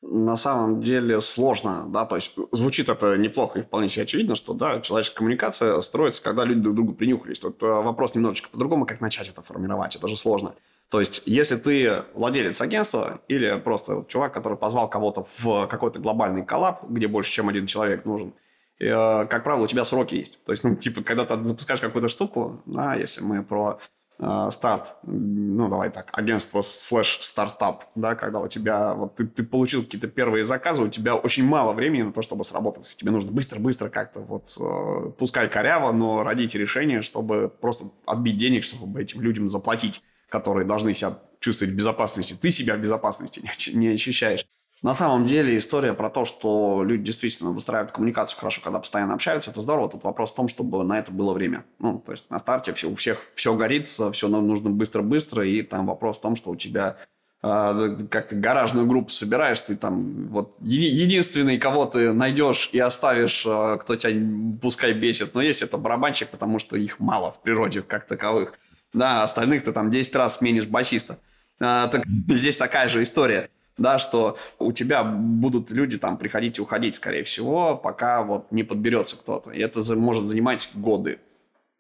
На 0.07 0.37
самом 0.37 0.81
деле 0.81 1.23
сложно, 1.23 1.87
да, 1.89 2.05
то 2.05 2.17
есть 2.17 2.35
звучит 2.53 2.91
это 2.91 3.17
неплохо 3.17 3.59
и 3.59 3.63
вполне 3.63 3.89
себе 3.89 4.03
очевидно, 4.03 4.35
что, 4.35 4.53
да, 4.53 4.81
человеческая 4.83 5.17
коммуникация 5.17 5.81
строится, 5.81 6.23
когда 6.23 6.45
люди 6.45 6.61
друг 6.61 6.75
другу 6.77 6.93
принюхались. 6.93 7.39
Тут 7.39 7.63
э, 7.63 7.67
вопрос 7.67 8.15
немножечко 8.15 8.51
по-другому, 8.51 8.85
как 8.85 9.01
начать 9.01 9.31
это 9.31 9.41
формировать, 9.41 9.97
это 9.97 10.07
же 10.07 10.17
сложно. 10.17 10.55
То 10.91 11.01
есть, 11.01 11.23
если 11.25 11.57
ты 11.57 12.03
владелец 12.13 12.61
агентства 12.61 13.23
или 13.29 13.59
просто 13.59 14.05
чувак, 14.07 14.35
который 14.35 14.59
позвал 14.59 14.91
кого-то 14.91 15.27
в 15.39 15.67
какой-то 15.69 16.01
глобальный 16.01 16.45
collab, 16.45 16.85
где 16.89 17.09
больше, 17.09 17.33
чем 17.33 17.49
один 17.49 17.67
человек 17.67 18.05
нужен, 18.05 18.35
как 18.79 19.45
правило, 19.45 19.65
у 19.65 19.69
тебя 19.69 19.85
сроки 19.85 20.17
есть. 20.17 20.43
То 20.45 20.53
есть, 20.53 20.65
ну, 20.65 20.75
типа, 20.75 21.03
когда 21.03 21.25
ты 21.25 21.45
запускаешь 21.45 21.81
какую-то 21.81 22.09
штуку, 22.09 22.63
да, 22.67 22.95
если 22.95 23.21
мы 23.23 23.45
про 23.45 23.79
э, 24.19 24.49
старт, 24.51 24.97
ну, 25.05 25.69
давай 25.69 25.91
так, 25.91 26.09
агентство 26.13 26.63
слэш 26.63 27.19
стартап, 27.21 27.85
да, 27.95 28.15
когда 28.15 28.41
у 28.41 28.49
тебя, 28.49 28.95
вот 28.95 29.15
ты, 29.17 29.27
ты 29.27 29.45
получил 29.45 29.85
какие-то 29.85 30.09
первые 30.09 30.45
заказы, 30.45 30.83
у 30.83 30.89
тебя 30.89 31.15
очень 31.15 31.45
мало 31.45 31.73
времени 31.73 32.03
на 32.03 32.13
то, 32.13 32.23
чтобы 32.23 32.45
сработаться. 32.45 32.97
Тебе 32.97 33.11
нужно 33.11 33.31
быстро-быстро 33.31 33.89
как-то 33.89 34.21
вот, 34.21 34.57
э, 34.59 35.11
пускай 35.19 35.49
коряво, 35.49 35.93
но 35.93 36.23
родить 36.23 36.55
решение, 36.55 37.03
чтобы 37.03 37.49
просто 37.49 37.87
отбить 38.07 38.39
денег, 38.39 38.65
чтобы 38.65 39.01
этим 39.01 39.21
людям 39.21 39.49
заплатить, 39.49 40.03
которые 40.29 40.67
должны 40.67 40.95
себя 40.95 41.19
чувствовать 41.39 41.75
в 41.75 41.77
безопасности. 41.77 42.35
Ты 42.35 42.51
себя 42.51 42.77
в 42.77 42.81
безопасности 42.81 43.41
не, 43.41 43.75
не 43.75 43.89
ощущаешь. 43.89 44.47
На 44.85 44.93
самом 44.93 45.25
деле 45.25 45.57
история 45.57 45.95
про 45.95 46.11
то, 46.11 46.27
что 46.27 46.83
люди 46.85 47.05
действительно 47.05 47.53
выстраивают 47.53 47.93
коммуникацию 47.93 48.39
хорошо, 48.39 48.61
когда 48.63 48.79
постоянно 48.79 49.15
общаются, 49.15 49.51
это 49.51 49.63
здорово. 49.63 49.89
Тут 49.89 50.05
вопрос 50.05 50.31
в 50.31 50.35
том, 50.35 50.47
чтобы 50.47 50.85
на 50.85 50.99
это 50.99 51.11
было 51.11 51.33
время. 51.33 51.65
Ну, 51.79 52.03
то 52.05 52.13
есть 52.13 52.29
на 52.29 52.39
старте 52.39 52.75
все, 52.75 52.91
у 52.91 52.95
всех 52.95 53.17
все 53.35 53.55
горит, 53.55 53.89
все 53.89 54.29
нужно 54.29 54.69
быстро-быстро, 54.69 55.43
и 55.43 55.63
там 55.63 55.87
вопрос 55.87 56.19
в 56.19 56.21
том, 56.21 56.37
что 56.37 56.51
у 56.51 56.57
тебя 56.57 56.99
э, 57.43 57.97
как 58.11 58.29
ты 58.29 58.37
гаражную 58.37 58.87
группу 58.87 59.09
собираешь, 59.09 59.59
ты 59.61 59.75
там 59.75 60.29
вот 60.29 60.55
единственный, 60.61 61.57
кого 61.57 61.87
ты 61.87 62.13
найдешь 62.13 62.69
и 62.75 62.79
оставишь, 62.79 63.47
э, 63.47 63.79
кто 63.81 63.97
тебя 63.97 64.13
пускай 64.61 64.93
бесит, 64.93 65.35
но 65.35 65.41
есть 65.41 65.63
это 65.63 65.79
барабанщик, 65.79 66.29
потому 66.29 66.59
что 66.59 66.77
их 66.77 67.01
мало 67.01 67.33
в 67.33 67.41
природе 67.41 67.81
как 67.81 68.07
таковых. 68.07 68.53
Да, 68.93 69.23
остальных 69.23 69.65
ты 69.65 69.73
там 69.73 69.91
10 69.91 70.15
раз 70.15 70.37
сменишь 70.37 70.67
басиста. 70.67 71.21
А, 71.59 71.89
так, 71.89 72.05
здесь 72.29 72.59
такая 72.59 72.91
же 72.91 73.03
история 73.03 73.49
да, 73.77 73.99
что 73.99 74.39
у 74.59 74.73
тебя 74.73 75.03
будут 75.03 75.71
люди 75.71 75.99
там 75.99 76.17
приходить 76.17 76.59
и 76.59 76.63
уходить, 76.63 76.97
скорее 76.97 77.25
всего, 77.25 77.77
пока 77.77 78.23
вот 78.23 78.53
не 78.53 78.63
подберется 78.63 79.17
кто-то. 79.17 79.51
И 79.51 79.61
это 79.61 79.83
может 79.97 80.25
занимать 80.25 80.71
годы. 80.75 81.19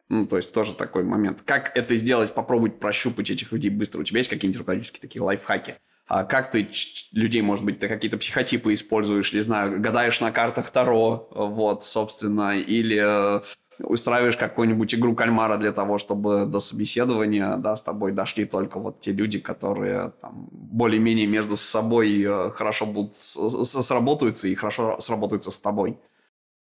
Ну, 0.08 0.26
то 0.26 0.36
есть 0.36 0.52
тоже 0.52 0.74
такой 0.74 1.02
момент. 1.02 1.40
Как 1.44 1.76
это 1.76 1.94
сделать, 1.96 2.34
попробовать 2.34 2.78
прощупать 2.78 3.30
этих 3.30 3.52
людей 3.52 3.70
быстро? 3.70 4.00
У 4.00 4.04
тебя 4.04 4.18
есть 4.18 4.28
какие-нибудь 4.28 4.58
руководительские 4.58 5.00
такие 5.00 5.22
лайфхаки? 5.22 5.76
А 6.06 6.24
как 6.24 6.50
ты 6.50 6.68
людей, 7.12 7.40
может 7.40 7.64
быть, 7.64 7.80
ты 7.80 7.88
какие-то 7.88 8.18
психотипы 8.18 8.74
используешь, 8.74 9.32
не 9.32 9.40
знаю, 9.40 9.80
гадаешь 9.80 10.20
на 10.20 10.32
картах 10.32 10.68
Таро, 10.68 11.28
вот, 11.30 11.84
собственно, 11.84 12.58
или 12.58 13.42
устраиваешь 13.78 14.36
какую-нибудь 14.36 14.94
игру 14.94 15.14
кальмара 15.14 15.56
для 15.56 15.72
того, 15.72 15.98
чтобы 15.98 16.46
до 16.46 16.60
собеседования 16.60 17.56
да, 17.56 17.76
с 17.76 17.82
тобой 17.82 18.12
дошли 18.12 18.44
только 18.44 18.78
вот 18.78 19.00
те 19.00 19.12
люди, 19.12 19.38
которые 19.38 20.12
там, 20.20 20.48
более-менее 20.50 21.26
между 21.26 21.56
собой 21.56 22.22
э, 22.22 22.50
хорошо 22.50 22.86
будут 22.86 23.16
сработаются 23.16 24.48
и 24.48 24.54
хорошо 24.54 24.98
сработаются 25.00 25.50
с 25.50 25.58
тобой. 25.58 25.98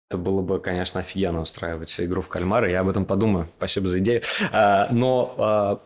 Это 0.08 0.18
было 0.18 0.42
бы, 0.42 0.58
конечно, 0.58 1.00
офигенно 1.00 1.40
устраивать 1.40 1.94
игру 2.00 2.20
в 2.20 2.28
кальмары. 2.28 2.70
Я 2.70 2.80
об 2.80 2.88
этом 2.88 3.04
подумаю. 3.04 3.46
Спасибо 3.58 3.86
за 3.86 4.00
идею. 4.00 4.22
А, 4.52 4.88
но 4.90 5.34
а, 5.38 5.80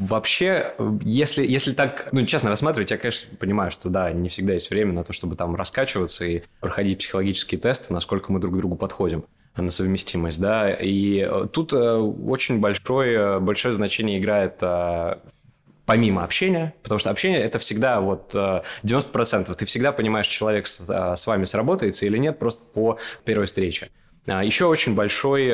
Вообще, 0.00 0.72
если, 1.02 1.46
если 1.46 1.74
так, 1.74 2.08
ну, 2.10 2.24
честно 2.24 2.48
рассматривать, 2.48 2.90
я, 2.90 2.96
конечно, 2.96 3.36
понимаю, 3.36 3.70
что, 3.70 3.90
да, 3.90 4.10
не 4.12 4.30
всегда 4.30 4.54
есть 4.54 4.70
время 4.70 4.94
на 4.94 5.04
то, 5.04 5.12
чтобы 5.12 5.36
там 5.36 5.54
раскачиваться 5.54 6.24
и 6.24 6.42
проходить 6.60 7.00
психологические 7.00 7.60
тесты, 7.60 7.92
насколько 7.92 8.32
мы 8.32 8.40
друг 8.40 8.54
к 8.54 8.56
другу 8.56 8.76
подходим 8.76 9.26
на 9.60 9.70
совместимость, 9.70 10.40
да, 10.40 10.72
и 10.72 11.18
э, 11.18 11.48
тут 11.52 11.72
э, 11.72 11.76
очень 11.76 12.60
большое, 12.60 13.40
большое 13.40 13.74
значение 13.74 14.18
играет 14.18 14.58
э, 14.60 15.16
помимо 15.86 16.24
общения, 16.24 16.74
потому 16.82 16.98
что 16.98 17.10
общение 17.10 17.40
это 17.40 17.58
всегда 17.58 18.00
вот 18.00 18.34
90%, 18.34 19.54
ты 19.54 19.66
всегда 19.66 19.92
понимаешь, 19.92 20.28
человек 20.28 20.66
с, 20.66 21.26
вами 21.26 21.44
сработается 21.44 22.06
или 22.06 22.18
нет, 22.18 22.38
просто 22.38 22.62
по 22.64 22.98
первой 23.24 23.46
встрече. 23.46 23.88
А 24.26 24.44
Еще 24.44 24.66
очень 24.66 24.94
большой 24.94 25.48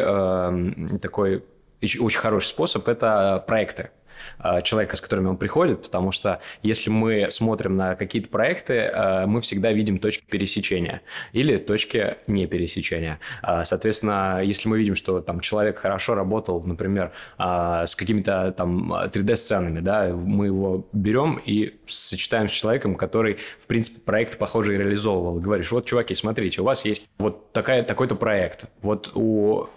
такой, 0.99 1.45
очень 1.81 2.19
хороший 2.19 2.49
способ– 2.49 2.87
это 2.89 3.43
проекты. 3.47 3.91
Э, 4.39 4.61
человека, 4.63 4.97
с 4.97 5.01
которыми 5.01 5.29
он 5.29 5.37
приходит, 5.37 5.83
потому 5.83 6.13
что 6.13 6.41
если 6.63 6.91
мы 6.91 7.31
смотрим 7.31 7.77
на 7.77 7.95
какие-то 7.97 8.29
проекты, 8.29 8.75
э, 8.75 9.27
мы 9.27 9.41
всегда 9.41 9.73
видим 9.73 9.99
точки 9.99 10.25
пересечения 10.25 11.03
или 11.33 11.57
точки 11.57 12.17
не 12.27 12.47
пересечения. 12.47 13.19
Э, 13.43 13.65
соответственно, 13.65 14.41
если 14.43 14.69
мы 14.69 14.79
видим, 14.79 14.95
что 14.95 15.21
там 15.21 15.41
человек 15.41 15.79
хорошо 15.79 16.15
работал, 16.15 16.63
например, 16.63 17.13
с 17.39 17.95
какими-то 17.97 18.53
там 18.57 18.93
3D-сценами, 18.93 19.81
да, 19.81 20.09
мы 20.09 20.47
его 20.47 20.87
берем 20.93 21.41
и 21.45 21.77
сочетаем 21.87 22.49
с 22.49 22.53
человеком, 22.53 22.95
который, 22.95 23.39
в 23.59 23.67
принципе, 23.67 24.01
проект 24.01 24.39
похожий 24.39 24.77
реализовывал. 24.77 25.39
Говоришь, 25.41 25.71
вот, 25.73 25.87
чуваки, 25.87 26.15
смотрите, 26.15 26.61
у 26.61 26.65
вас 26.65 26.85
есть 26.85 27.09
вот 27.19 27.53
такая, 27.53 27.83
такой-то 27.83 28.15
проект. 28.15 28.65
Вот 28.83 29.13
у 29.15 29.69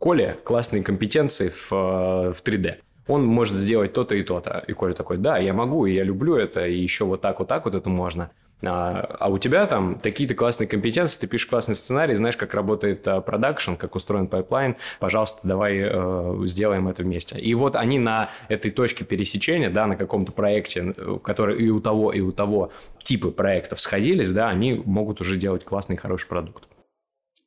Коли 0.00 0.38
классные 0.44 0.82
компетенции 0.82 1.50
в, 1.50 1.70
в 1.70 2.42
3D 2.42 2.76
он 3.10 3.24
может 3.24 3.56
сделать 3.56 3.92
то-то 3.92 4.14
и 4.14 4.22
то-то. 4.22 4.64
И 4.66 4.72
Коля 4.72 4.94
такой, 4.94 5.18
да, 5.18 5.38
я 5.38 5.52
могу, 5.52 5.86
и 5.86 5.94
я 5.94 6.04
люблю 6.04 6.36
это, 6.36 6.66
и 6.66 6.78
еще 6.78 7.04
вот 7.04 7.20
так, 7.20 7.38
вот 7.40 7.48
так 7.48 7.64
вот 7.64 7.74
это 7.74 7.88
можно. 7.90 8.30
А, 8.62 9.16
а 9.18 9.28
у 9.28 9.38
тебя 9.38 9.66
там 9.66 9.98
такие-то 9.98 10.34
классные 10.34 10.66
компетенции, 10.66 11.20
ты 11.20 11.26
пишешь 11.26 11.46
классный 11.46 11.74
сценарий, 11.74 12.14
знаешь, 12.14 12.36
как 12.36 12.54
работает 12.54 13.06
а, 13.08 13.20
продакшн, 13.20 13.74
как 13.74 13.94
устроен 13.94 14.26
pipeline, 14.26 14.76
пожалуйста, 14.98 15.40
давай 15.44 15.78
э, 15.82 16.42
сделаем 16.46 16.88
это 16.88 17.02
вместе. 17.02 17.38
И 17.38 17.54
вот 17.54 17.74
они 17.76 17.98
на 17.98 18.30
этой 18.48 18.70
точке 18.70 19.04
пересечения, 19.04 19.70
да, 19.70 19.86
на 19.86 19.96
каком-то 19.96 20.32
проекте, 20.32 20.94
который 21.24 21.58
и 21.58 21.70
у 21.70 21.80
того, 21.80 22.12
и 22.12 22.20
у 22.20 22.32
того 22.32 22.70
типы 23.02 23.30
проектов 23.30 23.80
сходились, 23.80 24.30
да, 24.30 24.48
они 24.48 24.82
могут 24.84 25.20
уже 25.20 25.36
делать 25.36 25.64
классный, 25.64 25.96
хороший 25.96 26.28
продукт. 26.28 26.64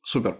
Супер. 0.02 0.36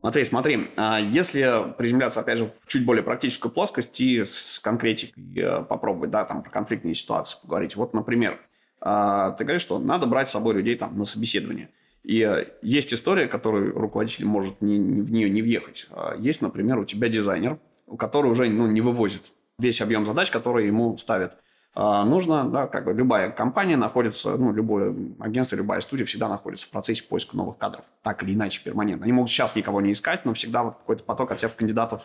Смотри, 0.00 0.24
смотри, 0.24 0.68
а 0.76 0.98
если 0.98 1.74
приземляться, 1.76 2.20
опять 2.20 2.38
же, 2.38 2.46
в 2.46 2.66
чуть 2.66 2.86
более 2.86 3.02
практическую 3.02 3.52
плоскость 3.52 4.00
и 4.00 4.24
с 4.24 4.58
конкретикой 4.58 5.22
э, 5.36 5.62
попробовать, 5.62 6.10
да, 6.10 6.24
там 6.24 6.42
про 6.42 6.50
конфликтные 6.50 6.94
ситуации 6.94 7.38
поговорить. 7.42 7.76
Вот, 7.76 7.92
например, 7.92 8.40
а, 8.80 9.32
ты 9.32 9.44
говоришь, 9.44 9.62
что 9.62 9.78
надо 9.78 10.06
брать 10.06 10.30
с 10.30 10.32
собой 10.32 10.54
людей 10.54 10.76
там 10.76 10.96
на 10.96 11.04
собеседование. 11.04 11.68
И 12.02 12.22
э, 12.22 12.46
есть 12.62 12.94
история, 12.94 13.26
которую 13.26 13.74
руководитель 13.78 14.24
может 14.24 14.62
не, 14.62 14.78
не, 14.78 15.02
в 15.02 15.12
нее 15.12 15.28
не 15.28 15.42
въехать. 15.42 15.86
А, 15.90 16.16
есть, 16.18 16.40
например, 16.40 16.78
у 16.78 16.86
тебя 16.86 17.08
дизайнер, 17.08 17.58
который 17.98 18.30
уже 18.30 18.48
ну, 18.48 18.66
не 18.68 18.80
вывозит 18.80 19.32
весь 19.58 19.82
объем 19.82 20.06
задач, 20.06 20.30
которые 20.30 20.66
ему 20.66 20.96
ставят. 20.96 21.36
А, 21.72 22.04
нужно, 22.04 22.48
да, 22.48 22.66
как 22.66 22.84
бы 22.84 22.92
любая 22.92 23.30
компания 23.30 23.76
находится, 23.76 24.36
ну, 24.36 24.52
любое 24.52 24.94
агентство, 25.20 25.54
любая 25.56 25.80
студия 25.80 26.04
всегда 26.04 26.28
находится 26.28 26.66
в 26.66 26.70
процессе 26.70 27.04
поиска 27.04 27.36
новых 27.36 27.58
кадров, 27.58 27.84
так 28.02 28.22
или 28.22 28.34
иначе, 28.34 28.60
перманентно. 28.62 29.04
Они 29.04 29.12
могут 29.12 29.30
сейчас 29.30 29.54
никого 29.54 29.80
не 29.80 29.92
искать, 29.92 30.24
но 30.24 30.34
всегда 30.34 30.64
вот 30.64 30.76
какой-то 30.76 31.04
поток 31.04 31.30
отсев 31.30 31.54
кандидатов 31.54 32.02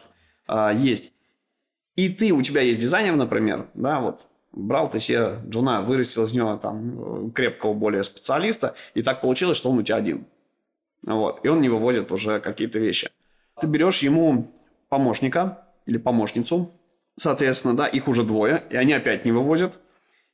а, 0.48 0.72
есть. 0.72 1.12
И 1.96 2.10
ты, 2.10 2.32
у 2.32 2.42
тебя 2.42 2.62
есть 2.62 2.80
дизайнер, 2.80 3.16
например, 3.16 3.68
да, 3.74 4.02
вот, 4.02 4.28
брал 4.52 4.90
ты 4.90 5.00
себе 5.00 5.40
джуна, 5.48 5.82
вырастил 5.82 6.26
из 6.26 6.34
него 6.34 6.56
там 6.58 7.32
крепкого 7.32 7.74
более 7.74 8.04
специалиста, 8.04 8.76
и 8.94 9.02
так 9.02 9.22
получилось, 9.22 9.58
что 9.58 9.72
он 9.72 9.80
у 9.80 9.84
тебя 9.84 9.96
один. 9.96 10.26
Вот, 11.04 11.44
и 11.44 11.48
он 11.48 11.62
не 11.62 11.70
вывозит 11.70 12.12
уже 12.12 12.40
какие-то 12.40 12.78
вещи. 12.78 13.10
Ты 13.60 13.68
берешь 13.68 14.00
ему 14.00 14.52
помощника 14.90 15.66
или 15.86 15.98
помощницу, 15.98 16.72
соответственно, 17.16 17.76
да, 17.76 17.88
их 17.88 18.08
уже 18.08 18.24
двое, 18.24 18.64
и 18.70 18.76
они 18.76 18.94
опять 18.94 19.26
не 19.26 19.32
вывозят. 19.32 19.80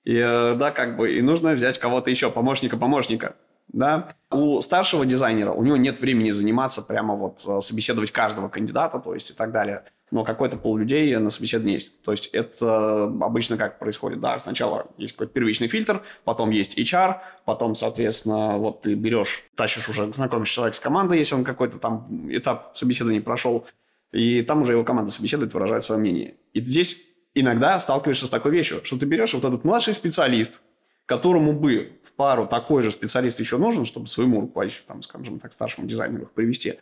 И, 0.04 0.16
э, 0.16 0.56
да, 0.56 0.72
как 0.72 0.98
бы, 0.98 1.14
и 1.16 1.22
нужно 1.22 1.54
взять 1.54 1.78
кого-то 1.78 2.10
еще, 2.10 2.32
помощника-помощника, 2.32 3.36
да. 3.68 4.10
У 4.30 4.60
старшего 4.62 5.06
дизайнера, 5.06 5.52
у 5.52 5.64
него 5.64 5.78
нет 5.78 6.00
времени 6.00 6.32
заниматься 6.32 6.82
прямо 6.82 7.16
вот, 7.16 7.44
э, 7.48 7.62
собеседовать 7.62 8.12
каждого 8.12 8.50
кандидата, 8.50 9.00
то 9.00 9.14
есть 9.14 9.30
и 9.30 9.34
так 9.34 9.52
далее. 9.52 9.84
Но 10.10 10.26
какой-то 10.26 10.58
пол 10.58 10.76
людей 10.76 11.16
на 11.16 11.30
собеседовании 11.30 11.76
есть. 11.76 12.02
То 12.02 12.12
есть 12.12 12.28
это 12.28 13.04
обычно 13.04 13.56
как 13.56 13.80
происходит, 13.80 14.20
да, 14.20 14.38
сначала 14.40 14.88
есть 14.98 15.14
какой-то 15.14 15.32
первичный 15.32 15.70
фильтр, 15.70 16.02
потом 16.26 16.50
есть 16.50 16.78
HR, 16.78 17.20
потом, 17.46 17.76
соответственно, 17.76 18.58
вот 18.58 18.82
ты 18.82 18.94
берешь, 18.96 19.46
тащишь 19.56 19.88
уже, 19.88 20.12
знакомишь 20.12 20.50
человека 20.50 20.76
с 20.76 20.82
командой, 20.82 21.20
если 21.20 21.36
он 21.36 21.46
какой-то 21.46 21.78
там 21.78 22.28
этап 22.30 22.76
собеседования 22.76 23.22
прошел, 23.22 23.66
и 24.12 24.41
там 24.41 24.62
уже 24.62 24.74
его 24.74 24.84
команда 24.84 25.12
собеседует, 25.12 25.53
выражает 25.53 25.84
свое 25.84 25.99
мнение. 25.99 26.36
И 26.53 26.62
здесь 26.62 26.99
иногда 27.34 27.80
сталкиваешься 27.80 28.26
с 28.26 28.30
такой 28.30 28.51
вещью, 28.51 28.82
что 28.84 28.97
ты 28.97 29.05
берешь 29.05 29.34
вот 29.34 29.45
этот 29.45 29.64
младший 29.64 29.93
специалист, 29.93 30.62
которому 31.05 31.53
бы 31.53 31.99
в 32.05 32.14
пару 32.14 32.45
такой 32.45 32.84
же 32.84 32.91
специалист 32.91 33.39
еще 33.39 33.57
нужен, 33.57 33.86
чтобы 33.86 34.07
своему 34.07 34.41
руководителю, 34.41 34.84
там, 34.88 35.01
скажем 35.01 35.39
так, 35.39 35.53
старшему 35.53 35.88
дизайнеру 35.88 36.24
их 36.24 36.32
привести. 36.32 36.76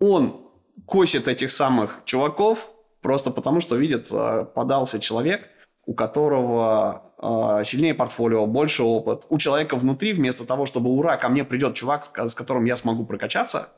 Он 0.00 0.50
косит 0.86 1.28
этих 1.28 1.50
самых 1.50 2.00
чуваков 2.04 2.68
просто 3.00 3.30
потому, 3.30 3.60
что 3.60 3.76
видит, 3.76 4.08
а, 4.10 4.44
подался 4.44 4.98
человек, 4.98 5.48
у 5.86 5.94
которого 5.94 7.12
э, 7.18 7.64
сильнее 7.64 7.92
портфолио, 7.92 8.46
больше 8.46 8.82
опыт. 8.82 9.26
У 9.28 9.36
человека 9.36 9.76
внутри, 9.76 10.14
вместо 10.14 10.46
того, 10.46 10.64
чтобы 10.64 10.88
ура, 10.88 11.18
ко 11.18 11.28
мне 11.28 11.44
придет 11.44 11.74
чувак, 11.74 12.10
с 12.16 12.34
которым 12.34 12.64
я 12.64 12.76
смогу 12.76 13.04
прокачаться, 13.04 13.68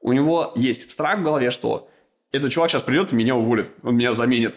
у 0.00 0.12
него 0.12 0.52
есть 0.56 0.90
страх 0.90 1.18
в 1.18 1.22
голове, 1.22 1.50
что 1.50 1.90
этот 2.32 2.50
чувак 2.50 2.70
сейчас 2.70 2.82
придет 2.82 3.12
и 3.12 3.16
меня 3.16 3.36
уволит, 3.36 3.68
он 3.82 3.96
меня 3.96 4.14
заменит. 4.14 4.56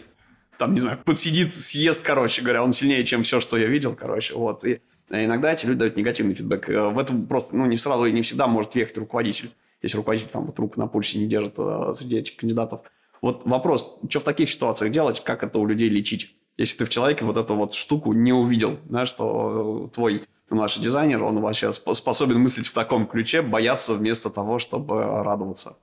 Там, 0.58 0.74
не 0.74 0.80
знаю, 0.80 0.98
подсидит, 1.04 1.54
съест, 1.54 2.02
короче 2.02 2.42
говоря, 2.42 2.64
он 2.64 2.72
сильнее, 2.72 3.04
чем 3.04 3.24
все, 3.24 3.42
что 3.42 3.58
я 3.58 3.68
видел, 3.68 3.94
короче, 3.94 4.34
вот. 4.36 4.64
И 4.64 4.80
иногда 5.10 5.52
эти 5.52 5.66
люди 5.66 5.80
дают 5.80 5.98
негативный 5.98 6.34
фидбэк. 6.34 6.70
Э, 6.70 6.90
в 6.90 6.98
этом 7.00 7.28
просто, 7.28 7.56
ну, 7.56 7.66
не 7.66 7.78
сразу 7.78 8.06
и 8.06 8.12
не 8.12 8.22
всегда 8.22 8.48
может 8.48 8.74
въехать 8.74 8.98
руководитель. 8.98 9.50
Если 9.82 9.98
руководитель 9.98 10.30
там 10.30 10.46
вот 10.46 10.58
руку 10.58 10.80
на 10.80 10.88
пульсе 10.88 11.20
не 11.20 11.28
держит 11.28 11.56
э, 11.58 11.94
среди 11.96 12.18
этих 12.18 12.38
кандидатов. 12.38 12.82
Вот 13.22 13.46
вопрос, 13.46 13.98
что 14.10 14.20
в 14.22 14.24
таких 14.24 14.50
ситуациях 14.50 14.92
делать, 14.92 15.22
как 15.24 15.44
это 15.44 15.60
у 15.60 15.66
людей 15.66 15.90
лечить? 15.90 16.36
Если 16.58 16.78
ты 16.78 16.86
в 16.86 16.90
человеке 16.90 17.26
вот 17.26 17.36
эту 17.36 17.54
вот 17.56 17.74
штуку 17.74 18.14
не 18.14 18.32
увидел, 18.32 18.78
да, 18.86 19.06
что 19.06 19.90
э, 19.90 19.94
твой 19.94 20.24
младший 20.50 20.82
дизайнер, 20.82 21.22
он 21.24 21.42
вообще 21.42 21.74
способен 21.74 22.40
мыслить 22.40 22.68
в 22.68 22.74
таком 22.74 23.08
ключе, 23.08 23.42
бояться 23.42 23.94
вместо 23.94 24.30
того, 24.30 24.60
чтобы 24.60 25.04
радоваться. 25.04 25.78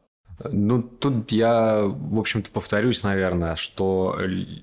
Ну, 0.50 0.82
тут 0.82 1.30
я, 1.32 1.82
в 1.84 2.18
общем-то, 2.18 2.50
повторюсь, 2.50 3.02
наверное, 3.02 3.54
что 3.54 4.18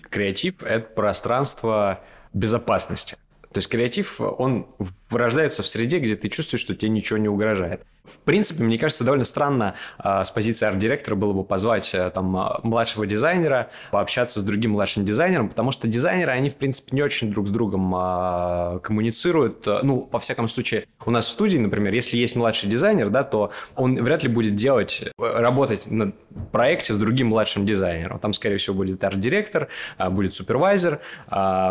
креатив– 0.09 0.55
это 0.63 0.87
пространство 0.93 2.01
безопасности. 2.33 3.15
То 3.51 3.57
есть 3.57 3.69
креатив, 3.69 4.19
он 4.19 4.67
вырождается 5.09 5.63
в 5.63 5.67
среде, 5.67 5.99
где 5.99 6.15
ты 6.15 6.29
чувствуешь, 6.29 6.61
что 6.61 6.75
тебе 6.75 6.89
ничего 6.89 7.17
не 7.17 7.27
угрожает. 7.27 7.81
В 8.03 8.23
принципе, 8.23 8.63
мне 8.63 8.77
кажется, 8.77 9.03
довольно 9.03 9.25
странно 9.25 9.75
э, 10.03 10.23
с 10.23 10.31
позиции 10.31 10.65
арт-директора 10.65 11.15
было 11.15 11.33
бы 11.33 11.43
позвать 11.43 11.93
э, 11.93 12.09
там 12.09 12.35
а, 12.35 12.59
младшего 12.63 13.05
дизайнера, 13.05 13.69
пообщаться 13.91 14.39
с 14.39 14.43
другим 14.43 14.71
младшим 14.71 15.05
дизайнером, 15.05 15.49
потому 15.49 15.71
что 15.71 15.87
дизайнеры, 15.87 16.31
они, 16.31 16.49
в 16.49 16.55
принципе, 16.55 16.95
не 16.95 17.03
очень 17.03 17.31
друг 17.31 17.47
с 17.47 17.51
другом 17.51 17.93
э, 17.95 18.79
коммуницируют. 18.79 19.67
Ну, 19.83 20.01
по 20.01 20.19
всяком 20.19 20.47
случае, 20.47 20.85
у 21.05 21.11
нас 21.11 21.27
в 21.27 21.29
студии, 21.29 21.57
например, 21.57 21.93
если 21.93 22.17
есть 22.17 22.35
младший 22.35 22.69
дизайнер, 22.69 23.09
да, 23.09 23.23
то 23.23 23.51
он 23.75 24.01
вряд 24.01 24.23
ли 24.23 24.29
будет 24.29 24.55
делать, 24.55 25.03
работать 25.19 25.91
на 25.91 26.13
проекте 26.51 26.93
с 26.93 26.97
другим 26.97 27.27
младшим 27.27 27.65
дизайнером. 27.65 28.19
Там, 28.19 28.33
скорее 28.33 28.57
всего, 28.57 28.75
будет 28.75 29.03
арт-директор, 29.03 29.67
будет 30.09 30.33
супервайзер, 30.33 30.99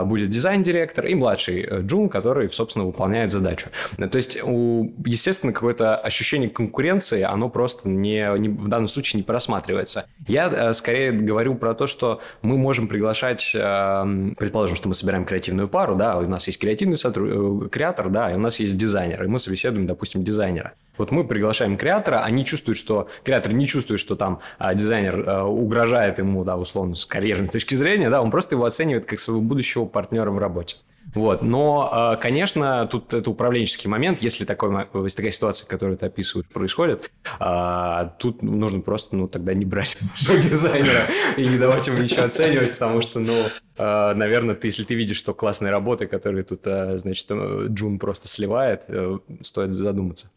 будет 0.04 0.28
дизайн-директор 0.28 1.06
и 1.06 1.14
младший 1.14 1.62
э, 1.62 1.80
джун, 1.82 2.08
который, 2.08 2.48
собственно, 2.50 2.86
выполняет 2.86 3.27
задачу. 3.32 3.70
То 3.96 4.16
есть, 4.16 4.38
у, 4.42 4.92
естественно, 5.04 5.52
какое-то 5.52 5.96
ощущение 5.96 6.48
конкуренции, 6.48 7.22
оно 7.22 7.48
просто 7.48 7.88
не, 7.88 8.26
не, 8.38 8.48
в 8.48 8.68
данном 8.68 8.88
случае 8.88 9.18
не 9.18 9.22
просматривается. 9.22 10.06
Я 10.26 10.48
э, 10.48 10.74
скорее 10.74 11.12
говорю 11.12 11.54
про 11.54 11.74
то, 11.74 11.86
что 11.86 12.20
мы 12.42 12.56
можем 12.56 12.88
приглашать, 12.88 13.52
э, 13.54 14.32
предположим, 14.36 14.76
что 14.76 14.88
мы 14.88 14.94
собираем 14.94 15.24
креативную 15.24 15.68
пару, 15.68 15.96
да, 15.96 16.16
у 16.18 16.28
нас 16.28 16.46
есть 16.46 16.58
креативный 16.58 16.96
сотруд... 16.96 17.66
Э, 17.66 17.68
креатор, 17.68 18.08
да, 18.08 18.30
и 18.30 18.34
у 18.34 18.38
нас 18.38 18.60
есть 18.60 18.76
дизайнер, 18.76 19.24
и 19.24 19.26
мы 19.26 19.38
собеседуем, 19.38 19.86
допустим, 19.86 20.24
дизайнера. 20.24 20.72
Вот 20.98 21.12
мы 21.12 21.24
приглашаем 21.24 21.76
креатора, 21.76 22.24
они 22.24 22.44
чувствуют, 22.44 22.76
что 22.76 23.08
креатор 23.24 23.52
не 23.52 23.66
чувствует, 23.66 24.00
что 24.00 24.16
там 24.16 24.40
а, 24.58 24.74
дизайнер 24.74 25.24
а, 25.26 25.44
угрожает 25.44 26.18
ему, 26.18 26.44
да, 26.44 26.56
условно, 26.56 26.96
с 26.96 27.06
карьерной 27.06 27.48
точки 27.52 27.74
зрения, 27.74 28.10
да, 28.10 28.20
он 28.20 28.30
просто 28.30 28.56
его 28.56 28.64
оценивает 28.64 29.06
как 29.06 29.18
своего 29.18 29.40
будущего 29.40 29.86
партнера 29.86 30.30
в 30.30 30.38
работе. 30.38 30.76
Вот. 31.14 31.42
Но, 31.42 31.88
а, 31.90 32.16
конечно, 32.16 32.86
тут 32.86 33.14
это 33.14 33.30
управленческий 33.30 33.88
момент. 33.88 34.20
Если, 34.20 34.44
такой, 34.44 34.70
если 35.04 35.16
такая 35.16 35.32
ситуация, 35.32 35.66
которую 35.66 35.96
ты 35.96 36.06
описываешь, 36.06 36.48
происходит, 36.48 37.10
а, 37.38 38.14
тут 38.18 38.42
нужно 38.42 38.80
просто, 38.80 39.16
ну, 39.16 39.28
тогда 39.28 39.54
не 39.54 39.64
брать 39.64 39.96
дизайнера 40.28 41.04
и 41.36 41.46
не 41.46 41.58
давать 41.58 41.86
ему 41.86 41.98
ничего 41.98 42.24
оценивать, 42.24 42.72
потому 42.72 43.00
что, 43.00 43.20
ну, 43.20 43.34
а, 43.78 44.14
наверное, 44.14 44.54
ты, 44.54 44.68
если 44.68 44.84
ты 44.84 44.94
видишь, 44.94 45.16
что 45.16 45.34
классные 45.34 45.70
работы, 45.70 46.06
которые 46.06 46.44
тут, 46.44 46.64
значит, 46.64 47.26
э, 47.30 47.66
Джун 47.68 47.98
просто 47.98 48.28
сливает, 48.28 48.84
э, 48.88 49.18
стоит 49.42 49.72
задуматься. 49.72 50.30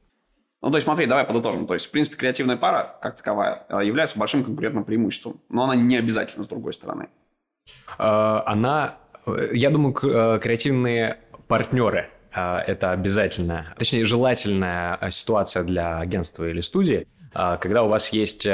Ну, 0.62 0.70
то 0.70 0.78
есть, 0.78 0.86
смотри, 0.86 1.06
давай 1.06 1.26
подытожим. 1.26 1.66
То 1.66 1.74
есть, 1.74 1.88
в 1.88 1.92
принципе, 1.92 2.18
креативная 2.18 2.56
пара, 2.56 2.98
как 3.02 3.18
таковая, 3.18 3.66
является 3.84 4.20
большим 4.20 4.44
конкурентным 4.44 4.84
преимуществом. 4.84 5.42
Но 5.50 5.64
она 5.64 5.76
не 5.76 5.98
обязательно 5.98 6.44
с 6.44 6.48
другой 6.48 6.74
стороны. 6.74 7.10
Она 7.98 8.98
я 9.54 9.70
думаю, 9.70 9.96
э, 10.04 10.40
креативные 10.40 11.18
партнеры 11.48 12.10
э, 12.36 12.58
это 12.68 12.92
обязательно, 12.92 13.74
точнее, 13.78 14.06
желательная 14.06 14.98
э, 15.00 15.10
ситуация 15.10 15.64
для 15.64 16.00
агентства 16.00 16.50
или 16.50 16.62
студии, 16.62 17.08
когда 17.34 17.84
у 17.84 17.88
вас 17.88 18.10
есть 18.12 18.46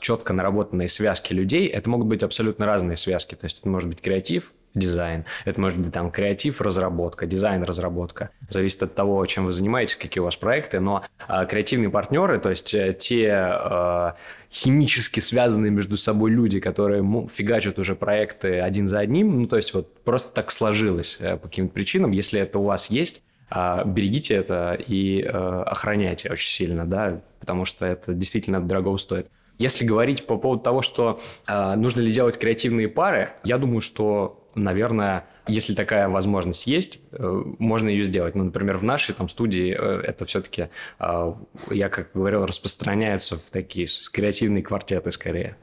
четко 0.00 0.32
наработанные 0.32 0.88
связки 0.88 1.32
людей, 1.32 1.68
это 1.68 1.88
могут 1.88 2.08
быть 2.08 2.24
абсолютно 2.24 2.66
разные 2.66 2.96
связки. 2.96 3.36
То 3.36 3.44
есть 3.44 3.60
это 3.60 3.68
может 3.68 3.88
быть 3.88 4.00
креатив, 4.00 4.52
дизайн. 4.74 5.24
Это 5.44 5.60
может 5.60 5.78
быть 5.78 5.92
там 5.92 6.10
креатив, 6.10 6.60
разработка, 6.60 7.26
дизайн, 7.26 7.62
разработка. 7.62 8.30
Зависит 8.48 8.82
от 8.82 8.94
того, 8.94 9.24
чем 9.26 9.46
вы 9.46 9.52
занимаетесь, 9.52 9.96
какие 9.96 10.20
у 10.20 10.24
вас 10.24 10.36
проекты. 10.36 10.80
Но 10.80 11.04
а, 11.26 11.46
креативные 11.46 11.90
партнеры, 11.90 12.38
то 12.38 12.50
есть 12.50 12.74
те 12.98 13.30
а, 13.32 14.16
химически 14.54 15.20
связанные 15.20 15.70
между 15.70 15.96
собой 15.96 16.30
люди, 16.30 16.60
которые 16.60 17.02
фигачат 17.28 17.78
уже 17.78 17.96
проекты 17.96 18.60
один 18.60 18.86
за 18.88 19.00
одним, 19.00 19.40
ну, 19.40 19.46
то 19.46 19.56
есть 19.56 19.74
вот 19.74 20.02
просто 20.04 20.32
так 20.32 20.52
сложилось 20.52 21.16
э, 21.18 21.36
по 21.36 21.48
каким-то 21.48 21.74
причинам. 21.74 22.12
Если 22.12 22.40
это 22.40 22.60
у 22.60 22.64
вас 22.64 22.88
есть, 22.88 23.22
а, 23.50 23.84
берегите 23.84 24.34
это 24.34 24.74
и 24.74 25.22
э, 25.22 25.28
охраняйте 25.28 26.30
очень 26.30 26.50
сильно, 26.50 26.86
да, 26.86 27.20
потому 27.40 27.64
что 27.64 27.84
это 27.84 28.14
действительно 28.14 28.60
дорого 28.60 28.96
стоит. 28.96 29.28
Если 29.58 29.84
говорить 29.84 30.26
по 30.26 30.36
поводу 30.36 30.62
того, 30.62 30.82
что 30.82 31.20
э, 31.46 31.74
нужно 31.76 32.00
ли 32.00 32.12
делать 32.12 32.38
креативные 32.38 32.88
пары, 32.88 33.30
я 33.44 33.58
думаю, 33.58 33.80
что, 33.80 34.43
наверное, 34.54 35.26
если 35.46 35.74
такая 35.74 36.08
возможность 36.08 36.66
есть, 36.66 37.00
э, 37.12 37.42
можно 37.58 37.88
ее 37.88 38.04
сделать. 38.04 38.34
Ну, 38.34 38.44
например, 38.44 38.78
в 38.78 38.84
нашей 38.84 39.14
там 39.14 39.28
студии 39.28 39.76
э, 39.76 40.00
это 40.02 40.24
все-таки, 40.24 40.68
э, 40.98 41.34
я 41.70 41.88
как 41.88 42.10
говорил, 42.14 42.46
распространяется 42.46 43.36
в 43.36 43.50
такие 43.50 43.86
креативные 44.12 44.62
квартеты 44.62 45.10
скорее. 45.12 45.56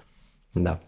Да. 0.53 0.79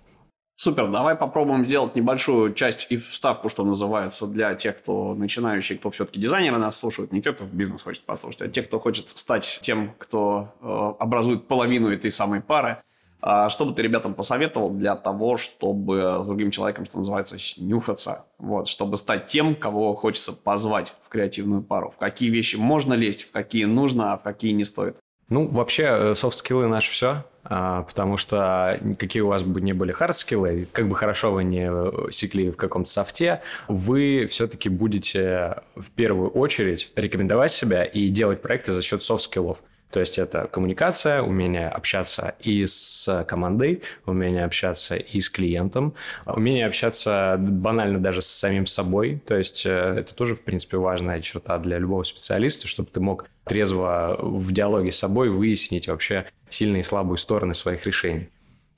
Супер, 0.56 0.88
давай 0.88 1.16
попробуем 1.16 1.66
сделать 1.66 1.96
небольшую 1.96 2.54
часть 2.54 2.88
и 2.92 2.98
вставку, 2.98 3.50
что 3.50 3.66
называется, 3.66 4.28
для 4.28 4.54
тех, 4.54 4.78
кто 4.78 5.16
начинающий, 5.16 5.76
кто 5.78 5.90
все-таки 5.90 6.20
дизайнеры 6.20 6.58
нас 6.58 6.78
слушают, 6.78 7.12
не 7.12 7.22
те, 7.22 7.34
кто 7.34 7.46
в 7.46 7.54
бизнес 7.54 7.82
хочет 7.82 8.04
послушать, 8.04 8.44
а 8.44 8.48
те, 8.48 8.62
кто 8.62 8.80
хочет 8.80 9.10
стать 9.10 9.60
тем, 9.64 9.94
кто 9.98 10.54
э, 10.62 11.04
образует 11.04 11.48
половину 11.48 11.90
этой 11.90 12.12
самой 12.12 12.40
пары. 12.40 12.84
А 13.26 13.50
что 13.50 13.66
бы 13.66 13.74
ты 13.74 13.82
ребятам 13.82 14.16
посоветовал 14.16 14.70
для 14.70 14.98
того, 14.98 15.38
чтобы 15.38 16.18
с 16.20 16.26
другим 16.26 16.52
человеком, 16.52 16.84
что 16.84 16.98
называется, 16.98 17.40
снюхаться, 17.40 18.26
вот, 18.38 18.68
чтобы 18.68 18.98
стать 18.98 19.28
тем, 19.28 19.56
кого 19.56 19.96
хочется 19.96 20.34
позвать 20.34 20.94
в 21.06 21.08
креативную 21.08 21.62
пару? 21.62 21.92
В 21.92 21.96
какие 21.96 22.30
вещи 22.30 22.58
можно 22.58 22.94
лезть, 22.94 23.24
в 23.24 23.32
какие 23.32 23.64
нужно, 23.64 24.12
а 24.12 24.18
в 24.18 24.24
какие 24.24 24.52
не 24.52 24.66
стоит? 24.66 24.98
Ну, 25.30 25.48
вообще, 25.48 26.14
софт-скиллы 26.16 26.68
наше 26.68 26.92
все, 26.92 27.24
а, 27.46 27.84
потому 27.84 28.18
что 28.18 28.78
какие 29.00 29.22
у 29.22 29.28
вас 29.28 29.44
бы 29.44 29.62
не 29.62 29.72
были 29.72 29.94
хард-скиллы, 29.94 30.68
как 30.74 30.90
бы 30.90 30.96
хорошо 30.96 31.32
вы 31.32 31.46
не 31.46 32.12
секли 32.12 32.52
в 32.52 32.58
каком-то 32.58 32.90
софте, 32.90 33.42
вы 33.70 34.28
все-таки 34.30 34.68
будете 34.68 35.62
в 35.78 35.92
первую 35.92 36.30
очередь 36.30 36.92
рекомендовать 36.98 37.54
себя 37.54 37.86
и 37.86 38.10
делать 38.10 38.42
проекты 38.42 38.74
за 38.74 38.82
счет 38.82 39.02
софт-скиллов. 39.02 39.60
То 39.94 40.00
есть 40.00 40.18
это 40.18 40.50
коммуникация, 40.52 41.22
умение 41.22 41.70
общаться 41.70 42.34
и 42.40 42.66
с 42.66 43.24
командой, 43.28 43.84
умение 44.08 44.44
общаться 44.44 44.96
и 44.96 45.20
с 45.20 45.30
клиентом, 45.30 45.94
умение 46.26 46.66
общаться 46.66 47.36
банально 47.40 48.00
даже 48.00 48.24
с 48.24 48.26
самим 48.26 48.66
собой. 48.66 49.22
То 49.28 49.38
есть 49.38 49.68
э, 49.68 49.70
это 49.70 50.16
тоже, 50.16 50.34
в 50.34 50.44
принципе, 50.44 50.78
важная 50.78 51.22
черта 51.22 51.60
для 51.60 51.78
любого 51.78 52.02
специалиста, 52.02 52.68
чтобы 52.68 52.90
ты 52.92 53.02
мог 53.02 53.30
трезво 53.44 54.18
в 54.20 54.52
диалоге 54.52 54.92
с 54.92 54.98
собой 54.98 55.30
выяснить 55.30 55.88
вообще 55.88 56.26
сильные 56.50 56.80
и 56.80 56.84
слабые 56.84 57.20
стороны 57.20 57.54
своих 57.54 57.86
решений. 57.86 58.30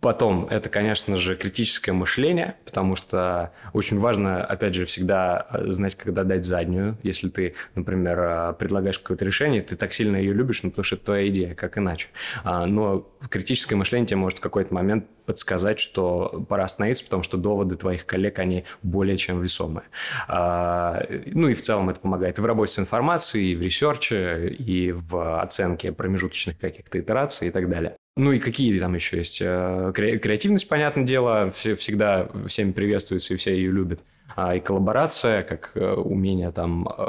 Потом, 0.06 0.46
это, 0.52 0.70
конечно 0.70 1.16
же, 1.16 1.36
критическое 1.36 1.92
мышление, 1.92 2.58
потому 2.64 2.96
что 2.96 3.52
очень 3.74 3.98
важно, 3.98 4.46
опять 4.46 4.76
же, 4.76 4.86
всегда 4.86 5.48
э, 5.50 5.72
знать, 5.72 5.96
когда 5.96 6.24
дать 6.24 6.46
заднюю. 6.46 6.96
Если 7.02 7.28
ты, 7.28 7.56
например, 7.74 8.20
э, 8.20 8.54
предлагаешь 8.54 9.00
какое-то 9.00 9.26
решение, 9.26 9.64
ты 9.64 9.76
так 9.76 9.94
сильно 9.94 10.16
ее 10.18 10.32
любишь, 10.32 10.62
ну, 10.62 10.70
потому 10.70 10.84
что 10.84 10.98
это 10.98 11.06
твоя 11.06 11.28
идея, 11.30 11.56
как 11.56 11.80
иначе. 11.80 12.10
А, 12.44 12.68
но 12.68 13.10
критическое 13.32 13.78
мышление 13.78 14.06
тебе 14.06 14.18
может 14.18 14.38
в 14.38 14.42
какой-то 14.42 14.76
момент 14.76 15.08
подсказать, 15.26 15.80
что 15.80 16.46
пора 16.48 16.66
остановиться, 16.66 17.04
потому 17.04 17.24
что 17.24 17.38
доводы 17.38 17.76
твоих 17.76 18.06
коллег, 18.06 18.38
они 18.38 18.66
более 18.84 19.18
чем 19.18 19.42
весомые. 19.42 19.88
А, 20.28 21.04
ну 21.26 21.48
и 21.48 21.56
в 21.56 21.64
целом 21.64 21.90
это 21.90 22.00
помогает 22.00 22.38
и 22.38 22.42
в 22.42 22.46
работе 22.46 22.74
с 22.74 22.78
информацией, 22.78 23.54
и 23.54 23.56
в 23.56 23.62
ресерче, 23.64 24.50
и 24.50 24.92
в 24.92 25.42
оценке 25.42 25.92
промежуточных 25.92 26.60
каких-то 26.60 27.00
итераций 27.00 27.48
и 27.48 27.52
так 27.52 27.68
далее. 27.68 27.98
Ну 28.18 28.32
и 28.32 28.40
какие 28.40 28.80
там 28.80 28.96
еще 28.96 29.18
есть? 29.18 29.42
Э, 29.42 29.92
креативность, 29.94 30.70
понятное 30.70 31.04
дело, 31.04 31.52
всегда 31.52 32.30
всеми 32.48 32.72
приветствуется 32.72 33.34
и 33.34 33.38
все 33.38 33.54
ее 33.54 33.72
любят. 33.72 34.00
А 34.38 34.56
и 34.56 34.62
коллаборация, 34.62 35.44
как 35.44 35.72
э, 35.76 35.94
умение 35.94 36.52
там 36.54 36.88
э, 36.88 37.06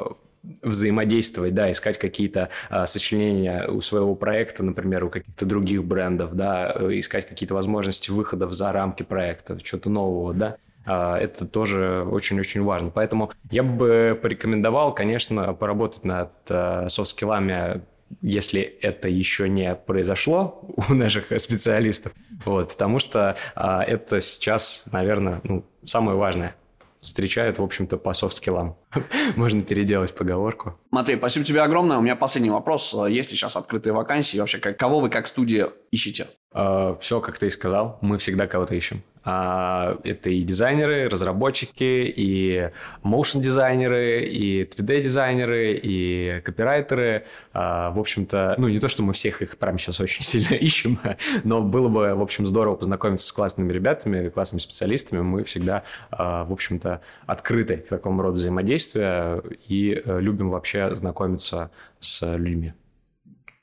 взаимодействовать, 0.63 1.55
да, 1.55 1.71
искать 1.71 1.99
какие-то 1.99 2.51
сочленения 2.87 3.69
у 3.69 3.81
своего 3.81 4.15
проекта, 4.17 4.65
например, 4.65 5.05
у 5.05 5.11
каких-то 5.11 5.45
других 5.45 5.85
брендов, 5.85 6.35
да, 6.35 6.77
искать 6.91 7.29
какие-то 7.29 7.55
возможности 7.55 8.11
выходов 8.11 8.53
за 8.53 8.71
рамки 8.73 9.03
проекта, 9.03 9.59
что-то 9.65 9.91
нового, 9.91 10.35
да, 10.35 10.57
а, 10.85 11.19
это 11.19 11.47
тоже 11.47 12.07
очень-очень 12.09 12.63
важно. 12.63 12.91
Поэтому 12.91 13.33
я 13.51 13.65
бы 13.65 14.17
порекомендовал, 14.23 14.95
конечно, 14.95 15.53
поработать 15.53 16.05
над 16.05 16.31
софт-скиллами 16.47 17.83
если 18.23 18.61
это 18.61 19.09
еще 19.09 19.49
не 19.49 19.75
произошло 19.75 20.65
у 20.89 20.95
наших 20.95 21.27
специалистов, 21.41 22.13
вот, 22.45 22.71
потому 22.71 22.99
что 22.99 23.37
а, 23.55 23.83
это 23.83 24.21
сейчас, 24.21 24.85
наверное, 24.93 25.41
ну, 25.45 25.65
самое 25.85 26.17
важное 26.17 26.57
встречают, 27.01 27.59
в 27.59 27.63
общем-то, 27.63 27.97
по 27.99 28.13
софт-скиллам. 28.13 28.77
Можно 29.37 29.63
переделать 29.63 30.15
поговорку. 30.15 30.79
Матвей, 30.91 31.17
спасибо 31.17 31.45
тебе 31.45 31.63
огромное. 31.63 31.99
У 31.99 32.01
меня 32.01 32.17
последний 32.17 32.51
вопрос. 32.51 32.95
Есть 33.09 33.31
ли 33.31 33.37
сейчас 33.37 33.57
открытые 33.57 33.93
вакансии? 33.93 34.39
Вообще, 34.39 34.59
кого 34.59 35.01
вы 35.01 35.09
как 35.09 35.27
студия 35.27 35.71
ищете? 35.93 36.27
Uh, 36.53 36.99
все, 37.01 37.21
как 37.21 37.39
ты 37.39 37.49
и 37.49 37.51
сказал, 37.51 37.99
мы 38.01 38.19
всегда 38.19 38.47
кого-то 38.47 38.75
ищем. 38.75 39.03
А, 39.29 39.99
это 40.05 40.31
и 40.31 40.43
дизайнеры, 40.45 41.09
разработчики, 41.09 42.15
и 42.17 42.71
motion 43.03 43.41
дизайнеры, 43.41 44.25
и 44.25 44.63
3D 44.63 45.03
дизайнеры, 45.03 45.73
и 45.73 46.41
копирайтеры. 46.45 47.27
А, 47.53 47.91
в 47.91 47.99
общем-то, 47.99 48.55
ну 48.57 48.69
не 48.69 48.79
то, 48.79 48.87
что 48.87 49.03
мы 49.03 49.13
всех 49.13 49.43
их 49.43 49.59
прямо 49.59 49.79
сейчас 49.79 50.01
очень 50.01 50.23
сильно 50.25 50.55
ищем, 50.55 51.01
но 51.43 51.61
было 51.61 51.89
бы, 51.89 52.15
в 52.15 52.23
общем, 52.23 52.47
здорово 52.47 52.77
познакомиться 52.77 53.27
с 53.27 53.33
классными 53.33 53.73
ребятами, 53.73 54.29
классными 54.29 54.61
специалистами. 54.61 55.21
Мы 55.23 55.43
всегда, 55.43 55.83
а, 56.13 56.45
в 56.45 56.53
общем-то, 56.53 57.01
открыты 57.27 57.79
к 57.79 57.89
такому 57.89 58.23
роду 58.23 58.37
взаимодействия 58.37 59.43
и 59.67 60.01
э, 60.05 60.21
любим 60.21 60.51
вообще 60.51 60.95
знакомиться 60.95 61.73
с 61.99 62.37
людьми. 62.37 62.75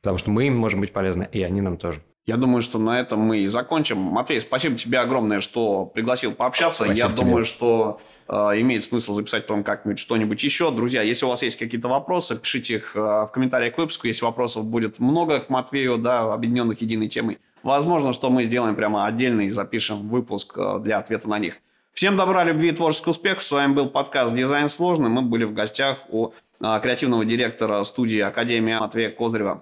Потому 0.01 0.18
что 0.18 0.30
мы 0.30 0.47
им 0.47 0.57
можем 0.57 0.82
быть 0.82 0.91
полезны, 0.91 1.30
и 1.32 1.41
они 1.41 1.61
нам 1.61 1.78
тоже. 1.78 2.01
Я 2.26 2.38
думаю, 2.38 2.61
что 2.61 2.80
на 2.80 2.99
этом 2.99 3.19
мы 3.19 3.39
и 3.39 3.47
закончим. 3.47 3.97
Матвей, 3.97 4.39
спасибо 4.39 4.78
тебе 4.78 4.99
огромное, 4.99 5.41
что 5.41 5.86
пригласил 5.86 6.32
пообщаться. 6.32 6.86
Спасибо 6.86 7.07
Я 7.09 7.13
тебе. 7.13 7.26
думаю, 7.26 7.43
что 7.43 7.99
э, 8.30 8.34
имеет 8.61 8.86
смысл 8.86 9.13
записать 9.13 9.45
потом 9.45 9.63
как-нибудь 9.63 9.99
что-нибудь 9.99 10.41
еще. 10.41 10.71
Друзья, 10.71 11.01
если 11.01 11.26
у 11.26 11.30
вас 11.30 11.43
есть 11.43 11.59
какие-то 11.59 11.89
вопросы, 11.89 12.38
пишите 12.38 12.76
их 12.76 12.95
э, 12.95 12.99
в 12.99 13.30
комментариях 13.34 13.76
к 13.76 13.78
выпуску. 13.78 14.07
Если 14.07 14.24
вопросов 14.24 14.63
будет 14.63 14.99
много 14.99 15.41
к 15.41 15.49
Матвею, 15.49 15.97
да, 15.97 16.32
объединенных 16.32 16.80
единой 16.80 17.09
темой, 17.09 17.39
возможно, 17.61 18.13
что 18.13 18.30
мы 18.30 18.43
сделаем 18.43 18.76
прямо 18.76 19.05
отдельный, 19.05 19.49
запишем 19.49 20.07
выпуск 20.07 20.57
э, 20.57 20.80
для 20.80 20.99
ответа 20.99 21.28
на 21.28 21.39
них. 21.39 21.55
Всем 21.91 22.15
добра, 22.15 22.45
любви 22.45 22.69
и 22.69 22.71
творческого 22.71 23.11
успеха. 23.11 23.41
С 23.41 23.51
вами 23.51 23.74
был 23.74 23.89
подкаст 23.89 24.34
«Дизайн 24.34 24.69
сложный». 24.69 25.09
Мы 25.09 25.24
были 25.24 25.43
в 25.43 25.53
гостях 25.53 25.97
у 26.07 26.30
э, 26.61 26.80
креативного 26.82 27.26
директора 27.26 27.84
студии 27.84 28.19
Академия 28.19 28.80
Матвея 28.80 29.09
Козырева. 29.09 29.61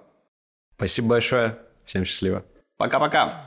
Спасибо 0.76 1.08
большое. 1.08 1.58
Всем 1.84 2.04
счастливо. 2.04 2.44
Пока-пока. 2.82 3.44